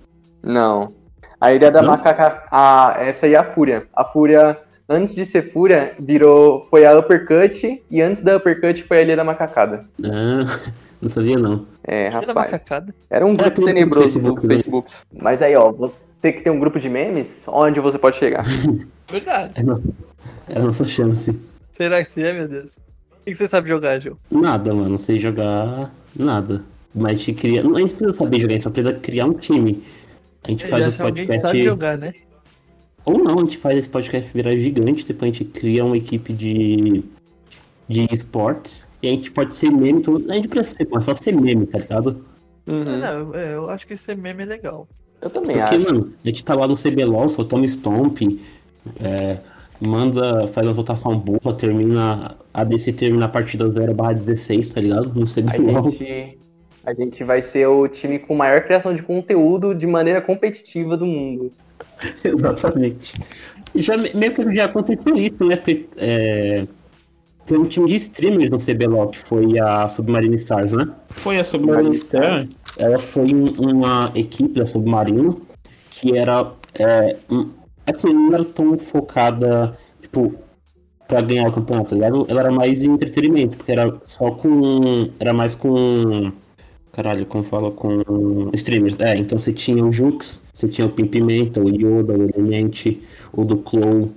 Não. 0.42 0.92
A 1.40 1.54
ideia 1.54 1.72
da 1.72 1.84
Não? 1.84 1.92
macaca. 1.92 2.44
A, 2.52 2.96
essa 3.00 3.28
aí 3.28 3.36
é 3.36 3.38
a 3.38 3.44
Fúria. 3.44 3.86
A 3.96 4.04
Fúria, 4.04 4.58
antes 4.90 5.14
de 5.14 5.24
ser 5.26 5.52
Fúria, 5.52 5.94
virou. 6.00 6.66
Foi 6.72 6.86
a 6.86 6.98
Uppercut. 6.98 7.84
E 7.90 8.02
antes 8.02 8.22
da 8.24 8.38
Uppercut 8.38 8.84
foi 8.84 8.98
a 8.98 9.02
Ilha 9.04 9.16
da 9.16 9.24
Macacada. 9.24 9.86
Ah, 10.04 10.72
não 11.02 11.10
sabia 11.10 11.38
não. 11.38 11.66
É, 11.84 12.08
rapaz. 12.10 12.66
Era 13.10 13.26
um 13.26 13.36
grupo 13.36 13.62
aquele 13.62 13.62
grupo 13.62 13.62
do 13.62 13.66
tenebroso 13.66 14.20
do 14.20 14.24
Facebook, 14.26 14.48
né? 14.48 14.54
Facebook. 14.56 14.92
Mas 15.22 15.42
aí, 15.42 15.56
ó, 15.56 15.72
você 15.72 16.34
que 16.34 16.42
tem 16.42 16.52
um 16.52 16.60
grupo 16.60 16.80
de 16.80 16.90
memes, 16.90 17.44
onde 17.48 17.80
você 17.80 17.98
pode 17.98 18.18
chegar? 18.18 18.46
Verdade. 19.10 19.54
É 19.58 19.62
a 19.62 19.64
nossa, 19.64 19.84
é 20.50 20.58
a 20.58 20.62
nossa 20.62 20.86
chance. 20.86 21.40
Será 21.72 22.04
que 22.04 22.10
sim, 22.10 22.24
é, 22.24 22.34
meu 22.34 22.48
Deus? 22.48 22.78
O 23.22 23.26
que 23.26 23.36
você 23.36 23.48
sabe 23.48 23.70
jogar, 23.70 24.00
Gil? 24.00 24.18
Nada, 24.30 24.74
mano. 24.74 24.90
Não 24.90 24.98
sei 24.98 25.18
jogar 25.18 25.92
nada. 26.16 26.64
Mas 26.94 27.12
a 27.12 27.16
gente 27.16 27.34
cria. 27.34 27.64
Não, 27.64 27.76
a 27.76 27.80
gente 27.80 27.94
precisa 27.94 28.18
saber 28.18 28.40
jogar, 28.40 28.54
a 28.54 28.58
gente 28.58 28.64
só 28.64 28.70
precisa 28.70 28.94
criar 28.96 29.26
um 29.26 29.34
time. 29.34 29.84
A 30.44 30.52
gente 30.52 30.66
É, 30.66 30.68
faz 30.68 30.98
o 30.98 31.04
alguém 31.04 31.26
podcast. 31.26 31.42
sabe 31.42 31.64
jogar, 31.64 31.98
né? 31.98 32.14
Ou 33.06 33.18
não, 33.18 33.40
a 33.40 33.42
gente 33.42 33.58
faz 33.58 33.78
esse 33.78 33.90
podcast 33.90 34.32
virar 34.34 34.56
gigante, 34.58 35.06
depois 35.06 35.32
a 35.32 35.34
gente 35.34 35.46
cria 35.46 35.86
uma 35.86 35.98
equipe 35.98 36.34
de, 36.34 37.04
de 37.88 38.08
esportes. 38.12 38.86
E 39.02 39.08
a 39.08 39.12
gente 39.12 39.32
pode 39.32 39.56
ser 39.56 39.72
meme, 39.72 40.00
então 40.00 40.22
a 40.30 40.34
gente 40.34 40.48
precisa 40.48 40.78
ser, 40.78 40.88
mas 40.92 41.06
só 41.06 41.14
ser 41.14 41.34
meme, 41.34 41.66
tá 41.66 41.80
ligado? 41.80 42.26
Uhum. 42.68 42.84
Não, 42.84 43.34
é, 43.36 43.56
eu 43.56 43.70
acho 43.70 43.88
que 43.88 43.94
esse 43.94 44.14
meme 44.16 44.44
é 44.44 44.46
legal. 44.46 44.88
Eu 45.22 45.30
também 45.30 45.58
Porque, 45.58 45.76
acho. 45.76 45.86
mano, 45.86 46.14
a 46.24 46.28
gente 46.28 46.46
tá 46.46 46.56
lá 46.56 46.68
no 46.68 46.76
CBLOL, 46.76 47.30
só 47.30 47.44
toma 47.44 47.66
stomp, 47.66 48.22
é, 49.02 49.38
manda, 49.82 50.48
faz 50.48 50.68
uma 50.68 50.74
rotação 50.74 51.18
boa, 51.18 51.54
termina. 51.56 52.38
A 52.54 52.64
DC 52.64 52.94
termina 52.94 53.26
a 53.26 53.30
partida 53.30 53.68
0 53.70 53.94
barra 53.94 54.14
16, 54.14 54.70
tá 54.70 54.82
ligado? 54.82 55.14
No 55.14 55.24
A 55.24 55.26
CBLOL. 55.26 55.92
gente, 55.92 56.38
a 56.86 56.94
gente 56.94 57.24
vai 57.24 57.42
ser 57.42 57.68
o 57.68 57.88
time 57.88 58.20
com 58.20 58.36
maior 58.36 58.62
criação 58.64 58.94
de 58.94 59.04
conteúdo 59.04 59.74
de 59.74 59.88
maneira 59.88 60.22
competitiva 60.22 60.96
do 60.96 61.06
mundo. 61.06 61.52
Exatamente. 62.24 63.20
Já, 63.76 63.98
meio 63.98 64.34
que 64.34 64.52
já 64.54 64.66
aconteceu 64.66 65.16
isso, 65.16 65.46
né? 65.46 65.56
Porque, 65.56 65.86
é, 65.98 66.66
tem 67.50 67.58
um 67.58 67.66
time 67.66 67.88
de 67.88 67.96
streamers 67.96 68.50
no 68.52 68.58
CBLOL, 68.58 69.08
que 69.10 69.18
foi 69.20 69.60
a 69.60 69.90
Submarine 69.90 70.36
Stars, 70.36 70.74
né? 70.74 70.88
Foi 71.10 71.40
a 71.40 71.44
Submarine 71.44 71.92
Stars. 71.92 72.60
Ela 72.78 73.00
foi 73.00 73.34
um- 73.34 73.52
uma 73.72 74.12
equipe 74.16 74.54
da 74.60 74.66
Submarino 74.66 75.42
que 75.90 76.16
era. 76.16 76.52
É, 76.80 77.18
um- 77.30 77.50
assim, 77.86 78.14
não 78.14 78.34
era 78.34 78.46
tão 78.46 78.78
focada, 78.78 79.76
tipo, 80.02 80.36
pra 81.08 81.22
ganhar 81.22 81.50
o 81.50 81.52
campeonato. 81.52 81.96
Ela, 81.96 82.06
era- 82.06 82.16
ela 82.28 82.40
era 82.42 82.52
mais 82.52 82.84
em 82.84 82.92
entretenimento, 82.92 83.58
porque 83.58 83.72
era 83.72 84.00
só 84.06 84.30
com. 84.32 85.10
Era 85.20 85.34
mais 85.34 85.56
com. 85.56 86.32
Caralho, 86.92 87.26
como 87.26 87.44
fala 87.44 87.72
com 87.72 88.50
streamers. 88.54 88.96
É, 89.00 89.16
então 89.18 89.38
você 89.40 89.52
tinha 89.54 89.84
o 89.84 89.92
Jux, 89.92 90.44
você 90.54 90.68
tinha 90.68 90.86
o 90.88 90.90
Pimpimenta, 90.90 91.60
o 91.62 91.70
Yoda, 91.70 92.14
o 92.18 92.24
Elemente, 92.30 93.02
o 93.34 93.44
do 93.44 93.58
Clow. 93.58 94.10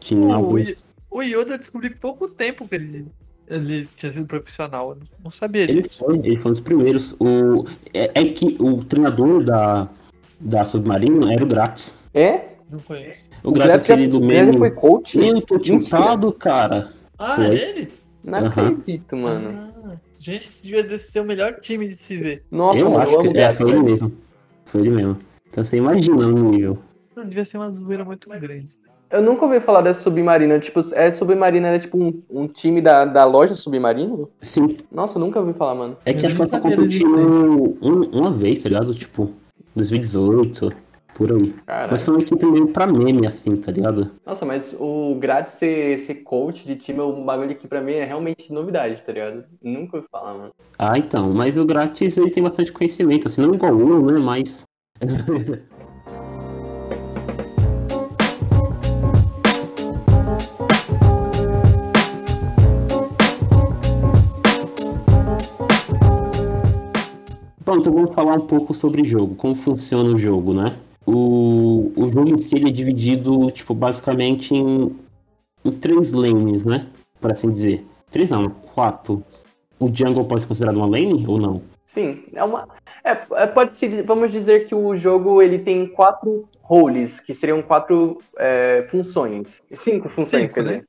Tinha 0.00 0.26
O, 0.26 0.32
alguns. 0.32 0.74
O 1.10 1.22
Yoda 1.22 1.54
eu 1.54 1.58
descobri 1.58 1.90
pouco 1.90 2.28
tempo 2.28 2.68
que 2.68 2.74
ele, 2.76 3.06
ele 3.48 3.88
tinha 3.96 4.12
sido 4.12 4.26
profissional. 4.26 4.90
Eu 4.90 4.98
não- 5.24 5.30
sabia 5.30 5.62
Ele 5.62 5.82
disso. 5.82 5.98
foi, 5.98 6.18
ele 6.18 6.36
foi 6.36 6.50
um 6.50 6.52
dos 6.52 6.60
primeiros. 6.60 7.12
O, 7.18 7.64
é, 7.92 8.10
é 8.14 8.24
que 8.32 8.56
o 8.60 8.84
treinador 8.84 9.42
da, 9.44 9.88
da 10.38 10.64
Submarino 10.64 11.30
era 11.30 11.42
o 11.42 11.46
Grátis. 11.46 12.02
É? 12.14 12.50
Não 12.70 12.78
conheço. 12.80 13.28
O 13.42 13.50
Grátis 13.50 13.74
é 13.74 13.76
Graf 13.78 13.86
já- 13.88 13.94
aquele 13.94 14.08
do 14.08 14.18
o 14.18 14.20
já 14.20 14.26
meme. 14.26 14.58
foi 14.58 14.70
coach? 14.70 15.18
Eu 15.18 15.40
tô 15.42 15.56
Mentira. 15.56 15.78
tiltado, 15.80 16.32
cara. 16.32 16.92
Ah, 17.18 17.34
Foi. 17.36 17.46
é 17.46 17.70
ele? 17.70 17.92
Não 18.22 18.38
Aham. 18.38 18.68
acredito, 18.68 19.16
mano. 19.16 19.72
Ah, 19.84 19.96
gente, 20.18 20.46
esse 20.46 20.62
devia 20.68 20.98
ser 20.98 21.20
o 21.20 21.24
melhor 21.24 21.54
time 21.60 21.88
de 21.88 21.96
se 21.96 22.16
ver. 22.16 22.44
Nossa, 22.50 22.78
eu 22.78 22.90
mano, 22.90 23.02
acho 23.02 23.12
eu 23.14 23.32
que 23.32 23.38
é, 23.38 23.50
foi 23.50 23.70
ele 23.70 23.82
mesmo. 23.82 24.12
Foi 24.64 24.80
ele 24.82 24.90
mesmo. 24.90 25.16
Então 25.48 25.64
você 25.64 25.76
imagina 25.78 26.26
no 26.28 26.50
nível. 26.50 26.78
Não, 27.16 27.26
devia 27.26 27.44
ser 27.44 27.56
uma 27.56 27.70
zoeira 27.72 28.04
muito 28.04 28.28
grande. 28.28 28.78
Eu 29.10 29.22
nunca 29.22 29.44
ouvi 29.44 29.60
falar 29.60 29.80
dessa 29.80 30.02
Submarina. 30.02 30.58
Tipo, 30.58 30.80
é 30.94 31.10
Submarina 31.10 31.68
era 31.68 31.78
tipo 31.78 31.98
um, 31.98 32.22
um 32.30 32.46
time 32.46 32.80
da, 32.80 33.04
da 33.04 33.24
loja 33.24 33.56
Submarino? 33.56 34.30
Sim, 34.40 34.76
Nossa, 34.90 35.18
eu 35.18 35.20
nunca 35.20 35.40
ouvi 35.40 35.52
falar, 35.52 35.74
mano. 35.74 35.96
é 36.04 36.14
que 36.14 36.22
Eu 36.22 36.26
acho 36.26 36.36
que 36.36 36.42
ela 36.42 36.48
sabia 36.48 36.70
da 36.70 36.76
competiu 36.76 37.78
um, 37.82 38.02
uma 38.12 38.30
vez, 38.30 38.62
tá 38.62 38.68
ligado? 38.68 38.94
Tipo, 38.94 39.32
2018. 39.74 40.70
Por 41.12 41.32
aí. 41.32 41.52
Caralho. 41.66 41.90
Mas 41.90 42.02
foi 42.02 42.14
uma 42.14 42.22
equipe 42.22 42.46
meio 42.46 42.68
pra 42.68 42.86
meme, 42.86 43.26
assim, 43.26 43.54
tá 43.56 43.70
ligado? 43.70 44.10
Nossa, 44.24 44.46
mas 44.46 44.74
o 44.78 45.16
Grátis 45.16 45.54
ser, 45.54 45.98
ser 45.98 46.14
coach 46.22 46.64
de 46.64 46.76
time 46.76 47.00
é 47.00 47.02
um 47.02 47.24
bagulho 47.24 47.54
que 47.56 47.68
pra 47.68 47.82
mim 47.82 47.92
é 47.92 48.04
realmente 48.04 48.50
novidade, 48.52 49.02
tá 49.04 49.12
ligado? 49.12 49.44
Nunca 49.62 49.98
ouvi 49.98 50.08
falar, 50.10 50.34
mano. 50.34 50.52
Ah, 50.78 50.96
então. 50.96 51.30
Mas 51.34 51.58
o 51.58 51.64
grátis 51.66 52.16
ele 52.16 52.30
tem 52.30 52.42
bastante 52.42 52.72
conhecimento, 52.72 53.26
assim, 53.26 53.42
não 53.42 53.54
igual 53.54 53.72
o 53.72 53.98
Uno, 53.98 54.12
né? 54.12 54.18
Mas. 54.18 54.64
Pronto, 67.70 67.82
então 67.82 67.92
vamos 67.92 68.12
falar 68.12 68.34
um 68.34 68.46
pouco 68.48 68.74
sobre 68.74 69.04
jogo, 69.04 69.36
como 69.36 69.54
funciona 69.54 70.12
o 70.12 70.18
jogo, 70.18 70.52
né? 70.52 70.74
O, 71.06 71.92
o 71.94 72.10
jogo 72.10 72.30
em 72.30 72.36
si 72.36 72.56
ele 72.56 72.68
é 72.68 72.72
dividido, 72.72 73.48
tipo, 73.52 73.72
basicamente 73.74 74.52
em, 74.52 74.92
em 75.64 75.70
três 75.70 76.12
lanes, 76.12 76.64
né? 76.64 76.88
Por 77.20 77.30
assim 77.30 77.48
dizer. 77.48 77.86
Três 78.10 78.30
não, 78.30 78.50
quatro. 78.50 79.22
O 79.78 79.86
jungle 79.86 80.24
pode 80.24 80.40
ser 80.40 80.48
considerado 80.48 80.78
uma 80.78 80.86
lane 80.86 81.24
ou 81.28 81.38
não? 81.38 81.62
Sim, 81.86 82.24
é 82.34 82.42
uma. 82.42 82.66
É, 83.04 83.16
é, 83.34 83.46
pode 83.46 83.76
se 83.76 84.02
vamos 84.02 84.32
dizer 84.32 84.66
que 84.66 84.74
o 84.74 84.96
jogo 84.96 85.40
ele 85.40 85.60
tem 85.60 85.86
quatro 85.86 86.48
roles, 86.62 87.20
que 87.20 87.32
seriam 87.32 87.62
quatro 87.62 88.18
é, 88.36 88.84
funções. 88.90 89.62
Cinco 89.74 90.08
funções, 90.08 90.50
Cinco, 90.50 90.54
quer 90.54 90.64
né? 90.64 90.82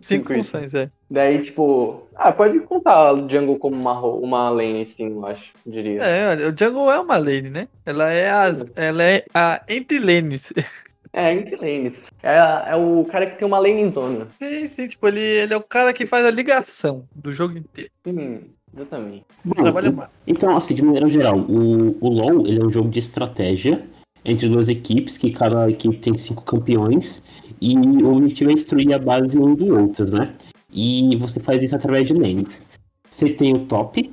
Cinco 0.00 0.34
funções, 0.34 0.72
é. 0.74 0.90
Daí, 1.10 1.40
tipo. 1.40 2.08
Ah, 2.16 2.32
pode 2.32 2.58
contar 2.60 3.12
o 3.12 3.28
jungle 3.28 3.58
como 3.58 3.76
uma, 3.76 4.00
uma 4.00 4.50
lane, 4.50 4.84
sim, 4.84 5.10
eu 5.10 5.26
acho, 5.26 5.52
diria. 5.66 6.02
É, 6.02 6.30
olha, 6.30 6.48
o 6.48 6.56
jungle 6.56 6.90
é 6.90 7.00
uma 7.00 7.16
lane, 7.18 7.50
né? 7.50 7.68
Ela 7.84 8.10
é 8.10 8.30
a, 8.30 8.46
ela 8.76 9.02
é 9.02 9.24
a 9.34 9.62
entre 9.68 9.98
lanes. 9.98 10.52
É, 11.12 11.34
entre 11.34 11.56
lanes. 11.56 12.04
É, 12.22 12.36
é 12.70 12.76
o 12.76 13.04
cara 13.04 13.26
que 13.28 13.36
tem 13.36 13.46
uma 13.46 13.58
lane 13.58 13.88
zona. 13.90 14.28
Sim, 14.40 14.66
sim, 14.68 14.86
tipo, 14.86 15.08
ele, 15.08 15.18
ele 15.18 15.52
é 15.52 15.56
o 15.56 15.60
cara 15.60 15.92
que 15.92 16.06
faz 16.06 16.24
a 16.24 16.30
ligação 16.30 17.04
do 17.12 17.32
jogo 17.32 17.58
inteiro. 17.58 17.90
Hum, 18.06 18.38
exatamente. 18.72 19.24
Bom, 19.44 19.54
Trabalha 19.54 19.90
mais. 19.90 20.10
Então, 20.24 20.56
assim, 20.56 20.72
de 20.72 20.84
maneira 20.84 21.10
geral, 21.10 21.36
o, 21.36 21.96
o 22.00 22.08
LoL 22.08 22.46
ele 22.46 22.60
é 22.60 22.64
um 22.64 22.70
jogo 22.70 22.88
de 22.88 23.00
estratégia 23.00 23.84
entre 24.24 24.48
duas 24.48 24.68
equipes, 24.68 25.16
que 25.16 25.30
cada 25.30 25.68
equipe 25.68 25.96
tem 25.96 26.16
cinco 26.16 26.44
campeões, 26.44 27.22
e 27.60 27.76
o 27.76 28.16
objetivo 28.16 28.50
é 28.50 28.54
destruir 28.54 28.92
a 28.94 28.98
base 28.98 29.38
um 29.38 29.54
do 29.54 29.78
outro, 29.78 30.10
né? 30.10 30.34
E 30.72 31.16
você 31.16 31.40
faz 31.40 31.62
isso 31.62 31.74
através 31.74 32.06
de 32.06 32.14
lanes. 32.14 32.66
Você 33.08 33.28
tem 33.30 33.54
o 33.54 33.66
top, 33.66 34.10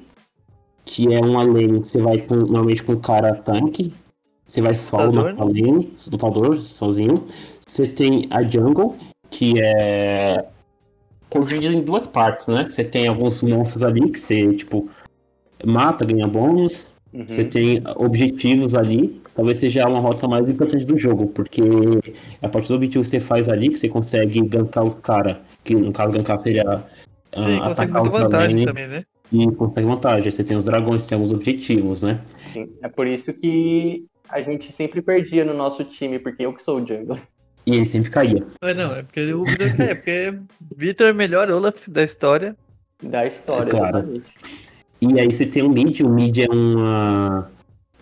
que 0.84 1.14
é 1.14 1.20
uma 1.20 1.44
lane 1.44 1.82
que 1.82 1.90
você 1.90 2.02
vai 2.02 2.18
com, 2.20 2.36
normalmente 2.36 2.84
com 2.84 2.94
o 2.94 3.00
cara 3.00 3.36
tanque, 3.36 3.94
você 4.48 4.62
vai 4.62 4.74
solo 4.74 5.08
Lutador, 5.08 5.34
na 5.36 5.44
lane, 5.44 5.94
lutador, 6.10 6.62
sozinho. 6.62 7.26
Você 7.66 7.86
tem 7.86 8.28
a 8.30 8.42
jungle, 8.44 8.96
que 9.30 9.60
é 9.60 10.46
dividido 11.30 11.74
em 11.76 11.82
duas 11.82 12.08
partes, 12.08 12.48
né? 12.48 12.66
Você 12.66 12.84
tem 12.84 13.08
alguns 13.08 13.44
monstros 13.44 13.84
ali 13.84 14.10
que 14.10 14.20
você, 14.20 14.54
tipo, 14.54 14.90
mata, 15.66 16.06
ganha 16.06 16.28
bônus. 16.28 16.94
Uhum. 17.14 17.28
Você 17.28 17.44
tem 17.44 17.84
objetivos 17.98 18.74
ali. 18.74 19.22
Talvez 19.38 19.60
seja 19.60 19.88
uma 19.88 20.00
rota 20.00 20.28
mais 20.28 20.50
importante 20.50 20.84
do 20.84 20.98
jogo, 20.98 21.28
porque 21.28 21.62
a 22.42 22.50
partir 22.50 22.70
do 22.70 22.74
objetivo 22.74 23.04
que 23.04 23.10
você 23.12 23.20
faz 23.20 23.48
ali, 23.48 23.70
que 23.70 23.78
você 23.78 23.88
consegue 23.88 24.42
gankar 24.42 24.84
os 24.84 24.98
caras, 24.98 25.38
que 25.64 25.76
no 25.76 25.94
caso 25.94 26.12
gankar 26.12 26.40
seria. 26.40 26.64
ah, 26.68 27.40
Sim, 27.40 27.60
consegue 27.60 27.92
atacar 27.92 28.02
muita 28.02 28.20
vantagem 28.20 28.66
também, 28.66 28.88
né? 28.88 29.06
E 29.32 29.52
consegue 29.52 29.88
vantagem. 29.88 30.26
Aí 30.26 30.32
Você 30.32 30.44
tem 30.44 30.58
os 30.58 30.64
dragões, 30.64 31.06
tem 31.06 31.16
alguns 31.16 31.32
objetivos, 31.32 32.02
né? 32.02 32.20
Sim, 32.52 32.68
É 32.82 32.90
por 32.90 33.06
isso 33.06 33.32
que 33.32 34.06
a 34.28 34.42
gente 34.42 34.72
sempre 34.74 35.04
perdia 35.04 35.46
no 35.46 35.54
nosso 35.54 35.84
time, 35.84 36.18
porque 36.18 36.44
eu 36.44 36.52
que 36.52 36.64
sou 36.64 36.82
o 36.82 36.88
jungle. 36.88 37.20
E 37.64 37.76
ele 37.76 37.86
sempre 37.86 38.10
caía. 38.10 38.44
Mas 38.60 38.76
não, 38.76 38.96
é 38.96 39.04
porque 39.04 39.34
o 39.34 39.46
Vitor 39.46 39.78
cai, 39.78 39.90
é 39.92 39.96
porque 39.96 40.40
Vitor 40.76 41.08
é 41.10 41.12
o 41.12 41.16
melhor 41.16 41.52
Olaf 41.52 41.88
da 41.90 42.02
história. 42.02 42.56
Da 43.04 43.28
história, 43.28 43.68
É 43.68 43.70
claro. 43.70 43.98
exatamente. 44.00 44.34
E 45.00 45.20
aí 45.20 45.32
você 45.32 45.46
tem 45.46 45.62
o 45.62 45.70
mid, 45.70 46.00
o 46.00 46.10
mid 46.10 46.40
é 46.40 46.48
uma. 46.50 47.52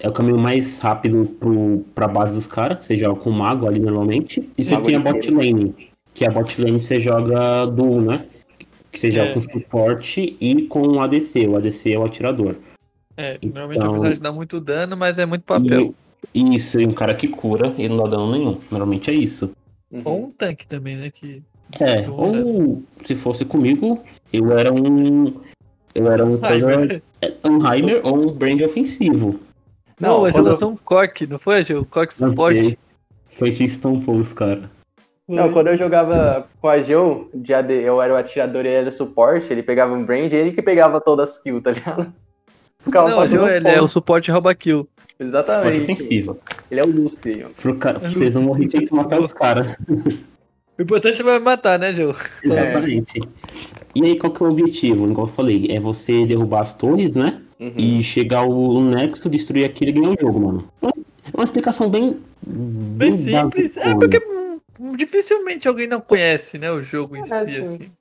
É 0.05 0.07
o 0.07 0.11
caminho 0.11 0.37
mais 0.37 0.77
rápido 0.77 1.25
pro, 1.39 1.83
pra 1.95 2.07
base 2.07 2.35
dos 2.35 2.45
caras. 2.45 2.85
Você 2.85 2.95
joga 2.95 3.19
com 3.19 3.31
o 3.31 3.33
mago 3.33 3.65
ali 3.65 3.79
normalmente. 3.79 4.47
E 4.55 4.63
você 4.63 4.75
Mago 4.75 4.85
tem 4.85 4.95
a 4.97 4.99
de 4.99 5.03
bot 5.03 5.31
lane. 5.31 5.75
Que 6.13 6.25
a 6.25 6.29
bot 6.29 6.61
lane 6.61 6.79
você 6.79 7.01
joga 7.01 7.65
duo, 7.65 7.99
né? 8.01 8.23
Que 8.91 8.99
você 8.99 9.09
joga 9.09 9.29
É. 9.29 9.33
com 9.33 9.41
suporte 9.41 10.37
e 10.39 10.61
com 10.67 10.81
o 10.87 10.99
ADC. 11.01 11.47
O 11.47 11.55
ADC 11.57 11.91
é 11.93 11.97
o 11.97 12.05
atirador. 12.05 12.53
É, 13.17 13.39
normalmente 13.41 13.77
Então- 13.77 13.87
o 13.87 13.91
personagem 13.93 14.21
dá 14.21 14.31
muito 14.31 14.59
dano, 14.59 14.95
mas 14.95 15.17
é 15.17 15.25
muito 15.25 15.41
papel. 15.41 15.95
E 16.35 16.53
isso, 16.55 16.79
e 16.79 16.85
um 16.85 16.93
cara 16.93 17.15
que 17.15 17.27
cura 17.27 17.73
e 17.75 17.89
não 17.89 17.97
dá 17.97 18.03
dano 18.07 18.31
nenhum. 18.31 18.59
Normalmente 18.69 19.09
é 19.09 19.13
isso. 19.15 19.49
Uhum. 19.91 20.01
Ou 20.05 20.25
um 20.25 20.29
tanque 20.29 20.67
também, 20.67 20.97
né? 20.97 21.09
Que 21.09 21.41
É, 21.81 22.07
ou 22.07 22.83
se 23.01 23.15
fosse 23.15 23.43
comigo, 23.43 23.97
eu 24.31 24.51
era 24.55 24.71
um. 24.71 25.33
Eu 25.95 26.11
era 26.11 26.23
um 26.23 26.37
coisa- 26.39 27.01
um 27.43 27.73
Heimer 27.73 28.01
ou 28.05 28.15
um 28.29 28.31
brand 28.31 28.61
ofensivo. 28.61 29.39
Não, 29.99 30.09
Não, 30.19 30.25
a 30.25 30.31
quando- 30.31 30.43
geração 30.45 30.77
Cork, 30.83 31.25
não 31.27 31.37
foi, 31.39 31.63
Gil? 31.63 31.85
Cork 31.89 32.13
suporte. 32.13 32.77
Foi 33.37 33.51
que 33.51 33.63
estompou 33.63 34.15
os 34.17 34.33
caras. 34.33 34.63
Não, 35.27 35.51
quando 35.51 35.67
eu 35.67 35.77
jogava 35.77 36.47
com 36.61 36.67
a 36.69 36.79
Geo, 36.79 37.29
de 37.33 37.53
AD, 37.53 37.73
eu 37.73 37.99
era 38.01 38.13
o 38.13 38.17
atirador 38.17 38.63
e 38.65 38.67
ele 38.67 38.75
era 38.77 38.89
o 38.89 38.91
suporte, 38.91 39.51
ele 39.51 39.63
pegava 39.63 39.93
um 39.93 40.05
brand, 40.05 40.31
ele 40.31 40.51
que 40.51 40.61
pegava 40.61 41.01
todas 41.01 41.31
as 41.31 41.37
kills, 41.39 41.63
tá 41.63 41.71
ligado? 41.71 42.13
Ficava 42.79 43.09
Não, 43.09 43.17
o 43.17 43.21
fazendo 43.21 43.39
Gil, 43.45 43.55
ele 43.55 43.67
é 43.67 43.81
o 43.81 43.87
suporte 43.87 44.29
rouba 44.29 44.53
kill. 44.53 44.87
Exatamente. 45.19 45.81
ofensivo. 45.83 46.37
Ele 46.69 46.79
é 46.79 46.83
o 46.83 46.87
Lucy. 46.87 47.45
Pro 47.61 47.75
cara, 47.75 47.99
pra 47.99 48.09
vocês 48.11 48.35
não 48.35 48.43
morrerem, 48.43 48.69
tem 48.69 48.85
que 48.85 48.93
matar 48.93 49.19
os 49.19 49.33
caras. 49.33 49.75
O 50.77 50.81
importante 50.81 51.21
é 51.21 51.39
matar, 51.39 51.79
né, 51.79 51.93
Gil? 51.93 52.13
Exatamente. 52.43 53.19
E 53.95 54.03
aí, 54.03 54.17
qual 54.19 54.31
que 54.31 54.43
é 54.43 54.45
o 54.45 54.51
objetivo? 54.51 55.09
Igual 55.09 55.25
eu 55.25 55.33
falei, 55.33 55.67
é 55.71 55.79
você 55.79 56.25
derrubar 56.25 56.61
as 56.61 56.73
torres, 56.75 57.15
né? 57.15 57.41
Uhum. 57.59 57.73
E 57.77 58.03
chegar 58.03 58.39
ao 58.39 58.81
nexo, 58.81 59.29
destruir 59.29 59.65
aquilo 59.65 59.91
e 59.91 59.93
ganhar 59.93 60.09
o 60.09 60.17
jogo, 60.19 60.39
mano. 60.39 60.69
É 60.83 60.89
uma 61.33 61.43
explicação 61.43 61.89
bem. 61.89 62.19
Bem 62.45 63.11
simples. 63.11 63.77
É 63.77 63.93
basicona. 63.93 63.99
porque 63.99 64.97
dificilmente 64.97 65.67
alguém 65.67 65.87
não 65.87 66.01
conhece, 66.01 66.57
né, 66.57 66.71
o 66.71 66.81
jogo 66.81 67.15
em 67.15 67.21
É, 67.21 67.23
si, 67.23 67.51
sim. 67.51 67.61
assim. 67.61 67.91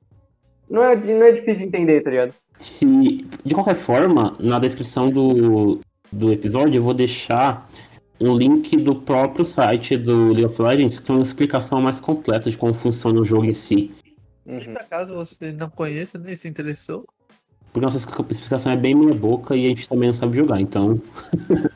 Não, 0.68 0.82
é, 0.82 0.96
não 0.96 1.22
é 1.22 1.32
difícil 1.32 1.56
de 1.56 1.64
entender, 1.64 2.02
tá 2.02 2.10
ligado? 2.10 2.34
Se, 2.58 3.24
de 3.44 3.54
qualquer 3.54 3.76
forma, 3.76 4.36
na 4.40 4.58
descrição 4.58 5.10
do, 5.10 5.78
do 6.10 6.32
episódio 6.32 6.78
eu 6.78 6.82
vou 6.82 6.94
deixar 6.94 7.68
um 8.20 8.36
link 8.36 8.76
do 8.76 8.94
próprio 8.94 9.44
site 9.44 9.96
do 9.96 10.28
League 10.28 10.44
of 10.46 10.60
Legends 10.60 10.98
que 10.98 11.04
tem 11.04 11.14
uma 11.16 11.22
explicação 11.22 11.80
mais 11.80 12.00
completa 12.00 12.50
de 12.50 12.56
como 12.56 12.72
funciona 12.72 13.20
o 13.20 13.24
jogo 13.24 13.44
em 13.44 13.54
si. 13.54 13.92
Uhum. 14.46 14.60
Por 14.72 14.80
acaso 14.80 15.14
você 15.14 15.52
não 15.52 15.68
conheça, 15.68 16.18
nem 16.18 16.34
se 16.36 16.48
interessou. 16.48 17.04
Porque 17.74 17.84
nossa 17.84 17.96
explicação 18.30 18.70
é 18.70 18.76
bem 18.76 18.94
meia 18.94 19.12
boca 19.12 19.56
e 19.56 19.66
a 19.66 19.68
gente 19.70 19.88
também 19.88 20.06
não 20.06 20.14
sabe 20.14 20.36
jogar, 20.36 20.60
então. 20.60 21.00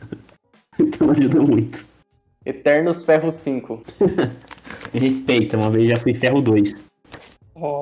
então 0.78 1.10
ajuda 1.10 1.40
muito. 1.40 1.84
Eternos 2.46 3.04
Ferro 3.04 3.32
5. 3.32 3.82
Respeita, 4.94 5.56
uma 5.56 5.68
vez 5.70 5.90
já 5.90 5.96
fui 5.96 6.14
ferro 6.14 6.40
2. 6.40 6.72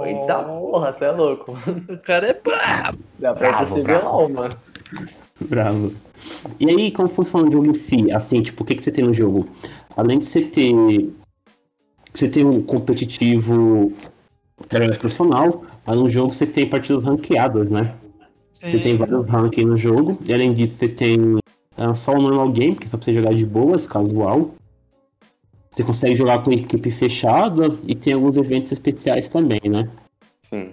Eita 0.07 0.43
porra, 0.45 0.93
você 0.93 1.05
é 1.05 1.11
louco. 1.11 1.59
O 1.91 1.99
cara 1.99 2.29
é 2.29 2.33
brabo. 2.33 2.99
Dá 3.19 3.35
pra 3.35 3.51
Bravo, 3.51 3.75
perceber 3.75 3.99
bravo. 4.01 4.23
lá, 4.23 4.29
mano. 4.31 4.57
Bravo. 5.39 5.93
E 6.59 6.71
aí, 6.71 6.91
como 6.93 7.11
funciona 7.11 7.47
o 7.47 7.53
jogo 7.53 7.69
em 7.69 7.75
si? 7.75 8.11
Assim, 8.11 8.41
tipo, 8.41 8.63
o 8.63 8.67
que, 8.67 8.77
que 8.77 8.83
você 8.83 8.91
tem 8.91 9.05
no 9.05 9.13
jogo? 9.13 9.47
Além 9.95 10.21
de 10.21 10.25
você 10.25 10.41
ter. 10.41 10.73
Você 12.15 12.29
tem 12.29 12.47
um 12.47 12.63
competitivo 12.63 13.93
através 14.59 14.97
profissional, 14.97 15.65
mas 15.87 15.97
no 15.99 16.09
jogo 16.09 16.33
você 16.33 16.47
tem 16.47 16.67
partidas 16.67 17.05
ranqueadas, 17.05 17.69
né? 17.71 17.95
Você 18.65 18.79
tem 18.79 18.97
vários 18.97 19.27
rankings 19.27 19.69
no 19.69 19.77
jogo. 19.77 20.19
E 20.27 20.33
além 20.33 20.55
disso, 20.55 20.77
você 20.77 20.89
tem 20.89 21.17
é, 21.77 21.95
só 21.95 22.13
o 22.13 22.21
normal 22.23 22.51
game, 22.51 22.75
que 22.77 22.85
é 22.85 22.89
só 22.89 22.97
pra 22.97 23.05
você 23.05 23.13
jogar 23.13 23.35
de 23.35 23.45
boas, 23.45 23.87
casual. 23.87 24.55
Você 25.71 25.85
consegue 25.85 26.15
jogar 26.17 26.43
com 26.43 26.51
equipe 26.53 26.91
fechada 26.91 27.67
e 27.87 27.95
tem 27.95 28.15
alguns 28.15 28.37
eventos 28.39 28.73
especiais 28.73 29.29
também, 29.29 29.61
né? 29.69 29.89
Sim. 30.43 30.71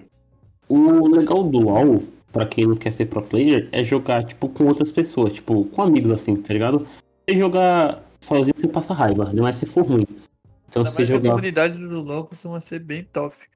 O 0.70 1.08
legal 1.08 1.44
do 1.44 1.60
LoL, 1.60 2.02
pra 2.32 2.46
quem 2.46 2.66
não 2.66 2.76
quer 2.78 2.92
ser 2.92 3.08
pro 3.08 3.22
player, 3.22 3.68
é 3.74 3.84
jogar, 3.84 4.24
tipo, 4.24 4.48
com 4.48 4.66
outras 4.66 4.92
pessoas, 4.94 5.34
tipo, 5.34 5.66
com 5.66 5.82
amigos 5.82 6.10
assim, 6.10 6.38
tá 6.38 6.54
ligado? 6.54 6.88
Você 7.28 7.36
jogar 7.38 8.02
sozinho, 8.22 8.54
você 8.56 8.68
passa 8.68 8.94
raiva, 8.94 9.28
ainda 9.28 9.42
mais 9.42 9.58
se 9.58 9.66
for 9.66 9.86
ruim. 9.86 10.06
Então, 10.70 10.84
Ainda 10.84 10.90
se 10.92 10.96
mais 10.96 10.96
que 10.96 11.02
a 11.04 11.06
jogar. 11.18 11.30
comunidade 11.32 11.78
do 11.78 12.02
LoL 12.02 12.24
costuma 12.24 12.62
ser 12.62 12.80
bem 12.80 13.04
tóxica. 13.12 13.52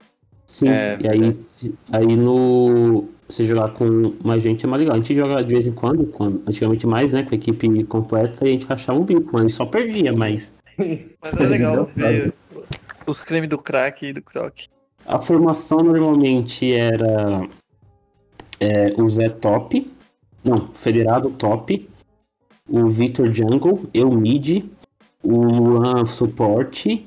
Sim, 0.45 0.67
É, 0.67 0.97
e 1.01 1.07
aí, 1.07 1.33
se- 1.33 1.73
aí 1.91 2.15
no. 2.15 3.05
Você 3.27 3.43
jogar 3.43 3.73
com 3.73 4.13
mais 4.23 4.41
gente 4.41 4.65
é 4.65 4.67
mais 4.67 4.79
legal. 4.79 4.95
A 4.95 4.99
gente 4.99 5.13
joga 5.13 5.43
de 5.43 5.53
vez 5.53 5.67
em 5.67 5.73
quando, 5.73 6.05
quando 6.05 6.41
antigamente 6.47 6.87
mais, 6.87 7.11
né? 7.11 7.23
Com 7.23 7.35
a 7.35 7.37
equipe 7.37 7.83
completa 7.83 8.45
e 8.45 8.49
a 8.49 8.51
gente 8.51 8.65
rachava 8.65 8.99
um 8.99 9.03
bico, 9.03 9.29
mas 9.33 9.41
a 9.41 9.47
gente 9.47 9.57
só 9.57 9.65
perdia, 9.65 10.13
mas. 10.13 10.53
Mas 10.77 11.33
é 11.33 11.47
legal 11.47 11.89
ver 11.95 12.31
os 13.07 13.21
cremes 13.21 13.49
do 13.49 13.57
crack 13.57 14.05
e 14.05 14.13
do 14.13 14.21
croc. 14.21 14.67
A 15.05 15.19
formação 15.19 15.79
normalmente 15.79 16.75
era 16.75 17.47
é, 18.59 18.93
o 19.01 19.09
Zé 19.09 19.29
top, 19.29 19.89
não, 20.43 20.67
Federado 20.73 21.29
top, 21.31 21.89
o 22.69 22.87
Victor 22.89 23.31
jungle, 23.31 23.89
eu 23.93 24.11
mid, 24.11 24.65
o 25.23 25.37
Luan 25.37 26.05
suporte 26.05 27.05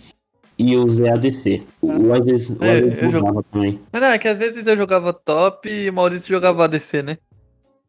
e 0.61 0.77
o 0.77 0.89
Zé 0.89 1.11
ADC. 1.11 1.63
O 1.81 2.13
às 2.13 2.25
vezes, 2.25 2.51
o 2.51 2.63
É, 2.65 2.75
às 2.75 2.81
vezes 2.81 3.03
eu 3.03 3.09
jogo- 3.11 3.27
mudava 3.27 3.47
também. 3.51 3.81
Mas 3.93 4.03
não, 4.03 4.09
é 4.09 4.19
que 4.19 4.29
às 4.29 4.39
vezes 4.39 4.67
eu 4.67 4.77
jogava 4.77 5.13
top 5.13 5.69
e 5.71 5.89
o 5.89 5.93
Maurício 5.93 6.29
jogava 6.29 6.65
ADC, 6.65 7.03
né? 7.03 7.19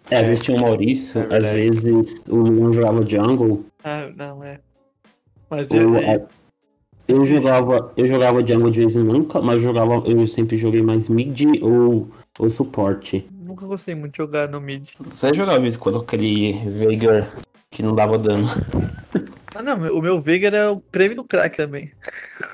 É, 0.09 0.17
às 0.19 0.27
vezes 0.27 0.43
tinha 0.43 0.57
o 0.57 0.61
Maurício, 0.61 1.21
É 1.31 1.37
às 1.37 1.53
vezes 1.53 2.23
o 2.29 2.35
Luan 2.37 2.73
jogava 2.73 3.05
jungle. 3.05 3.65
Ah, 3.83 4.09
não, 4.15 4.43
é. 4.43 4.59
Mas 5.49 5.69
eu, 5.71 5.93
eu, 5.93 5.97
é, 5.97 6.25
eu 7.07 7.23
jogava, 7.23 7.91
eu 7.97 8.07
jogava 8.07 8.45
jungle 8.45 8.71
de 8.71 8.79
vez 8.79 8.95
em 8.95 9.03
nunca, 9.03 9.41
mas 9.41 9.55
eu 9.57 9.67
jogava, 9.67 9.95
eu 10.07 10.25
sempre 10.27 10.55
joguei 10.57 10.81
mais 10.81 11.07
mid 11.09 11.41
ou, 11.61 12.07
ou 12.39 12.49
suporte. 12.49 13.25
nunca 13.31 13.65
gostei 13.67 13.93
muito 13.95 14.13
de 14.13 14.17
jogar 14.17 14.47
no 14.47 14.59
mid. 14.61 14.87
Você 15.07 15.33
jogava 15.33 15.57
de 15.57 15.63
vez 15.63 15.75
em 15.75 15.79
quando 15.79 15.99
aquele 15.99 16.53
Veigar 16.69 17.29
que 17.69 17.83
não 17.83 17.93
dava 17.93 18.17
dano. 18.17 18.47
Ah, 19.53 19.61
não, 19.61 19.75
o 19.97 20.01
meu 20.01 20.19
Veiga 20.21 20.47
era 20.47 20.71
o 20.71 20.79
prêmio 20.79 21.17
do 21.17 21.23
crack 21.23 21.57
também. 21.57 21.91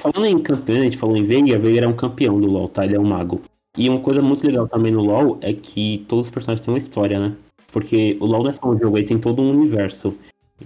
Falando 0.00 0.24
em 0.24 0.38
campeão, 0.38 0.78
a 0.78 0.84
gente 0.84 0.96
falou 0.96 1.14
em 1.14 1.24
Veigar, 1.24 1.60
Veigar 1.60 1.84
é 1.84 1.86
um 1.86 1.92
campeão 1.92 2.40
do 2.40 2.46
LoL, 2.46 2.68
tá? 2.68 2.86
Ele 2.86 2.96
é 2.96 2.98
um 2.98 3.04
mago. 3.04 3.42
E 3.76 3.86
uma 3.86 4.00
coisa 4.00 4.22
muito 4.22 4.46
legal 4.46 4.66
também 4.66 4.90
no 4.90 5.02
LoL 5.02 5.38
é 5.42 5.52
que 5.52 6.06
todos 6.08 6.24
os 6.26 6.30
personagens 6.30 6.64
têm 6.64 6.72
uma 6.72 6.78
história, 6.78 7.20
né? 7.20 7.34
Porque 7.70 8.16
o 8.18 8.24
LoL 8.24 8.44
não 8.44 8.50
é 8.50 8.54
só 8.54 8.66
um 8.66 8.78
jogo, 8.78 8.96
ele 8.96 9.06
tem 9.06 9.18
todo 9.18 9.42
um 9.42 9.50
universo. 9.50 10.16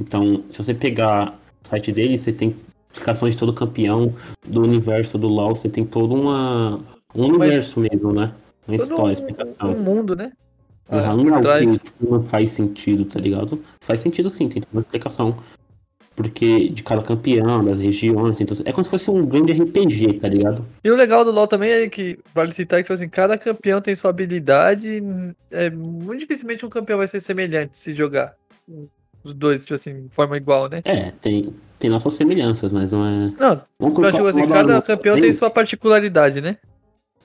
Então, 0.00 0.44
se 0.50 0.62
você 0.62 0.72
pegar 0.72 1.36
o 1.64 1.68
site 1.68 1.90
dele, 1.90 2.16
você 2.16 2.32
tem 2.32 2.54
explicações 2.92 3.34
de 3.34 3.40
todo 3.40 3.52
campeão, 3.52 4.14
do 4.46 4.62
universo 4.62 5.18
do 5.18 5.26
LoL, 5.26 5.56
você 5.56 5.68
tem 5.68 5.84
todo 5.84 6.14
uma, 6.14 6.80
um 7.12 7.26
universo 7.26 7.80
mesmo, 7.80 8.12
né? 8.12 8.32
Uma 8.68 8.76
história, 8.76 9.10
um, 9.10 9.12
explicação. 9.12 9.72
um 9.72 9.82
mundo, 9.82 10.14
né? 10.14 10.30
Ah, 10.88 11.12
Uhum, 11.12 11.24
não 11.24 11.34
algo 11.34 11.42
trás. 11.42 11.70
que 11.70 11.86
tipo, 11.86 12.10
não 12.10 12.22
faz 12.22 12.50
sentido, 12.50 13.04
tá 13.04 13.18
ligado? 13.18 13.60
Faz 13.80 14.00
sentido 14.00 14.30
sim, 14.30 14.48
tem 14.48 14.62
toda 14.62 14.72
uma 14.74 14.82
explicação. 14.82 15.36
Porque 16.16 16.68
de 16.68 16.82
cada 16.84 17.02
campeão, 17.02 17.64
das 17.64 17.78
regiões, 17.78 18.36
tem 18.36 18.46
tudo... 18.46 18.62
É 18.64 18.72
como 18.72 18.84
se 18.84 18.90
fosse 18.90 19.10
um 19.10 19.26
grande 19.26 19.52
RPG, 19.52 20.20
tá 20.20 20.28
ligado? 20.28 20.64
E 20.84 20.88
o 20.90 20.96
legal 20.96 21.24
do 21.24 21.32
LoL 21.32 21.48
também 21.48 21.70
é 21.70 21.88
que, 21.88 22.18
vale 22.32 22.52
citar 22.52 22.78
que, 22.78 22.84
tipo 22.84 22.92
assim, 22.92 23.08
cada 23.08 23.36
campeão 23.36 23.80
tem 23.80 23.94
sua 23.96 24.10
habilidade. 24.10 25.02
É, 25.50 25.68
muito 25.70 26.20
dificilmente 26.20 26.64
um 26.64 26.68
campeão 26.68 26.98
vai 26.98 27.08
ser 27.08 27.20
semelhante 27.20 27.76
se 27.76 27.92
jogar. 27.92 28.34
Os 29.24 29.34
dois, 29.34 29.62
tipo 29.62 29.74
assim, 29.74 30.04
de 30.06 30.14
forma 30.14 30.36
igual, 30.36 30.68
né? 30.68 30.82
É, 30.84 31.10
tem, 31.20 31.52
tem 31.80 31.90
nossas 31.90 32.14
semelhanças, 32.14 32.70
mas 32.70 32.92
não 32.92 33.04
é. 33.04 33.32
Não, 33.38 33.60
Uma 33.80 33.88
eu 33.88 33.92
coisa 33.92 34.10
acho 34.10 34.26
assim, 34.26 34.46
cada 34.46 34.74
no- 34.76 34.82
campeão 34.82 35.18
tem 35.18 35.32
sua 35.32 35.50
particularidade, 35.50 36.40
né? 36.40 36.58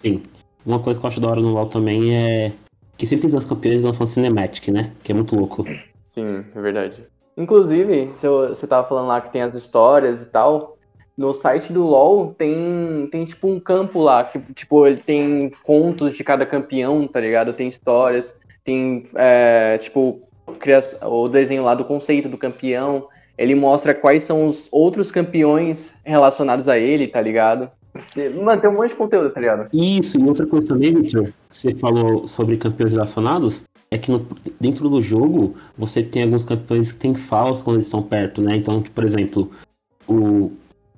Sim. 0.02 0.24
Uma 0.66 0.80
coisa 0.80 1.00
que 1.00 1.06
eu 1.06 1.08
acho 1.10 1.20
da 1.20 1.28
hora 1.30 1.42
no 1.42 1.50
LoL 1.52 1.68
também 1.68 2.16
é 2.16 2.52
que 2.98 3.06
sempre 3.06 3.28
os 3.28 3.46
campeões 3.46 3.84
lançam 3.84 4.06
cinematic, 4.08 4.70
né? 4.70 4.94
Que 5.04 5.12
é 5.12 5.16
muito 5.16 5.36
louco. 5.36 5.64
Sim, 6.04 6.44
é 6.56 6.62
verdade. 6.62 7.04
Inclusive, 7.40 8.12
você 8.50 8.68
tava 8.68 8.86
falando 8.86 9.08
lá 9.08 9.22
que 9.22 9.32
tem 9.32 9.42
as 9.42 9.56
histórias 9.56 10.22
e 10.22 10.26
tal. 10.26 10.78
No 11.18 11.34
site 11.34 11.72
do 11.72 11.86
LoL 11.86 12.36
tem, 12.38 13.08
tem 13.10 13.24
tipo 13.24 13.48
um 13.48 13.60
campo 13.62 14.02
lá, 14.02 14.26
que 14.26 14.40
tipo, 14.54 14.86
ele 14.86 14.98
tem 14.98 15.52
contos 15.64 16.14
de 16.14 16.24
cada 16.24 16.46
campeão, 16.46 17.08
tá 17.08 17.22
ligado? 17.22 17.54
Tem 17.54 17.68
histórias, 17.68 18.38
tem 18.64 19.06
é, 19.16 19.78
tipo 19.78 20.22
o 21.02 21.28
desenho 21.30 21.64
lá 21.64 21.76
do 21.76 21.86
conceito 21.86 22.28
do 22.28 22.38
campeão. 22.38 23.08
Ele 23.38 23.56
mostra 23.56 23.94
quais 23.94 24.24
são 24.24 24.48
os 24.48 24.68
outros 24.70 25.10
campeões 25.10 25.96
relacionados 26.04 26.68
a 26.68 26.78
ele, 26.78 27.08
tá 27.08 27.22
ligado? 27.22 27.72
Mano, 28.42 28.62
tem 28.62 28.70
um 28.70 28.74
monte 28.74 28.90
de 28.90 28.96
conteúdo, 28.96 29.30
tá 29.30 29.40
ligado? 29.40 29.68
Isso, 29.74 30.20
e 30.20 30.24
outra 30.24 30.46
coisa 30.46 30.68
também, 30.68 30.94
Victor, 30.94 31.34
você 31.50 31.74
falou 31.74 32.28
sobre 32.28 32.58
campeões 32.58 32.92
relacionados, 32.92 33.64
é 33.92 33.98
que 33.98 34.12
no- 34.12 34.26
dentro 34.60 34.88
do 34.90 35.02
jogo 35.02 35.56
você 35.78 36.04
tem 36.04 36.24
alguns 36.24 36.46
campeões 36.46 36.92
que 36.92 37.00
têm 37.00 37.16
falas 37.16 37.62
quando 37.62 37.78
eles 37.78 37.88
estão 37.88 38.02
perto, 38.04 38.42
né? 38.42 38.56
Então, 38.56 38.82
tipo, 38.82 38.96
por 38.96 39.04
exemplo, 39.04 39.50
o, 40.08 40.52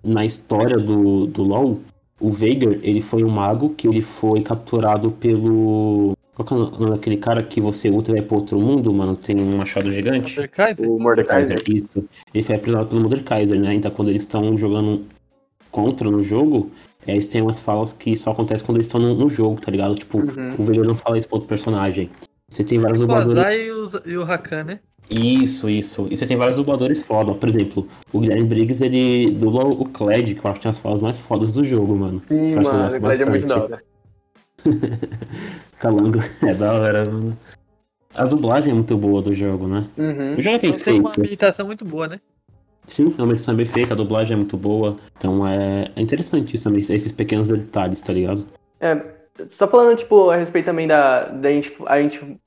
na 0.03 0.25
história 0.25 0.77
do, 0.77 1.25
do 1.27 1.43
LoL, 1.43 1.79
o 2.19 2.29
Veigar, 2.31 2.73
ele 2.83 3.01
foi 3.01 3.23
um 3.23 3.29
mago 3.29 3.69
que 3.69 3.87
ele 3.87 4.01
foi 4.01 4.41
capturado 4.41 5.11
pelo. 5.11 6.13
Qual 6.35 6.45
que 6.47 6.53
é 6.53 6.57
o 6.57 6.69
nome 6.79 6.91
daquele 6.91 7.17
cara 7.17 7.43
que 7.43 7.59
você 7.61 7.89
ultra 7.89 8.13
e 8.13 8.17
vai 8.19 8.25
pro 8.27 8.37
outro 8.37 8.59
mundo, 8.59 8.93
mano? 8.93 9.15
Tem 9.15 9.39
um 9.39 9.57
machado 9.57 9.91
gigante? 9.91 10.35
Mordekaiser? 10.35 10.89
O 10.89 10.99
Mordekaiser. 10.99 11.61
Isso. 11.67 12.03
Ele 12.33 12.43
foi 12.43 12.55
aprisionado 12.55 12.89
pelo 12.89 13.01
Mordekaiser, 13.01 13.59
né? 13.59 13.73
Então 13.73 13.91
quando 13.91 14.09
eles 14.09 14.21
estão 14.23 14.57
jogando 14.57 15.03
contra 15.71 16.09
no 16.09 16.21
jogo, 16.23 16.71
é, 17.05 17.13
eles 17.13 17.25
têm 17.25 17.41
umas 17.41 17.59
falas 17.61 17.91
que 17.93 18.15
só 18.15 18.31
acontecem 18.31 18.65
quando 18.65 18.77
eles 18.77 18.87
estão 18.87 18.99
no, 18.99 19.13
no 19.15 19.29
jogo, 19.29 19.59
tá 19.61 19.71
ligado? 19.71 19.95
Tipo, 19.95 20.19
Uhum. 20.19 20.55
o 20.57 20.63
Veigar 20.63 20.85
não 20.85 20.95
fala 20.95 21.17
isso 21.17 21.27
pro 21.27 21.37
outro 21.37 21.49
personagem. 21.49 22.09
Você 22.51 22.63
tem 22.65 22.77
vários 22.79 22.99
O 22.99 23.07
dubladores. 23.07 23.37
Azai 23.37 23.59
e, 23.61 24.11
e 24.11 24.17
o 24.17 24.23
Rakan, 24.23 24.63
né? 24.65 24.79
Isso, 25.09 25.69
isso. 25.69 26.07
E 26.11 26.15
você 26.15 26.25
tem 26.25 26.35
vários 26.37 26.57
dubladores 26.57 27.01
foda. 27.01 27.33
Por 27.33 27.47
exemplo, 27.49 27.87
o 28.13 28.19
Guilherme 28.19 28.45
Briggs, 28.45 28.83
ele 28.83 29.31
dubla 29.31 29.63
o 29.65 29.85
Kled, 29.85 30.35
que 30.35 30.45
eu 30.45 30.49
acho 30.51 30.59
que 30.59 30.63
tem 30.63 30.69
as 30.69 30.77
falas 30.77 31.01
mais 31.01 31.17
fodas 31.17 31.51
do 31.51 31.63
jogo, 31.63 31.95
mano. 31.95 32.21
Sim, 32.27 32.51
Eu 32.51 32.61
mano, 32.61 32.95
o 32.95 32.99
Glad 32.99 33.21
é 33.21 33.25
muito 33.25 33.47
da 33.47 33.57
hora. 33.63 33.83
Calango 35.79 36.19
é 36.45 36.53
da 36.53 36.73
hora, 36.73 37.05
mano. 37.05 37.37
A 38.13 38.25
dublagem 38.25 38.71
é 38.71 38.73
muito 38.73 38.97
boa 38.97 39.21
do 39.21 39.33
jogo, 39.33 39.67
né? 39.67 39.85
Uhum. 39.97 40.35
O 40.37 40.41
jogo 40.41 40.55
é 40.55 40.59
bem 40.59 40.69
Então 40.71 40.83
tem 40.83 40.99
uma 40.99 41.11
feito. 41.11 41.21
habilitação 41.25 41.65
muito 41.65 41.85
boa, 41.85 42.07
né? 42.09 42.19
Sim, 42.85 43.13
é 43.17 43.23
uma 43.23 43.31
edição 43.33 43.55
bem 43.55 43.65
feita, 43.65 43.93
a 43.93 43.97
dublagem 43.97 44.33
é 44.33 44.37
muito 44.37 44.57
boa. 44.57 44.97
Então 45.17 45.47
é, 45.47 45.89
é 45.95 46.01
interessante 46.01 46.55
isso 46.55 46.65
também, 46.65 46.81
esses 46.81 47.11
pequenos 47.11 47.47
detalhes, 47.47 48.01
tá 48.01 48.11
ligado? 48.11 48.45
É, 48.81 49.01
só 49.49 49.67
falando, 49.67 49.97
tipo, 49.97 50.29
a 50.29 50.35
respeito 50.35 50.65
também 50.65 50.87
da, 50.87 51.25
da 51.25 51.49
gente, 51.49 51.75
a 51.85 52.01
gente 52.01 52.39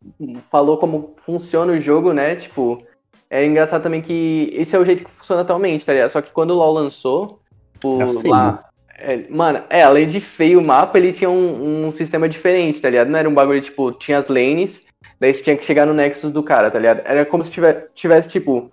falou 0.51 0.77
como 0.79 1.17
funciona 1.25 1.73
o 1.73 1.81
jogo, 1.81 2.13
né? 2.13 2.37
Tipo, 2.37 2.83
é 3.31 3.45
engraçado 3.45 3.83
também 3.83 4.03
que 4.03 4.51
esse 4.55 4.77
é 4.77 4.79
o 4.79 4.85
jeito 4.85 5.05
que 5.05 5.11
funciona 5.11 5.43
atualmente, 5.43 5.85
tá 5.85 5.93
ligado? 5.93 6.11
Só 6.11 6.21
que 6.23 6.31
quando 6.31 6.51
o 6.51 6.55
LoL 6.55 6.73
lançou, 6.75 7.41
tipo, 7.75 7.99
feio. 8.21 8.35
lá. 8.35 8.63
é, 8.99 9.25
mano, 9.29 9.63
é, 9.69 9.83
além 9.83 10.07
de 10.07 10.21
feio 10.21 10.61
o 10.61 10.65
mapa, 10.65 10.99
ele 10.99 11.13
tinha 11.13 11.31
um, 11.31 11.87
um 11.87 11.91
sistema 11.91 12.29
diferente, 12.29 12.81
tá 12.81 12.89
ligado? 12.91 13.09
Não 13.09 13.19
era 13.19 13.29
um 13.29 13.35
bagulho, 13.35 13.61
tipo, 13.61 13.91
tinha 13.93 14.19
as 14.19 14.29
lanes, 14.29 14.87
daí 15.19 15.33
você 15.35 15.43
tinha 15.43 15.57
que 15.57 15.65
chegar 15.67 15.87
no 15.87 15.95
Nexus 15.95 16.33
do 16.33 16.43
cara, 16.43 16.71
tá 16.71 16.79
ligado? 16.79 17.03
Era 17.05 17.25
como 17.25 17.43
se 17.45 17.51
tivesse, 17.51 17.87
tivesse 17.95 18.29
tipo, 18.29 18.71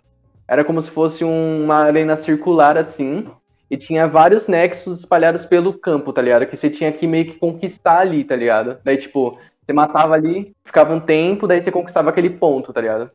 era 0.48 0.64
como 0.64 0.82
se 0.82 0.92
fosse 0.92 1.24
um- 1.24 1.64
uma 1.64 1.78
arena 1.86 2.16
circular 2.16 2.78
assim, 2.78 3.28
e 3.72 3.78
tinha 3.78 4.06
vários 4.06 4.48
nexos 4.48 5.00
espalhados 5.00 5.46
pelo 5.46 5.72
campo, 5.74 6.12
tá 6.12 6.22
ligado? 6.22 6.46
Que 6.46 6.58
você 6.58 6.70
tinha 6.70 6.92
que 6.92 7.08
meio 7.08 7.26
que 7.26 7.40
conquistar 7.40 8.00
ali, 8.00 8.22
tá 8.26 8.36
ligado? 8.36 8.78
Daí, 8.84 8.98
tipo, 8.98 9.40
você 9.66 9.72
matava 9.72 10.14
ali, 10.14 10.52
ficava 10.66 10.94
um 10.94 11.00
tempo, 11.00 11.48
daí 11.48 11.62
você 11.62 11.72
conquistava 11.72 12.10
aquele 12.10 12.30
ponto, 12.30 12.74
tá 12.74 12.82
ligado? 12.82 13.10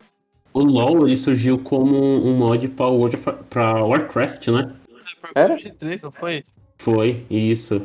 O 0.54 0.60
LoL 0.60 1.06
ele 1.06 1.16
surgiu 1.18 1.58
como 1.58 1.94
um 1.94 2.34
mod 2.38 2.66
pra, 2.68 2.86
World 2.86 3.16
of, 3.16 3.32
pra 3.50 3.84
Warcraft, 3.84 4.48
né? 4.48 4.72
Era? 5.34 5.54
3, 5.78 6.02
não 6.02 6.10
foi? 6.10 6.42
Foi, 6.78 7.22
isso. 7.28 7.82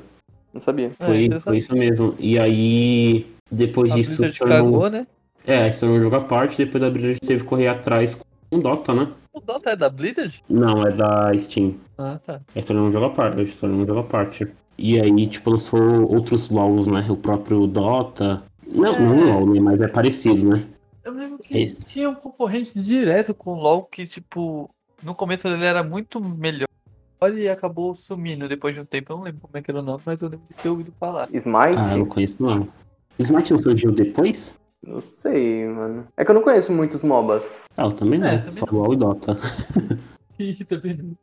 Não 0.53 0.61
sabia. 0.61 0.87
É, 0.87 1.05
Foi, 1.05 1.17
interessante. 1.25 1.43
foi 1.43 1.57
isso 1.57 1.75
mesmo. 1.75 2.15
E 2.17 2.39
aí, 2.39 3.25
depois 3.51 3.91
A 3.91 3.95
disso. 3.95 4.11
Blizzard 4.21 4.39
tornou- 4.39 4.57
cagou, 4.71 4.89
né? 4.89 5.05
É, 5.45 5.69
se 5.69 5.81
tornou 5.81 5.97
um 5.97 6.01
jogo 6.01 6.15
à 6.15 6.21
parte, 6.21 6.57
depois 6.57 6.81
da 6.81 6.89
Blizzard 6.89 7.19
teve 7.19 7.43
que 7.43 7.49
correr 7.49 7.67
atrás 7.67 8.15
com 8.15 8.23
o 8.57 8.59
Dota, 8.61 8.93
né? 8.93 9.07
O 9.33 9.39
Dota 9.39 9.71
é 9.71 9.75
da 9.75 9.89
Blizzard? 9.89 10.43
Não, 10.49 10.85
é 10.85 10.91
da 10.91 11.31
Steam. 11.37 11.75
Ah, 11.97 12.19
tá. 12.21 12.41
É 12.53 12.61
tornou 12.61 12.87
um 12.87 12.91
jogo 12.91 13.05
à 13.05 13.09
parte, 13.11 13.45
se 13.47 13.55
tornou 13.55 13.81
um 13.81 13.85
jogo 13.87 13.99
à 14.01 14.03
parte. 14.03 14.47
E 14.77 14.99
aí, 14.99 15.27
tipo, 15.27 15.51
lançou 15.51 15.81
outros 16.11 16.49
LoLs, 16.49 16.87
né? 16.87 17.05
O 17.09 17.15
próprio 17.15 17.65
Dota. 17.67 18.43
Não, 18.73 18.95
É. 18.95 18.99
não 18.99 19.33
LoL, 19.39 19.53
né? 19.53 19.59
Mas 19.59 19.79
é 19.81 19.87
parecido, 19.87 20.49
né? 20.49 20.63
Eu 21.03 21.13
lembro 21.13 21.39
que 21.39 21.57
Esse. 21.57 21.83
tinha 21.85 22.09
um 22.09 22.15
concorrente 22.15 22.79
direto 22.79 23.33
com 23.33 23.51
o 23.53 23.55
LoL 23.59 23.83
que, 23.83 24.05
tipo, 24.05 24.69
no 25.01 25.15
começo 25.15 25.47
ele 25.47 25.63
era 25.65 25.83
muito 25.83 26.19
melhor 26.19 26.67
e 27.35 27.47
acabou 27.47 27.93
sumindo 27.95 28.47
depois 28.49 28.75
de 28.75 28.81
um 28.81 28.85
tempo. 28.85 29.13
Eu 29.13 29.17
não 29.17 29.23
lembro 29.23 29.41
como 29.41 29.57
é 29.57 29.61
que 29.61 29.71
era 29.71 29.79
o 29.79 29.83
nome, 29.83 30.01
mas 30.05 30.21
eu 30.21 30.29
lembro 30.29 30.45
de 30.47 30.55
ter 30.55 30.69
ouvido 30.69 30.91
falar. 30.99 31.27
Smite? 31.33 31.77
Ah, 31.77 31.93
eu 31.93 31.99
não 31.99 32.05
conheço 32.05 32.41
não. 32.41 32.67
Smite 33.19 33.51
não 33.51 33.59
surgiu 33.59 33.91
depois? 33.91 34.55
Não 34.85 34.99
sei, 34.99 35.67
mano. 35.67 36.07
É 36.17 36.25
que 36.25 36.31
eu 36.31 36.35
não 36.35 36.41
conheço 36.41 36.71
muitos 36.71 37.03
MOBAs. 37.03 37.61
Ah, 37.77 37.83
eu 37.83 37.91
também 37.91 38.19
não. 38.19 38.27
É, 38.27 38.37
também 38.37 38.51
Só 38.51 38.65
não. 38.71 38.79
LoL 38.79 38.93
e 38.93 38.97
Dota. 38.97 39.37
Ih, 40.39 40.63
também 40.65 40.97
não. 40.97 41.15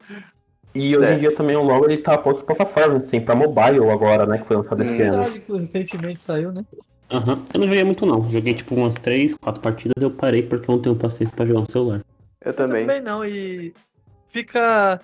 E 0.75 0.97
hoje 0.97 1.13
É. 1.13 1.15
em 1.17 1.19
dia 1.19 1.35
também 1.35 1.57
o 1.57 1.63
LoL 1.63 1.85
ele 1.87 1.99
tá 1.99 2.17
posto 2.17 2.45
plataforma, 2.45 2.99
assim, 2.99 3.21
pra 3.21 3.35
mobile 3.35 3.91
agora, 3.91 4.27
né? 4.27 4.39
Que 4.39 4.47
foi 4.47 4.57
lançado 4.57 4.83
esse 4.83 5.03
ano. 5.03 5.25
Recentemente 5.49 6.23
saiu, 6.23 6.53
né? 6.53 6.65
Aham. 7.11 7.43
Eu 7.53 7.61
não 7.61 7.67
joguei 7.67 7.85
muito 7.85 8.07
não. 8.07 8.31
Joguei 8.31 8.55
tipo 8.55 8.75
umas 8.77 8.95
3, 8.95 9.35
4 9.35 9.61
partidas 9.61 10.01
eu 10.01 10.11
parei 10.11 10.43
porque 10.43 10.71
eu 10.71 10.75
não 10.77 10.83
tenho 10.83 10.95
paciência 10.95 11.35
pra 11.35 11.47
jogar 11.47 11.61
no 11.61 11.71
celular. 11.71 12.05
Eu 12.45 12.55
também. 12.55 12.87
Também 12.87 13.01
não, 13.03 13.25
e 13.25 13.75
fica. 14.27 15.01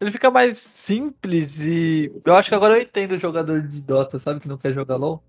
Ele 0.00 0.12
fica 0.12 0.30
mais 0.30 0.56
simples 0.56 1.58
e. 1.64 2.12
Eu 2.24 2.36
acho 2.36 2.48
que 2.50 2.54
agora 2.54 2.76
eu 2.76 2.82
entendo 2.82 3.12
o 3.12 3.18
jogador 3.18 3.60
de 3.62 3.80
Dota, 3.80 4.18
sabe? 4.18 4.38
Que 4.38 4.46
não 4.46 4.56
quer 4.56 4.72
jogar 4.72 4.96
LOL. 4.96 5.20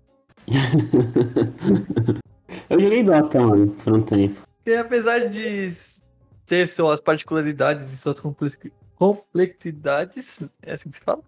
Eu 2.70 2.80
joguei 2.80 3.02
Dota, 3.02 3.40
mano, 3.40 3.68
por 3.72 3.92
um 3.92 4.00
tempo. 4.00 4.40
Porque 4.62 4.78
apesar 4.78 5.28
de 5.28 5.68
ter 6.46 6.68
suas 6.68 7.00
particularidades 7.00 7.92
e 7.92 7.98
suas 7.98 8.20
complex- 8.20 8.58
complexidades, 8.94 10.40
é 10.62 10.74
assim 10.74 10.88
que 10.88 10.96
se 10.96 11.02
fala? 11.02 11.20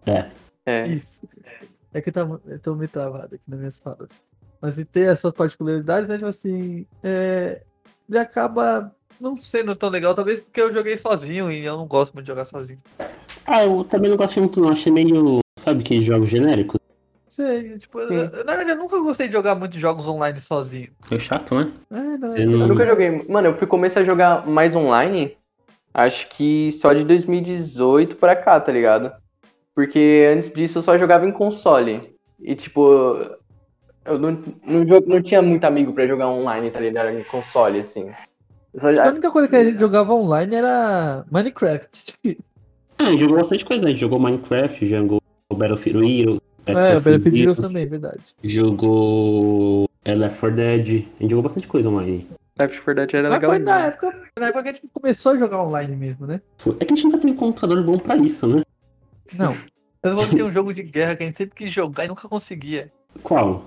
É. 0.65 0.87
Isso. 0.87 1.21
É 1.93 1.99
que 2.01 2.09
eu, 2.17 2.41
eu 2.47 2.59
tô 2.59 2.75
meio 2.75 2.89
travado 2.89 3.35
aqui 3.35 3.49
nas 3.49 3.59
minhas 3.59 3.79
falas. 3.79 4.21
Mas 4.61 4.79
e 4.79 4.85
ter 4.85 5.09
as 5.09 5.19
suas 5.19 5.33
particularidades, 5.33 6.07
né? 6.07 6.15
Tipo 6.15 6.29
assim, 6.29 6.85
é, 7.03 7.61
ele 8.09 8.17
acaba 8.17 8.95
não 9.19 9.35
sendo 9.35 9.75
tão 9.75 9.89
legal. 9.89 10.13
Talvez 10.13 10.39
porque 10.39 10.61
eu 10.61 10.71
joguei 10.71 10.97
sozinho 10.97 11.51
e 11.51 11.65
eu 11.65 11.75
não 11.75 11.85
gosto 11.85 12.13
muito 12.13 12.25
de 12.25 12.31
jogar 12.31 12.45
sozinho. 12.45 12.79
Ah, 13.45 13.65
eu 13.65 13.83
também 13.83 14.09
não 14.09 14.15
gostei 14.15 14.41
muito, 14.41 14.61
não. 14.61 14.69
Achei 14.69 14.91
meio. 14.91 15.39
Sabe 15.59 15.83
que 15.83 16.01
jogos 16.01 16.29
genéricos? 16.29 16.79
Sei, 17.33 17.79
tipo, 17.79 17.99
eu- 17.99 18.45
na 18.45 18.55
verdade 18.55 18.69
eu 18.69 18.75
nunca 18.75 18.99
gostei 18.99 19.25
de 19.27 19.33
jogar 19.33 19.55
muitos 19.55 19.79
jogos 19.79 20.07
online 20.07 20.39
sozinho. 20.39 20.89
Foi 21.01 21.17
chato, 21.17 21.55
né? 21.55 21.71
É, 21.89 22.17
não, 22.17 22.37
Eu 22.37 22.47
Eu 22.47 22.67
nunca 22.67 22.85
joguei. 22.85 23.25
Mano, 23.27 23.47
eu 23.47 23.57
fui 23.57 23.65
começar 23.65 24.01
a 24.01 24.05
jogar 24.05 24.45
mais 24.45 24.75
online, 24.75 25.35
acho 25.91 26.29
que 26.29 26.71
só 26.73 26.93
de 26.93 27.03
2018 27.03 28.17
pra 28.17 28.35
cá, 28.35 28.59
tá 28.59 28.71
ligado? 28.71 29.11
Porque 29.73 30.31
antes 30.31 30.53
disso 30.53 30.77
eu 30.77 30.83
só 30.83 30.95
jogava 30.95 31.27
em 31.27 31.31
console. 31.31 32.15
E 32.39 32.53
tipo, 32.53 33.17
eu 34.05 34.19
não, 34.19 34.37
não, 34.67 34.83
não 35.07 35.21
tinha 35.23 35.41
muito 35.41 35.63
amigo 35.65 35.91
pra 35.91 36.05
jogar 36.05 36.29
online, 36.29 36.69
tá 36.69 36.79
ligado? 36.79 37.09
Em 37.17 37.23
console, 37.23 37.79
assim. 37.79 38.11
Eu 38.75 38.79
só 38.79 38.89
A 39.01 39.07
única 39.09 39.31
coisa 39.31 39.47
que 39.47 39.55
a 39.55 39.63
gente 39.63 39.79
jogava 39.79 40.13
online 40.13 40.55
era 40.55 41.25
Minecraft. 41.31 41.89
Ah, 42.99 43.05
a 43.09 43.11
gente 43.11 43.21
jogou 43.21 43.37
bastante 43.37 43.65
coisa, 43.65 43.85
né? 43.85 43.89
A 43.89 43.93
gente 43.93 44.01
jogou 44.01 44.19
Minecraft, 44.19 44.85
jogou 44.85 45.19
Battlefield 45.51 46.21
Hero. 46.21 46.43
É, 46.65 46.71
o 46.71 46.75
Battlefield 46.75 47.03
Battlefield 47.03 47.37
Hero, 47.37 47.43
Heroes 47.43 47.57
também, 47.59 47.85
verdade. 47.85 48.21
Jogou 48.43 49.89
é, 50.05 50.15
Left 50.15 50.39
4 50.39 50.55
Dead. 50.55 50.87
A 51.19 51.23
gente 51.23 51.29
jogou 51.29 51.43
bastante 51.43 51.67
coisa 51.67 51.89
online. 51.89 52.27
Left 52.57 52.81
4 52.81 52.95
Dead 52.95 53.13
era 53.13 53.29
Mas 53.29 53.37
legal. 53.39 53.51
foi 53.51 53.59
na 53.59 53.85
época, 53.85 54.21
na 54.39 54.47
época 54.47 54.63
que 54.63 54.69
a 54.69 54.73
gente 54.73 54.87
começou 54.93 55.31
a 55.33 55.37
jogar 55.37 55.61
online 55.61 55.95
mesmo, 55.95 56.27
né? 56.27 56.41
É 56.79 56.85
que 56.85 56.93
a 56.93 56.95
gente 56.95 57.05
nunca 57.05 57.17
tem 57.17 57.33
computador 57.33 57.83
bom 57.83 57.97
pra 57.97 58.15
isso, 58.15 58.47
né? 58.47 58.63
Não. 59.37 59.55
Eu 60.03 60.17
que 60.17 60.35
tinha 60.35 60.45
um 60.45 60.51
jogo 60.51 60.73
de 60.73 60.83
guerra 60.83 61.15
que 61.15 61.23
a 61.23 61.25
gente 61.25 61.37
sempre 61.37 61.55
quis 61.55 61.71
jogar 61.71 62.03
e 62.03 62.09
nunca 62.09 62.27
conseguia. 62.27 62.91
Qual? 63.23 63.65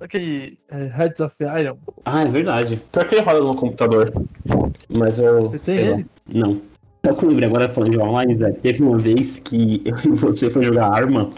Aquele 0.00 0.58
é, 0.68 0.86
Hearts 0.88 1.20
of 1.20 1.36
Iron. 1.40 1.78
Ah, 2.04 2.22
é 2.22 2.28
verdade. 2.28 2.80
Pior 2.90 3.08
que 3.08 3.14
ele 3.14 3.22
roda 3.22 3.40
no 3.40 3.54
computador. 3.54 4.12
Mas 4.98 5.20
eu. 5.20 5.48
Você 5.48 5.58
tem 5.60 5.78
lá. 5.78 5.96
ele? 5.96 6.06
Não. 6.26 6.60
Só 7.04 7.14
que 7.14 7.24
eu 7.24 7.28
lembrei 7.28 7.48
agora 7.48 7.68
falando 7.68 7.92
de 7.92 7.98
online, 7.98 8.36
Zé. 8.36 8.50
Teve 8.50 8.82
uma 8.82 8.98
vez 8.98 9.38
que 9.38 9.80
eu 9.84 9.96
e 10.12 10.16
você 10.16 10.50
foi 10.50 10.64
jogar 10.64 10.88
Arma. 10.92 11.30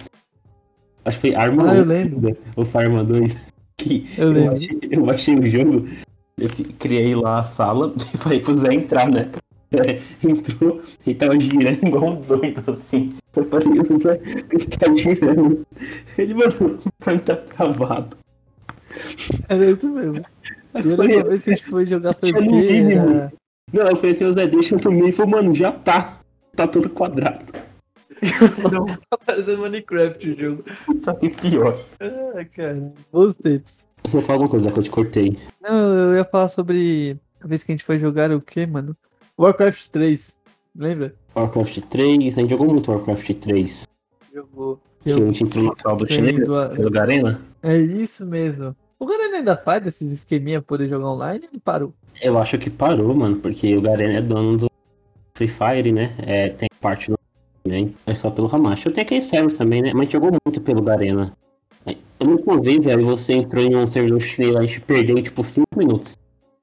Acho 1.09 1.20
que 1.20 1.28
foi 1.28 1.34
Arma 1.36 1.70
Ah, 1.70 1.74
eu 1.76 1.84
1, 1.84 1.86
lembro. 1.86 2.36
Ou 2.54 2.64
foi 2.64 2.84
Arma 2.84 3.02
2. 3.02 3.34
Que 3.78 4.09
Eu 4.18 4.26
eu, 4.26 4.32
lembro. 4.32 4.50
baixei, 4.50 4.78
eu 4.90 5.06
baixei 5.06 5.34
o 5.38 5.46
jogo. 5.46 5.88
Eu 6.36 6.48
criei 6.80 7.14
lá 7.14 7.38
a 7.40 7.44
sala 7.44 7.94
e 8.12 8.18
falei 8.18 8.40
pro 8.40 8.59
Zé 8.59 8.74
entrar, 8.74 9.09
né? 9.09 9.30
É, 9.70 10.00
entrou 10.28 10.82
e 11.06 11.14
tava 11.14 11.38
girando 11.38 11.86
igual 11.86 12.09
um 12.14 12.20
doido 12.20 12.62
assim. 12.72 13.12
Eu 13.36 13.44
falei, 13.44 13.68
o 13.68 14.00
Zé, 14.00 14.20
você 14.52 14.68
tá 14.68 14.94
girando? 14.96 15.64
Ele 16.18 16.34
mandou 16.34 16.78
pra 16.98 17.12
mim 17.14 17.20
tá 17.20 17.36
travado. 17.36 18.16
Era 19.48 19.70
isso 19.70 19.88
mesmo. 19.88 20.16
E 20.74 20.78
a 20.78 20.80
última 20.80 21.24
vez 21.24 21.42
que 21.42 21.50
a 21.50 21.54
gente 21.54 21.66
foi 21.66 21.86
jogar 21.86 22.14
foi 22.14 22.30
o 22.30 22.34
quê? 22.34 22.82
Não, 23.72 23.86
eu 23.86 23.96
falei 23.96 24.11
assim, 24.11 24.24
o 24.24 24.32
Zé, 24.32 24.46
deixa 24.48 24.74
eu 24.74 24.80
também. 24.80 25.02
Ele 25.02 25.12
falou, 25.12 25.30
mano, 25.30 25.54
já 25.54 25.70
tá. 25.70 26.18
Tá 26.56 26.66
todo 26.66 26.88
quadrado. 26.90 27.44
Tá 29.10 29.18
parecendo 29.24 29.62
Minecraft 29.62 30.30
o 30.30 30.38
jogo. 30.38 30.64
Só 31.04 31.12
que 31.14 31.28
pior. 31.28 31.78
Ah, 32.00 32.44
cara. 32.44 32.92
Bons 33.12 33.34
tempos. 33.34 33.86
Você 34.04 34.16
vai 34.16 34.22
falar 34.26 34.34
alguma 34.36 34.50
coisa 34.50 34.70
que 34.70 34.78
eu 34.78 34.82
te 34.82 34.90
cortei. 34.90 35.36
Não, 35.60 35.92
eu 35.92 36.16
ia 36.16 36.24
falar 36.24 36.48
sobre 36.48 37.16
a 37.40 37.46
vez 37.46 37.62
que 37.62 37.72
a 37.72 37.74
gente 37.74 37.84
foi 37.84 37.98
jogar 37.98 38.30
o 38.32 38.40
quê, 38.40 38.66
mano? 38.66 38.96
Warcraft 39.38 39.86
3. 39.88 40.36
Lembra? 40.76 41.14
Warcraft 41.34 41.78
3, 41.90 42.36
a 42.38 42.40
gente 42.40 42.50
jogou 42.50 42.68
muito 42.68 42.90
Warcraft 42.90 43.32
3. 43.34 43.88
Jogou. 44.34 44.80
Que 45.00 45.12
a 45.12 45.16
gente 45.16 45.44
entrou 45.44 45.64
na 45.64 45.74
sala 45.76 45.96
do 45.96 46.06
chinês, 46.06 46.38
do- 46.44 46.70
pelo 46.76 46.90
Garena. 46.90 47.40
É 47.62 47.76
isso 47.76 48.26
mesmo. 48.26 48.74
O 48.98 49.06
Garena 49.06 49.36
ainda 49.36 49.56
faz 49.56 49.82
desses 49.82 50.10
esqueminha 50.10 50.60
pra 50.60 50.66
poder 50.68 50.88
jogar 50.88 51.08
online 51.08 51.46
ele 51.52 51.60
parou. 51.64 51.94
Eu 52.20 52.36
acho 52.38 52.58
que 52.58 52.68
parou, 52.68 53.14
mano, 53.14 53.36
porque 53.36 53.76
o 53.76 53.80
Garena 53.80 54.14
é 54.18 54.22
dono 54.22 54.56
do 54.58 54.70
Free 55.34 55.46
Fire, 55.48 55.92
né? 55.92 56.16
É, 56.18 56.48
tem 56.48 56.68
parte 56.80 57.10
no 57.10 57.18
também. 57.68 57.94
É 58.06 58.14
só 58.14 58.30
pelo 58.30 58.52
Hamashi. 58.52 58.86
Eu 58.86 58.92
tenho 58.92 59.06
aquele 59.06 59.22
server 59.22 59.56
também, 59.56 59.82
né? 59.82 59.92
Mas 59.92 60.00
a 60.00 60.04
gente 60.04 60.12
jogou 60.12 60.32
muito 60.44 60.60
pelo 60.60 60.82
Garena. 60.82 61.32
Eu 61.86 62.26
lembro 62.26 62.42
que 62.42 62.50
uma 62.50 62.60
vez, 62.60 62.84
velho, 62.84 63.06
você 63.06 63.34
entrou 63.34 63.62
em 63.62 63.76
um 63.76 63.86
servidor 63.86 64.20
chinês 64.20 64.52
lá, 64.52 64.60
a 64.60 64.64
gente 64.64 64.80
perdeu, 64.80 65.22
tipo, 65.22 65.44
5 65.44 65.66
minutos. 65.76 66.18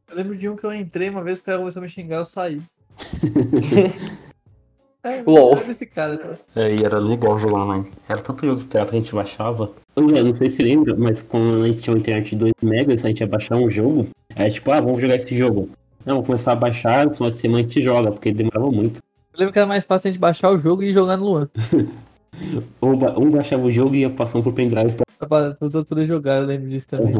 Eu 0.09 0.17
lembro 0.17 0.35
de 0.35 0.49
um 0.49 0.55
que 0.55 0.65
eu 0.65 0.73
entrei 0.73 1.09
uma 1.09 1.23
vez 1.23 1.39
que 1.39 1.43
o 1.43 1.45
cara 1.45 1.59
começou 1.59 1.79
a 1.79 1.83
me 1.83 1.89
xingar, 1.89 2.17
eu 2.17 2.25
saí. 2.25 2.61
é, 5.03 5.19
era 5.19 5.71
esse 5.71 5.85
cara. 5.85 6.17
Tá? 6.17 6.37
É, 6.55 6.75
e 6.75 6.83
era 6.83 6.99
legal 6.99 7.39
jogar 7.39 7.63
online. 7.63 7.91
Era 8.07 8.21
tanto 8.21 8.45
jogo 8.45 8.63
pirata 8.65 8.89
que 8.89 8.97
a 8.97 8.99
gente 8.99 9.15
baixava. 9.15 9.71
Eu 9.95 10.03
não 10.03 10.33
sei 10.33 10.49
se 10.49 10.61
lembra, 10.61 10.95
mas 10.97 11.21
quando 11.21 11.63
a 11.63 11.67
gente 11.67 11.81
tinha 11.81 11.93
uma 11.93 11.99
internet 11.99 12.31
de 12.31 12.35
2 12.35 12.53
megas, 12.61 13.05
a 13.05 13.07
gente 13.07 13.21
ia 13.21 13.27
baixar 13.27 13.55
um 13.55 13.71
jogo. 13.71 14.07
Aí 14.35 14.51
tipo, 14.51 14.69
ah, 14.71 14.81
vamos 14.81 15.01
jogar 15.01 15.15
esse 15.15 15.35
jogo. 15.35 15.69
Não, 16.05 16.15
vamos 16.15 16.27
começar 16.27 16.51
a 16.51 16.55
baixar, 16.55 17.05
no 17.05 17.13
final 17.13 17.31
de 17.31 17.37
semana 17.37 17.59
a 17.59 17.63
gente 17.63 17.81
joga, 17.81 18.11
porque 18.11 18.31
demorava 18.31 18.69
muito. 18.69 19.01
Eu 19.35 19.39
lembro 19.39 19.53
que 19.53 19.59
era 19.59 19.67
mais 19.67 19.85
fácil 19.85 20.07
a 20.07 20.11
gente 20.11 20.19
baixar 20.19 20.49
o 20.51 20.57
jogo 20.59 20.81
e 20.83 20.93
jogar 20.93 21.17
no 21.17 21.25
Luan. 21.25 21.49
Ou 22.81 22.95
ba- 22.97 23.15
um 23.17 23.29
baixava 23.29 23.63
o 23.63 23.71
jogo 23.71 23.95
e 23.95 23.99
ia 23.99 24.09
passando 24.09 24.43
por 24.43 24.53
pendrive 24.53 24.93
pra... 24.95 25.05
Pra 25.27 25.27
pra 25.55 25.57
os 25.67 25.75
outros 25.75 25.85
poderem 25.89 26.07
jogar, 26.07 26.41
eu 26.41 26.45
lembro 26.45 26.69
disso 26.69 26.87
também. 26.89 27.15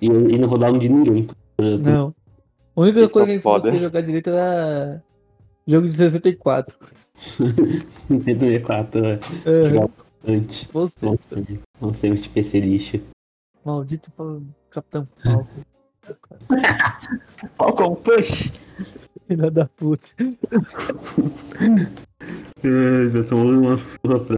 e, 0.00 0.06
e 0.06 0.38
não 0.38 0.48
rodava 0.48 0.78
de 0.78 0.88
ninguém. 0.88 1.28
Não. 1.82 2.14
A 2.76 2.80
única 2.80 3.00
Isso 3.00 3.10
coisa 3.10 3.26
que 3.26 3.32
a 3.32 3.34
gente 3.34 3.42
foda. 3.42 3.58
conseguia 3.60 3.80
jogar 3.80 4.00
direito 4.00 4.30
era 4.30 5.02
jogo 5.66 5.88
de 5.88 5.96
64. 5.96 6.76
Nintendo 8.08 8.40
64, 8.46 9.04
é, 9.04 9.18
É, 9.44 9.68
jogava 9.68 9.90
bastante. 10.72 10.98
tempos 10.98 11.26
também. 11.26 11.60
Não 11.80 11.92
sei 11.92 12.12
de 12.14 12.28
PC 12.28 12.60
lixo. 12.60 13.00
Maldito 13.64 14.10
falando 14.12 14.46
Capitão 14.70 15.04
Falcon. 15.22 15.46
Falcon 17.56 17.94
Push! 17.96 18.50
Filha 19.34 19.50
da 19.50 19.66
puta. 19.76 20.06
Ai, 22.64 23.10
já 23.12 23.24
tomou 23.24 23.46
uma 23.52 23.78
surra 23.78 24.20
pra... 24.20 24.36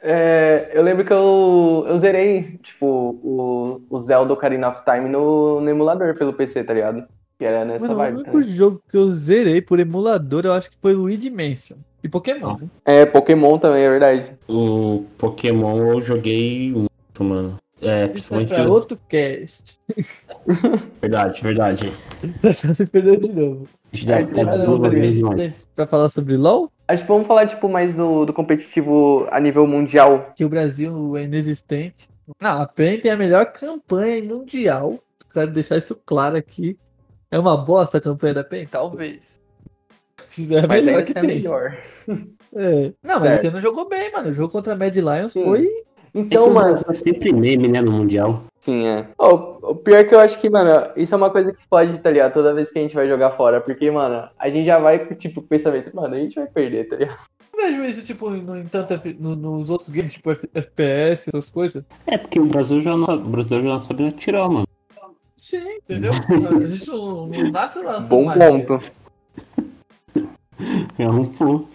É, 0.00 0.70
eu 0.74 0.82
lembro 0.82 1.04
que 1.04 1.12
eu, 1.12 1.84
eu 1.88 1.96
zerei, 1.96 2.58
tipo, 2.62 2.86
o, 3.22 3.80
o 3.88 3.98
Zelda 3.98 4.34
Ocarina 4.34 4.68
of 4.68 4.82
Time 4.84 5.08
no, 5.08 5.60
no 5.62 5.70
emulador 5.70 6.14
pelo 6.14 6.34
PC, 6.34 6.62
tá 6.62 6.74
ligado? 6.74 7.04
Que 7.38 7.44
era 7.46 7.64
nessa 7.64 7.86
Mano, 7.88 7.94
o 7.94 7.98
vibe. 8.02 8.14
único 8.16 8.30
também. 8.30 8.48
jogo 8.48 8.82
que 8.86 8.96
eu 8.96 9.04
zerei 9.14 9.62
por 9.62 9.80
emulador, 9.80 10.44
eu 10.44 10.52
acho 10.52 10.70
que 10.70 10.76
foi 10.80 10.92
Luigi 10.92 11.30
Mansion. 11.30 11.78
E 12.02 12.08
Pokémon. 12.08 12.56
né? 12.60 12.68
É, 12.84 13.06
Pokémon 13.06 13.58
também, 13.58 13.82
é 13.82 13.88
verdade. 13.90 14.32
O 14.46 15.04
Pokémon 15.16 15.78
eu 15.94 16.00
joguei 16.02 16.70
muito, 16.70 17.24
mano. 17.24 17.56
É, 17.84 17.96
Isso 17.96 18.04
é 18.04 18.08
principalmente... 18.08 18.48
pra 18.54 18.68
outro 18.68 18.98
cast. 19.08 19.78
Verdade, 21.00 21.42
verdade. 21.42 21.92
Você 22.64 22.86
perdeu 22.86 23.16
de 23.18 23.28
novo. 23.32 23.66
A 23.92 23.96
gente 23.96 24.06
deve 24.06 24.40
É, 24.40 24.58
duas 24.66 24.92
vezes 24.92 25.22
mais. 25.22 25.40
tem 25.40 25.52
pra 25.74 25.86
falar 25.86 26.08
sobre 26.08 26.36
LoL, 26.36 26.70
Acho 26.86 27.02
que 27.02 27.08
vamos 27.08 27.26
falar, 27.26 27.46
tipo, 27.46 27.66
mais 27.68 27.94
do, 27.94 28.26
do 28.26 28.32
competitivo 28.32 29.26
a 29.30 29.40
nível 29.40 29.66
mundial. 29.66 30.32
que 30.36 30.44
o 30.44 30.48
Brasil 30.48 31.16
é 31.16 31.22
inexistente. 31.22 32.08
Não, 32.40 32.60
a 32.62 32.66
PEN 32.66 33.00
tem 33.00 33.10
a 33.10 33.16
melhor 33.16 33.46
campanha 33.52 34.22
mundial. 34.22 34.98
Quero 35.32 35.50
deixar 35.50 35.76
isso 35.78 35.98
claro 36.06 36.36
aqui. 36.36 36.76
É 37.30 37.38
uma 37.38 37.56
bosta 37.56 37.98
a 37.98 38.00
campanha 38.00 38.34
da 38.34 38.44
PEN? 38.44 38.66
Talvez. 38.66 39.40
Isso 40.28 40.56
é 40.56 40.66
Mas 40.66 40.84
melhor 40.84 41.02
que 41.04 41.12
é 41.12 41.20
tem. 41.20 41.36
melhor. 41.36 41.76
É. 42.54 42.92
Não, 43.02 43.18
mas 43.20 43.22
Certo. 43.30 43.40
você 43.40 43.50
não 43.50 43.60
jogou 43.60 43.88
bem, 43.88 44.12
mano. 44.12 44.28
O 44.28 44.32
jogo 44.32 44.52
contra 44.52 44.74
a 44.74 44.76
Mad 44.76 44.94
Lions 44.94 45.32
Sim. 45.32 45.44
foi. 45.44 45.68
Então, 46.14 46.42
é 46.42 46.44
que 46.44 46.50
o 46.50 46.54
mano. 46.54 46.68
Brasil 46.68 46.86
é 46.90 46.94
sempre 46.94 47.32
meme, 47.32 47.66
né, 47.68 47.80
no 47.80 47.90
Mundial. 47.92 48.44
Sim, 48.60 48.86
é. 48.86 49.08
Ó, 49.18 49.58
o 49.62 49.74
pior 49.74 49.96
é 49.98 50.04
que 50.04 50.14
eu 50.14 50.20
acho 50.20 50.38
que, 50.40 50.48
mano, 50.48 50.90
isso 50.96 51.12
é 51.12 51.18
uma 51.18 51.28
coisa 51.28 51.52
que 51.52 51.66
pode, 51.68 51.98
tá 51.98 52.10
ligado? 52.10 52.32
Toda 52.32 52.54
vez 52.54 52.70
que 52.70 52.78
a 52.78 52.82
gente 52.82 52.94
vai 52.94 53.08
jogar 53.08 53.32
fora. 53.32 53.60
Porque, 53.60 53.90
mano, 53.90 54.28
a 54.38 54.48
gente 54.48 54.64
já 54.64 54.78
vai 54.78 55.04
com, 55.04 55.14
tipo, 55.14 55.42
pensamento, 55.42 55.94
mano, 55.94 56.14
a 56.14 56.18
gente 56.18 56.36
vai 56.36 56.46
perder, 56.46 56.88
tá 56.88 56.96
ligado? 56.96 57.18
Eu 57.52 57.60
vejo 57.62 57.84
isso, 57.84 58.02
tipo, 58.02 58.30
no, 58.30 58.56
em 58.56 58.64
tanto, 58.64 58.94
no- 59.18 59.36
nos 59.36 59.70
outros 59.70 59.88
games, 59.88 60.12
tipo 60.12 60.30
FPS, 60.30 61.28
essas 61.28 61.50
coisas. 61.50 61.84
É, 62.06 62.16
porque 62.16 62.38
o 62.40 62.46
Brasil 62.46 62.80
já 62.80 62.96
não, 62.96 63.14
o 63.14 63.18
brasileiro 63.28 63.66
já 63.66 63.74
não 63.74 63.80
sabe 63.82 64.06
atirar, 64.08 64.48
mano. 64.48 64.66
Sim, 65.36 65.62
entendeu? 65.82 66.12
A 66.64 66.66
gente 66.66 66.88
não, 66.88 67.26
não 67.26 67.50
nasce 67.50 67.80
lançando 67.80 68.08
Bom 68.08 68.32
ponto. 68.32 68.80
É 70.98 71.08
um 71.08 71.26
ponto. 71.26 71.68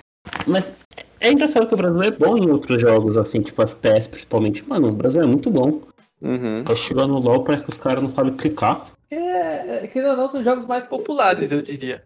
Mas 0.48 0.72
é 1.20 1.32
engraçado 1.32 1.68
que 1.68 1.74
o 1.74 1.78
Brasil 1.78 2.02
é 2.02 2.12
bom 2.12 2.38
em 2.38 2.50
outros 2.50 2.82
jogos, 2.82 3.18
assim, 3.18 3.42
tipo 3.42 3.62
FPS 3.62 4.08
principalmente. 4.08 4.68
Mano, 4.68 4.90
o 4.90 4.94
Brasil 4.94 5.22
é 5.22 5.26
muito 5.26 5.50
bom. 5.50 5.82
Uhum. 6.22 6.64
Aí 6.66 6.76
chega 6.76 7.06
no 7.08 7.20
LoL, 7.20 7.44
parece 7.44 7.64
que 7.64 7.70
os 7.70 7.78
caras 7.78 8.02
não 8.02 8.10
sabem 8.10 8.34
clicar. 8.34 8.88
É, 9.10 9.84
é, 9.84 9.88
querendo 9.88 10.12
ou 10.12 10.18
não, 10.18 10.30
são 10.30 10.44
jogos 10.44 10.66
mais 10.66 10.84
populares, 10.84 11.52
eu 11.52 11.62
diria. 11.62 12.04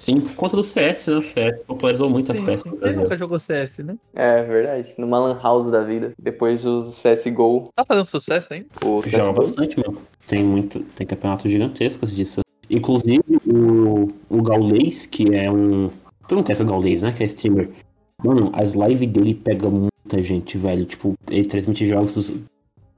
Sim, 0.00 0.22
por 0.22 0.34
conta 0.34 0.56
do 0.56 0.62
CS, 0.62 1.08
né? 1.08 1.16
O 1.18 1.22
CS 1.22 1.58
popularizou 1.66 2.08
muito 2.08 2.32
Sim, 2.32 2.40
FPS 2.40 2.62
sim. 2.62 2.70
no 2.70 2.76
Quem 2.78 2.94
nunca 2.94 3.18
jogou 3.18 3.38
CS, 3.38 3.80
né? 3.80 3.96
É 4.14 4.42
verdade. 4.42 4.94
Numa 4.96 5.18
lan 5.18 5.38
house 5.42 5.70
da 5.70 5.82
vida. 5.82 6.14
Depois 6.18 6.62
dos 6.62 6.98
CSGO, 7.02 7.68
Tá 7.74 7.84
fazendo 7.84 8.06
sucesso 8.06 8.54
ainda? 8.54 8.66
o 8.82 9.02
Joga 9.04 9.32
bastante, 9.32 9.78
mano. 9.78 10.00
Tem 10.26 10.42
muito. 10.42 10.80
Tem 10.96 11.06
campeonatos 11.06 11.50
gigantescos 11.50 12.10
disso. 12.10 12.40
Inclusive 12.70 13.22
o, 13.46 14.08
o 14.30 14.42
Gaulês, 14.42 15.04
que 15.04 15.34
é 15.34 15.50
um. 15.50 15.90
Tu 16.26 16.34
não 16.34 16.42
conhece 16.42 16.62
o 16.62 16.66
Gaulês, 16.66 17.02
né? 17.02 17.12
Que 17.12 17.22
é 17.22 17.26
streamer. 17.26 17.68
Mano, 18.24 18.50
as 18.54 18.74
lives 18.74 19.08
dele 19.08 19.34
pega 19.34 19.68
muita 19.68 20.22
gente, 20.22 20.58
velho. 20.58 20.84
Tipo, 20.84 21.14
ele 21.30 21.44
transmite 21.44 21.86
jogos 21.86 22.32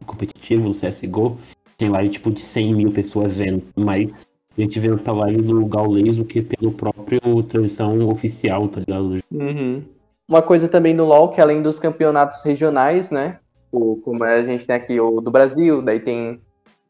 competitivos, 0.05 0.81
CSGO. 0.81 1.39
Tem 1.77 1.89
live 1.89 2.11
tipo 2.11 2.31
de 2.31 2.41
100 2.41 2.75
mil 2.75 2.93
pessoas 2.93 3.37
vendo. 3.37 3.63
Mas 3.77 4.27
a 4.57 4.61
gente 4.61 4.79
vê 4.79 4.95
pela 4.97 5.27
live 5.27 5.43
do 5.43 5.67
Gaules 5.67 6.17
do 6.17 6.25
que 6.25 6.43
pelo 6.43 6.73
próprio 6.73 7.43
transmissão 7.45 8.09
oficial, 8.09 8.69
tá 8.69 8.81
ligado? 8.81 9.19
Uhum. 9.31 9.83
Uma 10.29 10.43
coisa 10.43 10.69
também 10.69 10.95
no 10.95 11.05
LoL, 11.05 11.31
que 11.31 11.41
além 11.41 11.63
dos 11.63 11.79
campeonatos 11.79 12.43
regionais, 12.43 13.11
né? 13.11 13.39
O, 13.71 13.97
como 13.97 14.23
a 14.25 14.43
gente 14.45 14.67
tem 14.67 14.77
aqui 14.77 15.01
o 15.01 15.21
do 15.21 15.31
Brasil, 15.31 15.83
daí 15.83 16.01
tem 16.01 16.41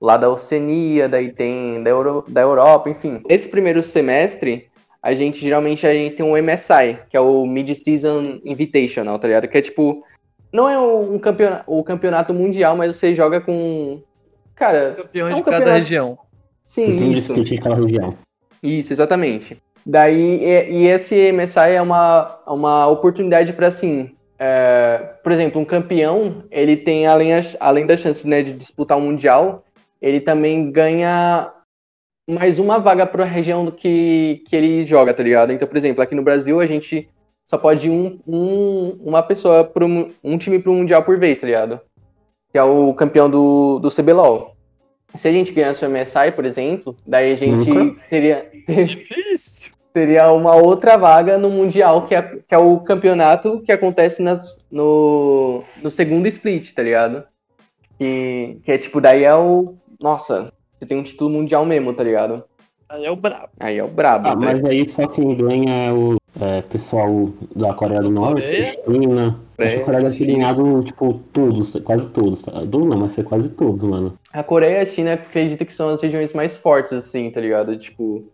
lá 0.01 0.17
da 0.17 0.29
Oceania, 0.29 1.09
daí 1.09 1.33
tem 1.33 1.83
da, 1.83 1.91
Euro, 1.91 2.25
da 2.29 2.41
Europa, 2.41 2.91
enfim. 2.91 3.23
Esse 3.29 3.49
primeiro 3.49 3.83
semestre, 3.83 4.67
a 5.03 5.15
gente 5.15 5.41
geralmente 5.41 5.87
a 5.87 5.93
gente 5.93 6.15
tem 6.15 6.25
um 6.25 6.37
MSI, 6.37 6.99
que 7.11 7.17
é 7.17 7.21
o 7.21 7.45
Mid-Season 7.45 8.41
Invitational, 8.45 9.19
tá 9.19 9.27
ligado? 9.27 9.49
Que 9.49 9.59
é 9.59 9.61
tipo, 9.61 10.05
não 10.53 10.69
é 10.69 10.79
um 10.79 11.19
campeonato, 11.19 11.65
o 11.67 11.83
campeonato 11.83 12.33
mundial, 12.33 12.77
mas 12.77 12.95
você 12.95 13.15
joga 13.15 13.41
com. 13.41 14.01
Cara. 14.55 14.93
Campeões 14.93 15.33
é 15.33 15.35
um 15.35 15.39
de 15.39 15.45
cada 15.45 15.57
campeonato- 15.59 15.79
região. 15.83 16.19
Sim, 16.67 16.87
Tem 16.97 17.13
de 17.13 17.19
isso. 17.19 17.33
de 17.35 17.59
cada 17.59 17.75
região. 17.75 18.17
Isso, 18.63 18.93
exatamente. 18.93 19.61
Daí, 19.85 20.41
e, 20.43 20.71
e 20.71 20.87
esse 20.87 21.33
MSI 21.33 21.73
é 21.73 21.83
uma, 21.83 22.39
uma 22.47 22.87
oportunidade 22.87 23.53
para 23.53 23.67
assim, 23.67 24.13
é, 24.39 24.99
por 25.23 25.33
exemplo, 25.33 25.61
um 25.61 25.65
campeão, 25.65 26.45
ele 26.51 26.77
tem, 26.77 27.07
além, 27.07 27.33
além 27.59 27.85
da 27.85 27.97
chance 27.97 28.27
né, 28.27 28.43
de 28.43 28.53
disputar 28.53 28.97
um 28.97 29.03
mundial, 29.03 29.65
ele 30.01 30.21
também 30.21 30.71
ganha 30.71 31.53
mais 32.29 32.59
uma 32.59 32.79
vaga 32.79 33.07
para 33.07 33.25
a 33.25 33.27
região 33.27 33.65
do 33.65 33.73
que, 33.73 34.43
que 34.49 34.55
ele 34.57 34.87
joga, 34.87 35.13
tá 35.13 35.23
ligado? 35.23 35.53
Então, 35.53 35.67
por 35.67 35.77
exemplo, 35.77 36.03
aqui 36.03 36.15
no 36.15 36.23
Brasil 36.23 36.61
a 36.61 36.67
gente 36.67 37.09
só 37.45 37.59
pode 37.59 37.89
ir 37.89 37.91
um, 37.91 38.19
um, 38.27 38.99
uma 39.05 39.23
pessoa, 39.23 39.71
mu- 39.81 40.11
um 40.23 40.39
time 40.39 40.59
pro 40.59 40.73
mundial 40.73 41.03
por 41.03 41.19
vez, 41.19 41.41
tá 41.41 41.47
ligado? 41.47 41.81
Que 42.51 42.59
é 42.59 42.63
o 42.63 42.95
campeão 42.95 43.29
do, 43.29 43.79
do 43.81 43.91
CBLOL. 43.91 44.55
Se 45.15 45.29
a 45.29 45.33
gente 45.33 45.53
ganhasse 45.53 45.85
o 45.85 45.91
MSI, 45.91 46.33
por 46.35 46.45
exemplo, 46.45 46.97
daí 47.07 47.33
a 47.33 47.37
gente 47.37 47.69
Nunca. 47.69 48.01
teria, 48.09 48.49
Difícil. 48.87 49.73
teria 49.93 50.31
uma 50.33 50.55
outra 50.55 50.97
vaga 50.97 51.37
no 51.37 51.51
Mundial, 51.51 52.07
que 52.07 52.15
é, 52.15 52.23
que 52.23 52.55
é 52.55 52.59
o 52.59 52.79
campeonato 52.81 53.61
que 53.61 53.73
acontece 53.73 54.23
nas- 54.23 54.67
no, 54.71 55.63
no 55.83 55.91
segundo 55.91 56.27
split, 56.29 56.73
tá 56.73 56.83
ligado? 56.83 57.25
Que, 57.99 58.59
que 58.65 58.73
é 58.73 58.79
tipo, 58.79 59.01
daí 59.01 59.25
é 59.25 59.35
o. 59.35 59.75
Nossa, 60.03 60.53
você 60.83 60.87
tem 60.87 60.99
um 60.99 61.03
título 61.05 61.31
mundial 61.31 61.65
mesmo, 61.65 61.95
tá 61.95 62.03
ligado? 62.03 62.43
Aí 62.89 63.05
é 63.05 63.11
o 63.11 63.15
brabo. 63.15 63.49
Aí 63.61 63.79
é 63.79 63.85
o 63.85 63.89
brabo. 63.89 64.27
Ah, 64.27 64.31
tá 64.33 64.37
mas 64.37 64.65
aí 64.65 64.85
só 64.85 65.07
quem 65.07 65.37
ganha 65.37 65.87
é 65.87 65.93
o 65.93 66.17
é, 66.41 66.61
pessoal 66.63 67.31
da 67.55 67.73
Coreia 67.73 68.03
do 68.03 68.11
Norte? 68.11 68.43
China. 68.85 69.39
Acho 69.59 69.77
que 69.77 69.83
a 69.83 69.85
Coreia 69.85 70.03
deve 70.03 70.19
ter 70.19 70.33
ganhado, 70.33 70.83
tipo, 70.83 71.21
todos, 71.33 71.77
quase 71.85 72.09
todos. 72.09 72.43
tá? 72.43 72.51
Todos 72.53 72.87
não, 72.89 72.99
mas 72.99 73.15
foi 73.15 73.23
quase 73.23 73.49
todos, 73.51 73.83
mano. 73.85 74.19
A 74.33 74.43
Coreia 74.43 74.79
e 74.79 74.81
a 74.81 74.85
China 74.85 75.13
acredito 75.15 75.65
que 75.65 75.73
são 75.73 75.91
as 75.91 76.03
regiões 76.03 76.35
mais 76.35 76.57
fortes, 76.57 76.93
assim, 76.93 77.31
tá 77.31 77.41
ligado? 77.41 77.77
Tipo, 77.79 78.25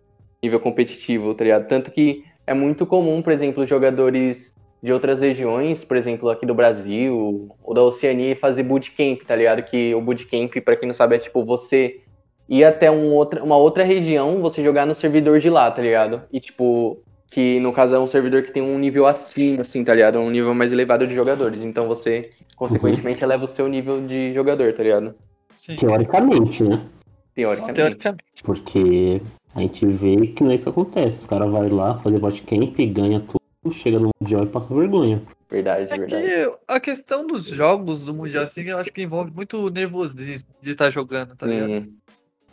nível 0.42 0.58
competitivo, 0.58 1.34
tá 1.34 1.44
ligado? 1.44 1.68
Tanto 1.68 1.90
que 1.90 2.24
é 2.46 2.54
muito 2.54 2.86
comum, 2.86 3.20
por 3.20 3.32
exemplo, 3.32 3.66
jogadores 3.66 4.56
de 4.82 4.90
outras 4.90 5.20
regiões, 5.20 5.84
por 5.84 5.98
exemplo, 5.98 6.30
aqui 6.30 6.46
do 6.46 6.54
Brasil 6.54 7.50
ou 7.62 7.74
da 7.74 7.82
Oceania, 7.82 8.34
fazer 8.34 8.62
bootcamp, 8.62 9.20
tá 9.26 9.36
ligado? 9.36 9.62
Que 9.62 9.94
o 9.94 10.00
bootcamp, 10.00 10.54
pra 10.64 10.76
quem 10.76 10.86
não 10.86 10.94
sabe, 10.94 11.16
é 11.16 11.18
tipo 11.18 11.44
você 11.44 12.00
ir 12.48 12.64
até 12.64 12.90
um 12.90 13.12
outra, 13.12 13.42
uma 13.44 13.56
outra 13.56 13.84
região, 13.84 14.40
você 14.40 14.62
jogar 14.62 14.86
no 14.86 14.94
servidor 14.94 15.38
de 15.40 15.50
lá, 15.50 15.70
tá 15.70 15.82
ligado? 15.82 16.22
E 16.32 16.40
tipo, 16.40 17.02
que 17.30 17.60
no 17.60 17.72
caso 17.72 17.94
é 17.94 17.98
um 17.98 18.06
servidor 18.06 18.42
que 18.42 18.52
tem 18.52 18.62
um 18.62 18.78
nível 18.78 19.06
acima, 19.06 19.60
assim, 19.60 19.84
tá 19.84 19.94
ligado? 19.94 20.18
Um 20.18 20.30
nível 20.30 20.54
mais 20.54 20.72
elevado 20.72 21.06
de 21.06 21.14
jogadores. 21.14 21.62
Então 21.62 21.86
você, 21.86 22.30
consequentemente, 22.56 23.22
eleva 23.22 23.44
o 23.44 23.48
seu 23.48 23.68
nível 23.68 24.00
de 24.06 24.32
jogador, 24.32 24.72
tá 24.72 24.82
ligado? 24.82 25.14
Sim, 25.54 25.76
Teoricamente, 25.76 26.62
né? 26.62 26.76
sim. 26.76 26.88
Teoricamente. 27.34 27.74
teoricamente. 27.74 28.42
Porque 28.42 29.20
a 29.54 29.60
gente 29.60 29.86
vê 29.86 30.26
que 30.28 30.42
não 30.42 30.50
é 30.50 30.54
isso 30.54 30.64
que 30.64 30.70
acontece. 30.70 31.18
Os 31.18 31.26
caras 31.26 31.50
vão 31.50 31.68
lá 31.68 31.94
fazer 31.94 32.18
botcamp, 32.18 32.76
ganha 32.92 33.20
tudo, 33.20 33.74
chega 33.74 33.98
no 33.98 34.10
Mundial 34.20 34.44
e 34.44 34.46
passa 34.46 34.74
vergonha. 34.74 35.22
Verdade, 35.50 35.92
É 35.92 35.98
verdade. 35.98 36.26
que 36.26 36.58
a 36.66 36.80
questão 36.80 37.26
dos 37.26 37.46
jogos 37.46 38.04
do 38.04 38.14
Mundial, 38.14 38.44
assim, 38.44 38.62
eu 38.62 38.78
acho 38.78 38.92
que 38.92 39.02
envolve 39.02 39.30
muito 39.34 39.70
nervosismo 39.70 40.48
de 40.62 40.72
estar 40.72 40.90
jogando, 40.90 41.34
tá 41.36 41.46
ligado? 41.46 41.68
Sim. 41.68 41.92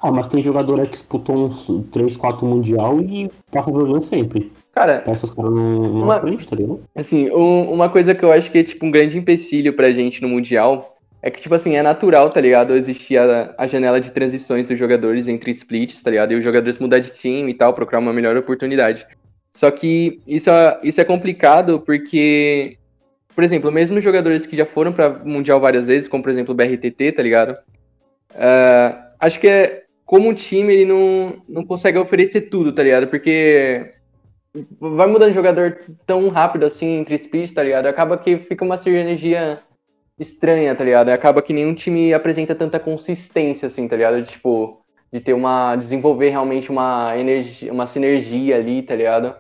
Ah, 0.07 0.11
mas 0.11 0.27
tem 0.27 0.43
jogador 0.43 0.79
aí 0.79 0.85
que 0.85 0.91
disputou 0.91 1.35
uns 1.47 1.67
3, 1.91 2.15
4 2.15 2.45
Mundial 2.45 3.01
e 3.01 3.27
passa 3.51 3.71
vergonha 3.71 4.03
sempre. 4.03 4.51
Cara, 4.71 4.99
que 4.99 5.09
os 5.09 5.19
caras 5.31 5.51
não, 5.51 5.79
não 5.81 6.03
Uma- 6.03 6.17
aprendem, 6.17 6.45
tá 6.45 6.55
ligado? 6.55 6.79
assim, 6.95 7.31
um- 7.31 7.71
uma 7.73 7.89
coisa 7.89 8.13
que 8.13 8.23
eu 8.23 8.31
acho 8.31 8.51
que 8.51 8.59
é, 8.59 8.63
tipo, 8.63 8.85
um 8.85 8.91
grande 8.91 9.17
empecilho 9.17 9.73
pra 9.73 9.91
gente 9.91 10.21
no 10.21 10.29
Mundial 10.29 10.95
é 11.23 11.31
que, 11.31 11.41
tipo 11.41 11.55
assim, 11.55 11.75
é 11.75 11.81
natural, 11.81 12.29
tá 12.29 12.39
ligado? 12.39 12.75
Existir 12.75 13.17
a, 13.17 13.55
a 13.57 13.65
janela 13.65 13.99
de 13.99 14.11
transições 14.11 14.63
dos 14.65 14.77
jogadores 14.77 15.27
entre 15.27 15.49
splits, 15.49 15.99
tá 16.03 16.11
ligado? 16.11 16.33
E 16.33 16.35
os 16.35 16.43
jogadores 16.45 16.77
mudar 16.77 16.99
de 16.99 17.09
time 17.09 17.49
e 17.49 17.55
tal, 17.55 17.73
procurar 17.73 17.97
uma 17.97 18.13
melhor 18.13 18.37
oportunidade. 18.37 19.07
Só 19.51 19.71
que 19.71 20.21
isso 20.27 20.51
é, 20.51 20.79
isso 20.83 21.01
é 21.01 21.03
complicado 21.03 21.79
porque, 21.79 22.77
por 23.33 23.43
exemplo, 23.43 23.71
mesmo 23.71 23.99
jogadores 23.99 24.45
que 24.45 24.55
já 24.55 24.67
foram 24.67 24.93
pra 24.93 25.09
Mundial 25.09 25.59
várias 25.59 25.87
vezes, 25.87 26.07
como 26.07 26.21
por 26.21 26.29
exemplo 26.29 26.53
o 26.53 26.55
BRTT, 26.55 27.11
tá 27.13 27.23
ligado? 27.23 27.55
Ah, 28.35 29.09
acho 29.19 29.39
que 29.39 29.47
é, 29.47 29.84
como 30.05 30.33
time 30.33 30.73
ele 30.73 30.85
não, 30.85 31.41
não 31.49 31.65
consegue 31.65 31.97
oferecer 31.97 32.41
tudo, 32.41 32.71
tá 32.71 32.83
ligado? 32.83 33.07
Porque 33.07 33.91
vai 34.79 35.07
mudando 35.07 35.29
de 35.29 35.35
jogador 35.35 35.79
tão 36.05 36.29
rápido 36.29 36.65
assim 36.65 36.99
entre 36.99 37.15
splits, 37.15 37.51
tá 37.51 37.63
ligado? 37.63 37.87
Acaba 37.87 38.17
que 38.17 38.37
fica 38.37 38.63
uma 38.63 38.77
sinergia 38.77 39.59
estranha, 40.19 40.75
tá 40.75 40.83
ligado? 40.83 41.09
Acaba 41.09 41.41
que 41.41 41.53
nenhum 41.53 41.73
time 41.73 42.13
apresenta 42.13 42.55
tanta 42.55 42.79
consistência, 42.79 43.67
assim, 43.67 43.87
tá 43.87 43.95
ligado? 43.95 44.21
De, 44.21 44.29
Tipo, 44.29 44.81
de 45.11 45.19
ter 45.19 45.33
uma. 45.33 45.75
desenvolver 45.75 46.29
realmente 46.29 46.69
uma 46.69 47.17
energia, 47.17 47.71
uma 47.71 47.87
sinergia 47.87 48.55
ali, 48.57 48.81
tá 48.81 48.95
ligado? 48.95 49.35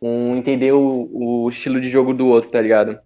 Um 0.00 0.36
entender 0.36 0.72
o, 0.72 1.08
o 1.12 1.48
estilo 1.48 1.80
de 1.80 1.88
jogo 1.88 2.12
do 2.14 2.28
outro, 2.28 2.50
tá 2.50 2.60
ligado? 2.60 2.98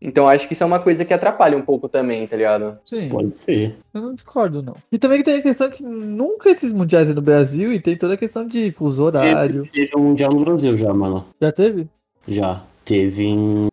Então 0.00 0.26
acho 0.26 0.46
que 0.46 0.54
isso 0.54 0.62
é 0.62 0.66
uma 0.66 0.80
coisa 0.80 1.04
que 1.04 1.12
atrapalha 1.12 1.56
um 1.56 1.62
pouco 1.62 1.88
também, 1.88 2.26
tá 2.26 2.36
ligado? 2.36 2.78
Sim, 2.84 3.08
Pode 3.08 3.36
ser. 3.36 3.76
eu 3.92 4.00
não 4.00 4.14
discordo, 4.14 4.62
não. 4.62 4.74
E 4.90 4.98
também 4.98 5.18
que 5.18 5.24
tem 5.24 5.38
a 5.38 5.42
questão 5.42 5.68
que 5.68 5.82
nunca 5.82 6.48
esses 6.48 6.72
mundiais 6.72 7.10
é 7.10 7.14
no 7.14 7.20
Brasil 7.20 7.72
e 7.72 7.78
tem 7.78 7.96
toda 7.96 8.14
a 8.14 8.16
questão 8.16 8.46
de 8.46 8.72
fuso 8.72 9.02
horário. 9.02 9.68
Teve 9.72 9.90
um 9.96 10.00
Mundial 10.00 10.32
no 10.32 10.44
Brasil 10.44 10.76
já, 10.76 10.92
mano. 10.94 11.26
Já 11.40 11.52
teve? 11.52 11.86
Já. 12.26 12.62
Teve 12.84 13.24
em. 13.24 13.68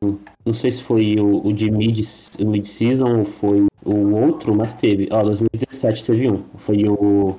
Não 0.46 0.54
sei 0.54 0.72
se 0.72 0.84
foi 0.84 1.16
o, 1.18 1.48
o 1.48 1.54
de 1.54 1.72
mid, 1.72 2.06
mid-season 2.40 3.20
ou 3.20 3.26
foi 3.26 3.66
o 3.84 4.16
outro, 4.16 4.54
mas 4.54 4.74
teve. 4.74 5.08
Ó, 5.12 5.24
2017 5.24 6.04
teve 6.04 6.30
um. 6.30 6.44
Foi 6.58 6.88
o. 6.88 7.36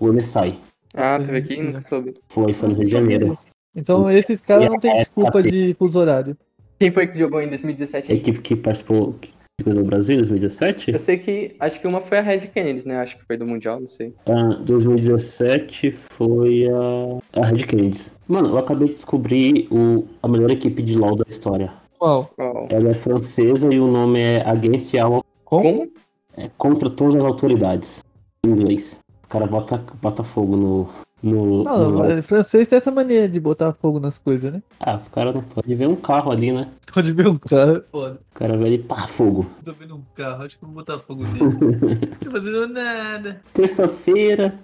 O 0.00 0.12
MSI. 0.12 0.58
Ah, 0.94 1.18
teve 1.18 1.36
aqui? 1.36 1.60
Não 1.60 1.82
soube. 1.82 2.14
Foi, 2.28 2.52
foi 2.52 2.68
no 2.68 2.74
Rio 2.76 2.84
de 2.84 2.90
Janeiro. 2.90 3.32
Então 3.74 4.10
esses 4.10 4.40
caras 4.40 4.68
não 4.68 4.78
têm 4.78 4.94
desculpa 4.94 5.42
de 5.42 5.74
fuso 5.74 5.98
horário. 5.98 6.36
Quem 6.78 6.90
foi 6.92 7.06
que 7.08 7.18
jogou 7.18 7.40
em 7.40 7.46
A 7.46 7.48
2017? 7.48 8.12
equipe 8.12 8.40
que 8.40 8.56
participou 8.56 9.14
que 9.20 9.30
no 9.68 9.82
Brasil 9.84 10.14
em 10.14 10.18
2017? 10.18 10.92
Eu 10.92 10.98
sei 10.98 11.18
que. 11.18 11.56
Acho 11.58 11.80
que 11.80 11.86
uma 11.88 12.00
foi 12.00 12.18
a 12.18 12.20
Red 12.20 12.40
Kennedy, 12.48 12.86
né? 12.86 12.98
Acho 12.98 13.18
que 13.18 13.24
foi 13.26 13.36
do 13.36 13.44
Mundial, 13.44 13.80
não 13.80 13.88
sei. 13.88 14.14
Ah, 14.26 14.54
2017 14.64 15.90
foi 15.90 16.66
a, 16.70 17.40
a 17.40 17.46
Red 17.46 17.64
Kennedys. 17.66 18.14
Mano, 18.28 18.50
eu 18.50 18.58
acabei 18.58 18.88
de 18.88 18.94
descobrir 18.94 19.66
o, 19.70 20.04
a 20.22 20.28
melhor 20.28 20.50
equipe 20.50 20.80
de 20.82 20.96
LoL 20.96 21.16
da 21.16 21.24
história. 21.28 21.72
Qual? 21.98 22.30
Qual? 22.36 22.68
Ela 22.70 22.90
é 22.90 22.94
francesa 22.94 23.72
e 23.72 23.80
o 23.80 23.88
nome 23.88 24.20
é 24.20 24.48
Against 24.48 24.94
All 24.94 25.24
Como? 25.44 25.62
Como? 25.64 25.90
é, 26.36 26.48
Contra 26.56 26.88
Todas 26.88 27.16
as 27.16 27.24
Autoridades. 27.24 28.04
Em 28.46 28.50
inglês. 28.50 29.00
O 29.24 29.28
cara 29.28 29.46
bota, 29.46 29.82
bota 30.00 30.22
fogo 30.22 30.56
no. 30.56 30.88
No, 31.22 31.58
no 31.58 31.64
Não, 31.64 31.88
LoL. 31.90 32.04
é, 32.04 32.22
francês 32.22 32.68
tem 32.68 32.78
essa 32.78 32.90
mania 32.92 33.28
de 33.28 33.40
botar 33.40 33.72
fogo 33.72 33.98
nas 33.98 34.18
coisas, 34.18 34.52
né? 34.52 34.62
Ah, 34.78 34.96
os 34.96 35.08
caras 35.08 35.34
não 35.34 35.42
podem 35.42 35.76
ver 35.76 35.88
um 35.88 35.96
carro 35.96 36.30
ali, 36.30 36.52
né? 36.52 36.68
Pode 36.94 37.12
ver 37.12 37.26
um 37.28 37.36
carro, 37.38 37.76
é 37.76 37.80
foda. 37.90 38.20
O 38.30 38.34
cara 38.38 38.56
vê 38.56 38.64
ali, 38.66 38.78
pá, 38.78 39.06
fogo. 39.06 39.46
Tô 39.64 39.72
vendo 39.72 39.96
um 39.96 40.02
carro, 40.14 40.44
acho 40.44 40.58
que 40.58 40.64
eu 40.64 40.68
vou 40.68 40.76
botar 40.76 40.98
fogo 40.98 41.24
nele. 41.24 41.38
Não 42.10 42.18
tô 42.24 42.30
fazendo 42.30 42.68
nada. 42.68 43.40
Terça-feira, 43.52 44.58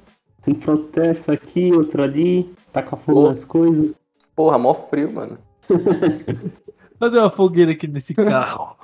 um 0.46 0.54
protesto 0.54 1.32
aqui, 1.32 1.72
outro 1.72 2.02
ali, 2.02 2.54
taca 2.72 2.96
fogo 2.96 3.22
Pô. 3.22 3.28
nas 3.28 3.44
coisas. 3.44 3.92
Porra, 4.36 4.58
mó 4.58 4.74
frio, 4.74 5.12
mano. 5.12 5.38
Fazer 6.98 7.18
uma 7.18 7.30
fogueira 7.30 7.72
aqui 7.72 7.86
nesse 7.88 8.14
carro. 8.14 8.76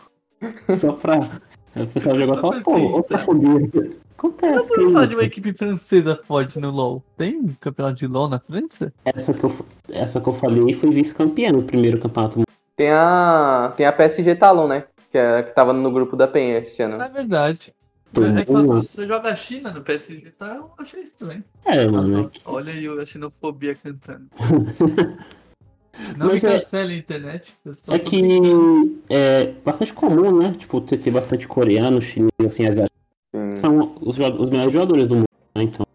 Só 0.79 0.93
pra. 0.93 1.21
O 1.77 1.87
pessoal 1.87 2.17
jogar 2.17 2.37
e 2.37 2.41
fala, 2.41 2.61
pô, 2.63 2.79
outra 2.79 3.19
fogueira. 3.19 3.91
Acontece, 4.21 4.53
Mas 4.55 4.69
vamos 4.77 4.93
falar 4.93 5.07
de 5.07 5.15
uma 5.15 5.25
equipe 5.25 5.51
francesa 5.55 6.21
forte 6.25 6.59
no 6.59 6.71
LoL. 6.71 7.03
Tem 7.17 7.43
campeonato 7.59 7.97
de 7.97 8.07
LoL 8.07 8.29
na 8.29 8.39
França? 8.39 8.93
essa, 9.03 9.33
que 9.33 9.43
eu, 9.43 9.67
essa 9.89 10.21
que 10.21 10.29
eu 10.29 10.35
falei 10.35 10.75
foi 10.75 10.91
vice-campeã 10.91 11.51
no 11.51 11.63
primeiro 11.63 11.99
campeonato. 11.99 12.43
Tem 12.77 12.91
a. 12.91 13.73
Tem 13.75 13.87
a 13.87 13.93
PSG 13.93 14.35
Talon, 14.35 14.69
né? 14.69 14.85
Que, 15.11 15.17
é, 15.17 15.43
que 15.43 15.55
tava 15.55 15.73
no 15.73 15.91
grupo 15.91 16.17
da 16.17 16.29
Penha 16.29 16.59
esse 16.59 16.83
ano. 16.83 17.01
É 17.03 17.09
verdade. 17.09 17.73
Tomou 18.13 18.31
É 18.31 18.45
que 18.45 18.53
só 18.53 18.63
você 18.63 19.07
joga 19.07 19.31
a 19.31 19.35
China 19.35 19.71
no 19.71 19.81
PSG, 19.81 20.33
tá? 20.33 20.57
Eu 20.57 20.71
achei 20.79 21.01
estranho. 21.01 21.43
É, 21.65 21.87
mano. 21.87 22.25
Nossa, 22.25 22.31
olha 22.45 22.75
aí 22.75 22.87
a 22.87 23.07
xenofobia 23.07 23.75
cantando. 23.75 24.27
Não 26.17 26.29
Mas 26.29 26.43
me 26.43 26.49
é- 26.49 26.53
cancele 26.55 26.93
a 26.93 26.97
internet. 26.97 27.53
Eu 27.65 27.73
É 27.95 27.99
que 27.99 29.01
é 29.09 29.47
bastante 29.65 29.95
comum, 29.95 30.39
né? 30.39 30.53
Tipo, 30.53 30.81
ter, 30.83 30.99
ter 30.99 31.11
bastante 31.11 31.49
coreano, 31.49 32.01
chinês, 32.03 32.31
assim, 32.45 32.67
asiático. 32.67 33.00
Sim. 33.35 33.57
São 33.57 33.93
os, 34.01 34.19
os 34.19 34.51
melhores 34.51 34.73
jogadores 34.73 35.09
do 35.09 35.17
mundo, 35.17 35.27
né? 35.55 35.63
Então, 35.63 35.87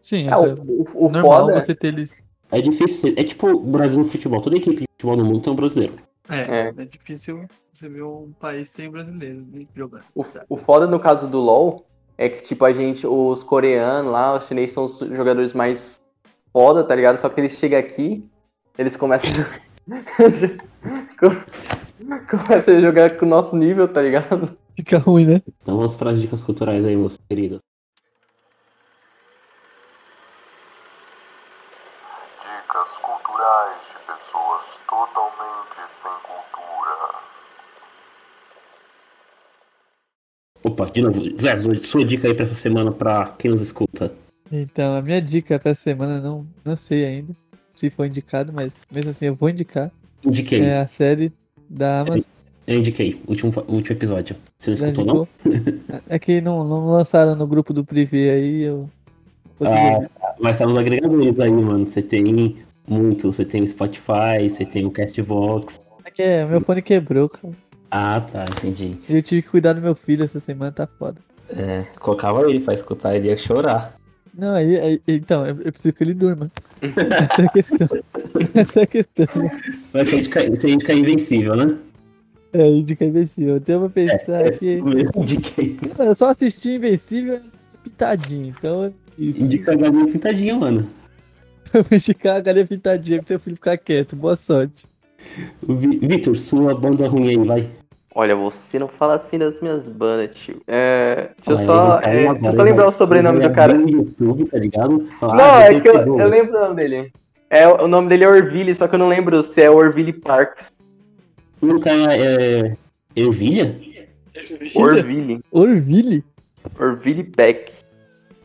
Sim, 0.00 0.28
É, 0.28 0.32
é, 0.32 0.36
o, 0.36 0.82
o, 0.94 1.06
o 1.06 1.08
normal 1.08 1.46
foda. 1.46 1.64
você 1.64 1.74
ter 1.74 1.88
eles. 1.88 2.22
É 2.52 2.60
difícil. 2.60 2.98
ser- 2.98 3.18
É 3.18 3.24
tipo 3.24 3.48
o 3.48 3.58
Brasil 3.60 3.98
no 3.98 4.04
futebol. 4.04 4.40
Toda 4.40 4.56
equipe 4.56 4.82
de 4.82 4.86
futebol 4.92 5.16
no 5.16 5.24
mundo 5.24 5.40
tem 5.40 5.52
um 5.52 5.56
brasileiro. 5.56 5.94
É, 6.28 6.40
É. 6.40 6.68
é, 6.68 6.72
difícil 6.84 7.46
você 7.72 7.88
ver 7.88 8.02
um 8.02 8.32
país 8.38 8.68
sem 8.68 8.90
brasileiro 8.90 9.44
né, 9.52 9.66
jogando. 9.74 10.04
O, 10.14 10.24
o 10.48 10.56
foda 10.56 10.86
no 10.86 11.00
caso 11.00 11.26
do 11.26 11.40
LoL 11.40 11.84
é 12.18 12.28
que, 12.28 12.42
tipo, 12.42 12.64
a 12.64 12.72
gente, 12.72 13.06
os 13.06 13.42
coreanos 13.42 14.12
lá, 14.12 14.36
os 14.36 14.46
chineses 14.46 14.72
são 14.74 14.84
os 14.84 14.98
jogadores 14.98 15.52
mais 15.52 16.00
foda, 16.52 16.84
tá 16.84 16.94
ligado? 16.94 17.16
Só 17.16 17.28
que 17.28 17.40
eles 17.40 17.52
chegam 17.52 17.78
aqui, 17.78 18.24
eles 18.78 18.94
começam. 18.96 19.44
começam 22.30 22.76
a 22.76 22.80
jogar 22.80 23.16
com 23.16 23.26
o 23.26 23.28
nosso 23.28 23.56
nível, 23.56 23.88
tá 23.88 24.00
ligado? 24.02 24.56
Fica 24.76 24.98
ruim, 24.98 25.26
né? 25.26 25.42
Então 25.62 25.76
vamos 25.76 25.94
para 25.94 26.10
as 26.10 26.20
dicas 26.20 26.42
culturais 26.42 26.84
aí, 26.84 26.96
meus 26.96 27.16
queridos. 27.28 27.60
Dicas 32.42 32.88
culturais 33.00 33.76
de 33.88 33.98
pessoas 34.04 34.64
totalmente 34.88 35.76
sem 36.02 36.12
cultura. 36.22 37.14
Opa, 40.64 40.86
de 40.86 41.02
novo. 41.02 41.38
Zé, 41.38 41.56
sua 41.78 42.04
dica 42.04 42.26
aí 42.26 42.34
pra 42.34 42.44
essa 42.44 42.54
semana 42.54 42.90
pra 42.90 43.28
quem 43.38 43.50
nos 43.50 43.60
escuta. 43.60 44.12
Então, 44.50 44.96
a 44.96 45.02
minha 45.02 45.22
dica 45.22 45.58
pra 45.58 45.70
essa 45.70 45.82
semana, 45.82 46.20
não, 46.20 46.46
não 46.64 46.76
sei 46.76 47.04
ainda 47.04 47.32
se 47.76 47.90
foi 47.90 48.08
indicado, 48.08 48.52
mas 48.52 48.86
mesmo 48.90 49.10
assim 49.10 49.26
eu 49.26 49.34
vou 49.34 49.48
indicar. 49.48 49.90
Indiquei. 50.24 50.62
É 50.62 50.80
a 50.80 50.88
série 50.88 51.32
da 51.68 52.00
Amazon. 52.00 52.33
Eu 52.66 52.78
indiquei. 52.78 53.20
Último, 53.26 53.52
último 53.68 53.96
episódio. 53.96 54.36
Você 54.58 54.70
não 54.70 54.74
escutou, 54.74 55.04
não? 55.04 55.28
É 56.08 56.18
que 56.18 56.40
não, 56.40 56.64
não 56.66 56.86
lançaram 56.92 57.34
no 57.36 57.46
grupo 57.46 57.72
do 57.72 57.84
Privé 57.84 58.30
aí, 58.30 58.62
eu 58.62 58.88
consegui. 59.58 59.80
Ah, 60.22 60.34
mas 60.40 60.56
tá 60.56 60.66
nos 60.66 60.76
agregadores 60.76 61.38
aí, 61.38 61.50
mano. 61.50 61.84
Você 61.84 62.00
tem 62.02 62.56
muito. 62.88 63.30
Você 63.30 63.44
tem 63.44 63.62
o 63.62 63.66
Spotify, 63.66 64.48
você 64.48 64.64
tem 64.64 64.84
o 64.86 64.90
Castbox. 64.90 65.80
É 66.06 66.10
que 66.10 66.22
é, 66.22 66.44
meu 66.46 66.60
fone 66.60 66.80
quebrou, 66.80 67.28
cara. 67.28 67.52
Ah, 67.90 68.20
tá, 68.20 68.44
entendi. 68.44 68.96
Eu 69.08 69.22
tive 69.22 69.42
que 69.42 69.48
cuidar 69.50 69.74
do 69.74 69.80
meu 69.80 69.94
filho 69.94 70.24
essa 70.24 70.40
semana, 70.40 70.72
tá 70.72 70.86
foda. 70.98 71.20
É, 71.54 71.84
colocava 72.00 72.42
ele 72.48 72.60
pra 72.60 72.74
escutar, 72.74 73.14
ele 73.14 73.28
ia 73.28 73.36
chorar. 73.36 73.94
Não, 74.36 74.54
aí, 74.54 74.76
aí- 74.76 75.00
então, 75.06 75.46
eu, 75.46 75.60
eu 75.62 75.72
preciso 75.72 75.94
que 75.94 76.02
ele 76.02 76.14
durma. 76.14 76.50
Essa 76.82 77.42
é 77.42 77.44
a 77.44 77.48
questão. 77.48 77.88
Essa 78.54 78.80
é 78.80 78.82
a 78.82 78.86
questão. 78.86 79.26
Mas 79.92 80.08
você 80.08 80.16
indica, 80.16 80.50
você 80.50 80.68
indica 80.70 80.92
invencível, 80.92 81.54
né? 81.54 81.76
É, 82.54 82.68
indica 82.68 83.04
Invencível. 83.04 83.56
Então 83.56 83.74
eu 83.74 83.80
vou 83.80 83.90
pensar 83.90 84.50
que. 84.52 84.78
Eu 84.78 85.22
indiquei. 85.22 85.76
Eu 85.98 86.14
só 86.14 86.28
assisti 86.28 86.70
Invencível 86.70 87.40
pitadinho, 87.82 88.54
então 88.56 88.84
é 88.84 88.92
isso. 89.18 89.44
Indica 89.44 89.72
a 89.72 89.76
galinha 89.76 90.06
pintadinha, 90.06 90.54
mano. 90.54 90.88
Eu 91.72 91.82
vou 91.84 91.96
indicar 91.96 92.36
a 92.36 92.40
galinha 92.40 92.66
pitadinha 92.66 93.18
pro 93.18 93.28
seu 93.28 93.40
filho 93.40 93.56
ficar 93.56 93.76
quieto. 93.76 94.14
Boa 94.14 94.36
sorte. 94.36 94.86
Vitor, 95.62 96.36
sua 96.36 96.74
banda 96.74 97.08
ruim 97.08 97.28
aí, 97.28 97.36
vai. 97.36 97.70
Olha, 98.14 98.36
você 98.36 98.78
não 98.78 98.86
fala 98.86 99.16
assim 99.16 99.38
das 99.38 99.60
minhas 99.60 99.88
bandas, 99.88 100.30
tio. 100.34 100.60
É, 100.68 101.30
deixa 101.44 101.62
eu 101.62 101.66
só, 101.66 101.98
é, 102.00 102.32
deixa 102.34 102.48
eu 102.48 102.52
só 102.52 102.62
lembrar 102.62 102.86
o 102.86 102.92
sobrenome 102.92 103.40
do 103.40 103.52
cara. 103.52 103.74
abrir 103.74 103.96
o 103.96 103.98
YouTube, 103.98 104.44
tá 104.44 104.58
ligado? 104.58 105.08
Fala, 105.18 105.34
Não, 105.34 105.56
é 105.56 105.80
que 105.80 105.88
eu, 105.88 105.96
eu 105.96 106.28
lembro 106.28 106.56
o 106.56 106.60
nome 106.60 106.76
dele. 106.76 107.12
É, 107.50 107.66
o 107.66 107.88
nome 107.88 108.08
dele 108.08 108.24
é 108.24 108.28
Orville, 108.28 108.74
só 108.74 108.86
que 108.86 108.94
eu 108.94 108.98
não 109.00 109.08
lembro 109.08 109.42
se 109.42 109.60
é 109.60 109.68
Orville 109.68 110.12
Parks. 110.12 110.72
O 111.72 111.80
cara 111.80 112.16
é. 112.16 112.76
Ervilha? 113.16 113.78
Orville. 114.74 115.40
Orville? 115.50 116.24
Orville 116.78 117.24
Peck. 117.24 117.72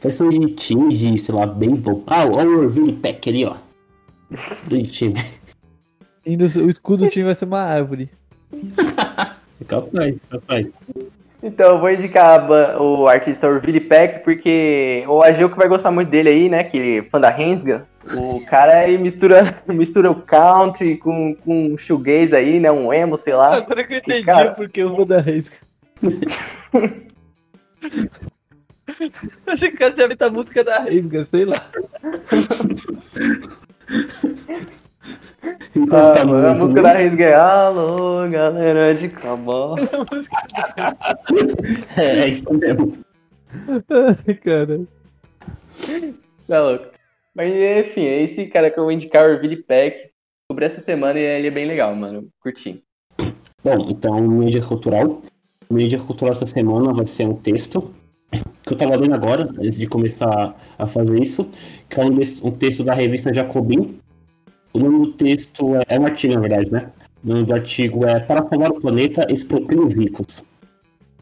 Parece 0.01 0.24
um 0.24 0.30
de 0.30 0.53
time 0.53 0.95
de, 0.95 1.17
sei 1.17 1.36
lá, 1.36 1.45
beisebol. 1.45 2.03
Ah, 2.07 2.26
olha 2.26 2.49
o 2.49 2.59
Orville 2.63 2.93
Peck 2.93 3.30
ali, 3.30 3.45
ó. 3.45 3.55
Do 4.67 4.82
time. 4.84 5.15
Ainda 6.26 6.45
o 6.45 6.70
escudo 6.70 7.05
do 7.05 7.09
time 7.09 7.26
vai 7.26 7.36
ser 7.36 7.45
uma 7.45 7.59
árvore. 7.59 8.09
Capaz, 9.67 10.15
capaz. 10.30 10.67
Então, 11.43 11.72
eu 11.72 11.80
vou 11.80 11.91
indicar 11.91 12.49
o 12.82 13.07
artista 13.07 13.47
Orville 13.47 13.82
Peck, 13.82 14.24
porque 14.24 15.03
o 15.05 15.22
Agil 15.22 15.49
que 15.49 15.57
vai 15.57 15.67
gostar 15.67 15.91
muito 15.91 16.09
dele 16.09 16.30
aí, 16.30 16.49
né? 16.49 16.63
Que 16.63 16.99
é 16.99 17.03
fã 17.03 17.20
da 17.20 17.30
Rensga. 17.30 17.86
O 18.18 18.43
cara 18.45 18.80
aí 18.80 18.97
mistura, 18.97 19.62
mistura 19.68 20.10
o 20.10 20.22
country 20.22 20.97
com, 20.97 21.36
com 21.36 21.78
shoegaze 21.78 22.36
aí, 22.36 22.60
né? 22.60 22.72
Um 22.72 22.91
emo, 22.93 23.18
sei 23.18 23.34
lá. 23.34 23.57
Agora 23.57 23.84
que 23.84 23.93
eu 23.93 23.97
entendi 23.97 24.26
Cara- 24.26 24.51
porque 24.51 24.82
eu 24.82 24.95
vou 24.95 25.05
dar 25.05 25.20
risca. 25.22 25.66
Achei 29.47 29.70
que 29.70 29.76
o 29.76 29.80
cara 29.80 29.93
tinha 29.93 30.07
visto 30.07 30.22
a 30.24 30.30
música 30.30 30.64
da 30.64 30.80
Risga, 30.80 31.24
sei 31.26 31.45
lá. 31.45 31.55
Ah, 35.91 36.12
tá 36.12 36.26
no 36.26 36.34
mano, 36.34 36.47
a 36.47 36.53
música 36.53 36.82
da 36.82 36.93
Rensga 36.93 37.26
é 37.26 37.36
Alô, 37.36 38.28
galera 38.30 38.93
de 38.95 39.10
cabó. 39.10 39.76
É, 41.97 42.20
é 42.22 42.28
isso 42.30 42.53
mesmo. 42.53 42.97
Ai, 43.89 44.34
cara. 44.36 44.82
Tá 46.47 46.62
louco. 46.62 46.86
Mas 47.40 47.54
enfim, 47.54 48.02
é 48.02 48.22
esse 48.22 48.48
cara 48.48 48.70
que 48.70 48.78
eu 48.78 48.84
vou 48.84 48.92
indicar, 48.92 49.24
Orville 49.24 49.64
Peck. 49.64 50.10
Sobre 50.52 50.66
essa 50.66 50.82
semana 50.82 51.18
ele 51.18 51.48
é 51.48 51.52
bem 51.52 51.66
legal, 51.66 51.96
mano. 51.96 52.28
Curti. 52.42 52.84
Bom, 53.64 53.88
então, 53.88 54.20
mídia 54.28 54.62
cultural. 54.62 55.22
Mídia 55.72 55.98
cultural 56.00 56.34
essa 56.34 56.46
semana 56.46 56.92
vai 56.92 57.06
ser 57.06 57.26
um 57.26 57.36
texto 57.36 57.94
que 58.30 58.74
eu 58.74 58.78
tava 58.78 58.98
lendo 58.98 59.14
agora, 59.14 59.50
antes 59.58 59.78
de 59.78 59.88
começar 59.88 60.54
a 60.78 60.86
fazer 60.86 61.18
isso, 61.22 61.50
que 61.90 61.98
é 61.98 62.04
um, 62.04 62.52
texto 62.52 62.84
da 62.84 62.94
revista 62.94 63.34
Jacobin. 63.34 63.96
O 64.74 64.80
nome 64.80 65.06
do 65.06 65.14
texto 65.14 65.78
é, 65.78 65.86
é 65.88 65.98
um 65.98 66.06
artigo, 66.06 66.34
na 66.34 66.42
verdade, 66.42 66.70
né? 66.70 66.92
O 67.24 67.30
nome 67.30 67.46
do 67.46 67.54
artigo 67.54 68.06
é 68.06 68.20
Para 68.20 68.44
salvar 68.44 68.72
o 68.72 68.82
planeta, 68.82 69.26
exproprie 69.32 69.80
os 69.80 69.94
ricos. 69.94 70.44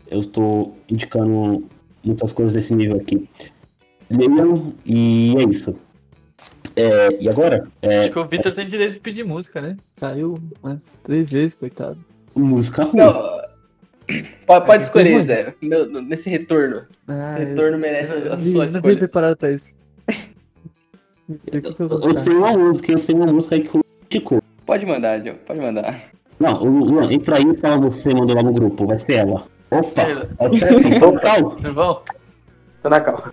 Eu 0.09 0.21
estou 0.21 0.75
indicando 0.89 1.63
muitas 2.03 2.33
coisas 2.33 2.55
desse 2.55 2.73
nível 2.73 2.97
aqui. 2.97 3.29
Leiam 4.09 4.73
e 4.83 5.35
é 5.37 5.43
isso. 5.43 5.75
É, 6.75 7.09
e 7.21 7.27
agora, 7.27 7.67
é, 7.81 7.99
Acho 7.99 8.11
que 8.11 8.19
o 8.19 8.27
Victor 8.27 8.51
tem 8.53 8.67
direito 8.67 8.93
de 8.93 8.99
pedir 8.99 9.23
música, 9.23 9.59
né? 9.61 9.77
Caiu 9.95 10.37
umas 10.61 10.77
três 11.03 11.29
vezes, 11.29 11.55
coitado. 11.55 11.97
música 12.35 12.83
ruim. 12.83 12.97
Não, 12.97 13.13
pode, 14.45 14.65
pode 14.65 14.71
É 14.71 14.77
que 14.77 14.83
escolher. 14.85 15.25
Zé. 15.25 15.55
No- 15.61 16.01
nesse 16.01 16.29
retorno. 16.29 16.83
Ah, 17.07 17.35
Esse 17.39 17.49
retorno 17.49 17.77
merece 17.79 18.11
eu, 18.13 18.19
eu, 18.19 18.33
a 18.33 18.37
sua 18.39 18.47
eu 18.47 18.53
não 18.57 18.63
escolha. 18.65 18.97
preparado 18.97 19.37
pra 19.37 19.51
isso. 19.51 19.73
Eu 21.51 21.61
Eu 21.77 21.89
botar? 21.89 22.19
sei 22.19 22.33
uma 22.33 22.53
música, 22.57 22.89
eu 22.91 22.99
sei 22.99 23.13
uma 23.13 23.25
música 23.25 23.55
aí 23.55 23.61
que 23.61 23.77
o 23.77 23.81
indicou. 24.05 24.41
Pode 24.65 24.85
mandar, 24.85 25.19
Joe. 25.21 25.33
Pode 25.45 25.59
mandar. 25.59 26.03
Não, 26.39 26.61
o 26.63 26.85
Luan, 26.85 27.11
entra 27.11 27.35
aí 27.37 27.43
e 27.51 27.57
fala 27.57 27.77
você 27.77 28.13
mandou 28.13 28.33
lá 28.33 28.41
no 28.43 28.53
grupo, 28.53 28.85
vai 28.87 28.97
ser 28.97 29.13
ela. 29.15 29.45
Opa, 29.69 30.03
é 30.39 30.49
certo, 30.51 30.99
total. 31.01 31.49
Tudo 31.57 31.73
bom? 31.73 32.03
Tô 32.81 32.89
na 32.89 33.01
calma. 33.01 33.29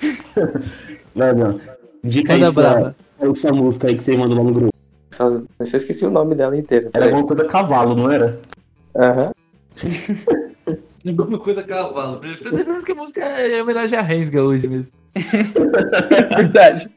Vai, 1.14 1.32
Luan. 1.34 1.60
Dica 2.04 2.34
Manda 2.34 2.52
brava. 2.52 2.96
essa 3.18 3.50
música 3.50 3.88
aí 3.88 3.96
que 3.96 4.02
você 4.02 4.16
mandou 4.16 4.36
lá 4.36 4.44
no 4.44 4.52
grupo. 4.52 4.72
Só, 5.10 5.28
eu 5.30 5.66
só 5.66 5.76
esqueci 5.78 6.04
o 6.04 6.10
nome 6.10 6.34
dela 6.34 6.56
inteiro. 6.56 6.90
Era 6.92 7.06
alguma 7.06 7.26
coisa 7.26 7.44
cavalo, 7.44 7.94
não 7.94 8.10
era? 8.10 8.38
Aham. 8.96 9.32
Alguma 11.06 11.38
coisa 11.38 11.62
cavalo. 11.62 12.18
Percebemos 12.18 12.82
que 12.82 12.92
a 12.92 12.94
música 12.94 13.20
é 13.22 13.58
em 13.58 13.60
homenagem 13.60 13.98
a 13.98 14.00
Rensga 14.00 14.42
hoje 14.42 14.66
mesmo. 14.66 14.96
É 15.14 15.20
verdade. 16.36 16.90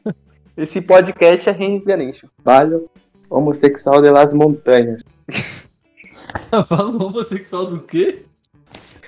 Esse 0.56 0.80
podcast 0.80 1.46
é 1.46 1.52
Reis 1.52 1.84
Ganesh. 1.84 2.24
Vale 2.42 2.86
homossexual 3.28 4.00
de 4.00 4.10
las 4.10 4.32
montanhas. 4.32 5.02
Cavalo 6.50 7.04
homossexual 7.06 7.66
do 7.66 7.80
quê? 7.80 8.24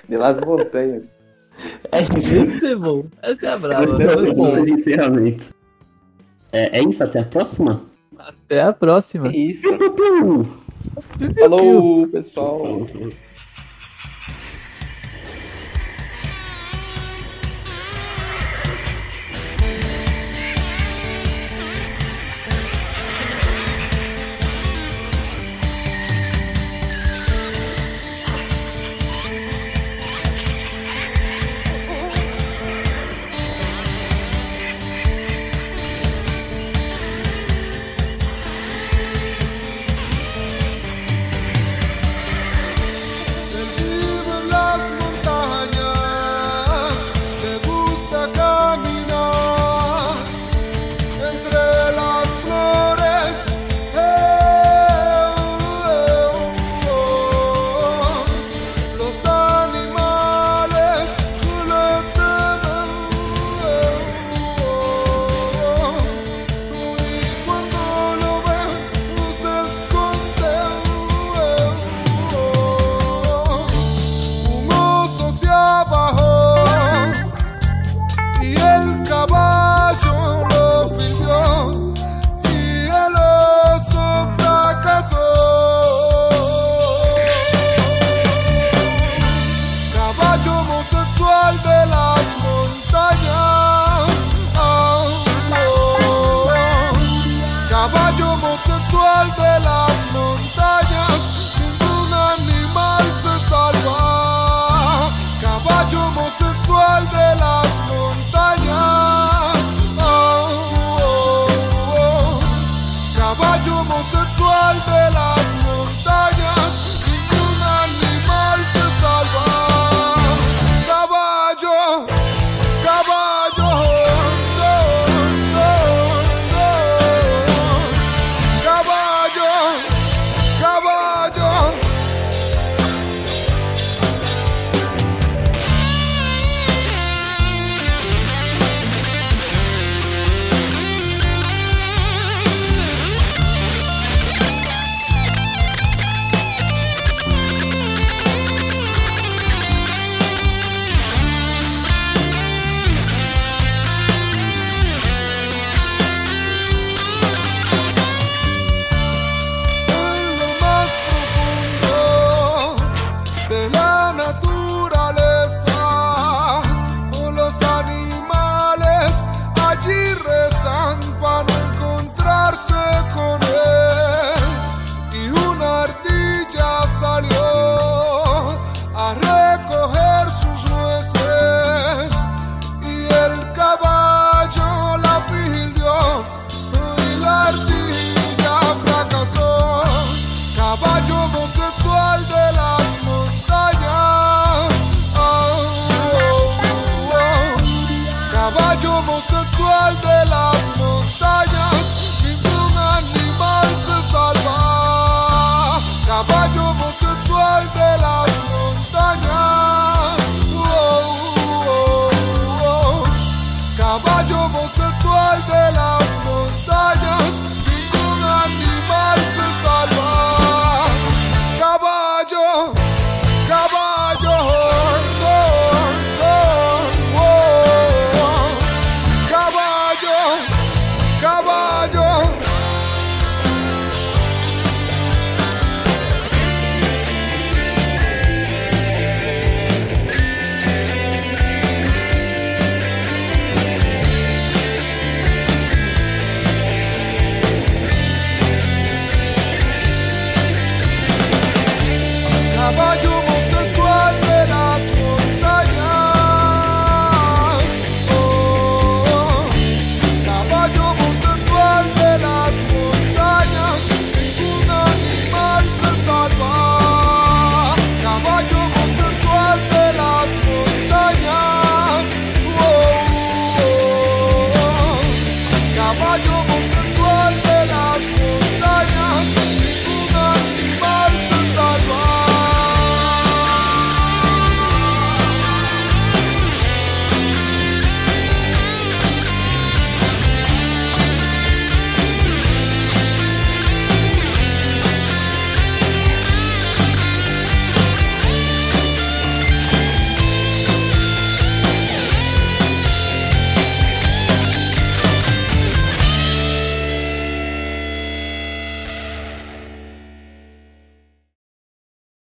De 0.07 0.17
las 0.17 0.39
montanhas. 0.39 1.15
É 1.91 2.01
isso. 2.01 2.65
É 2.65 2.75
bom. 2.75 3.05
Essa 3.23 3.47
é 3.47 3.49
a 3.49 3.57
brava. 3.57 3.83
Esse 3.85 4.03
é 4.03 4.29
Esse 4.29 4.35
bom. 4.35 5.51
É, 6.51 6.79
é 6.79 6.83
isso, 6.83 7.03
até 7.03 7.19
a 7.19 7.25
próxima. 7.25 7.85
Até 8.17 8.61
a 8.61 8.73
próxima. 8.73 9.29
É 9.29 9.35
isso. 9.35 9.67
Falou, 11.39 12.07
pessoal. 12.07 12.87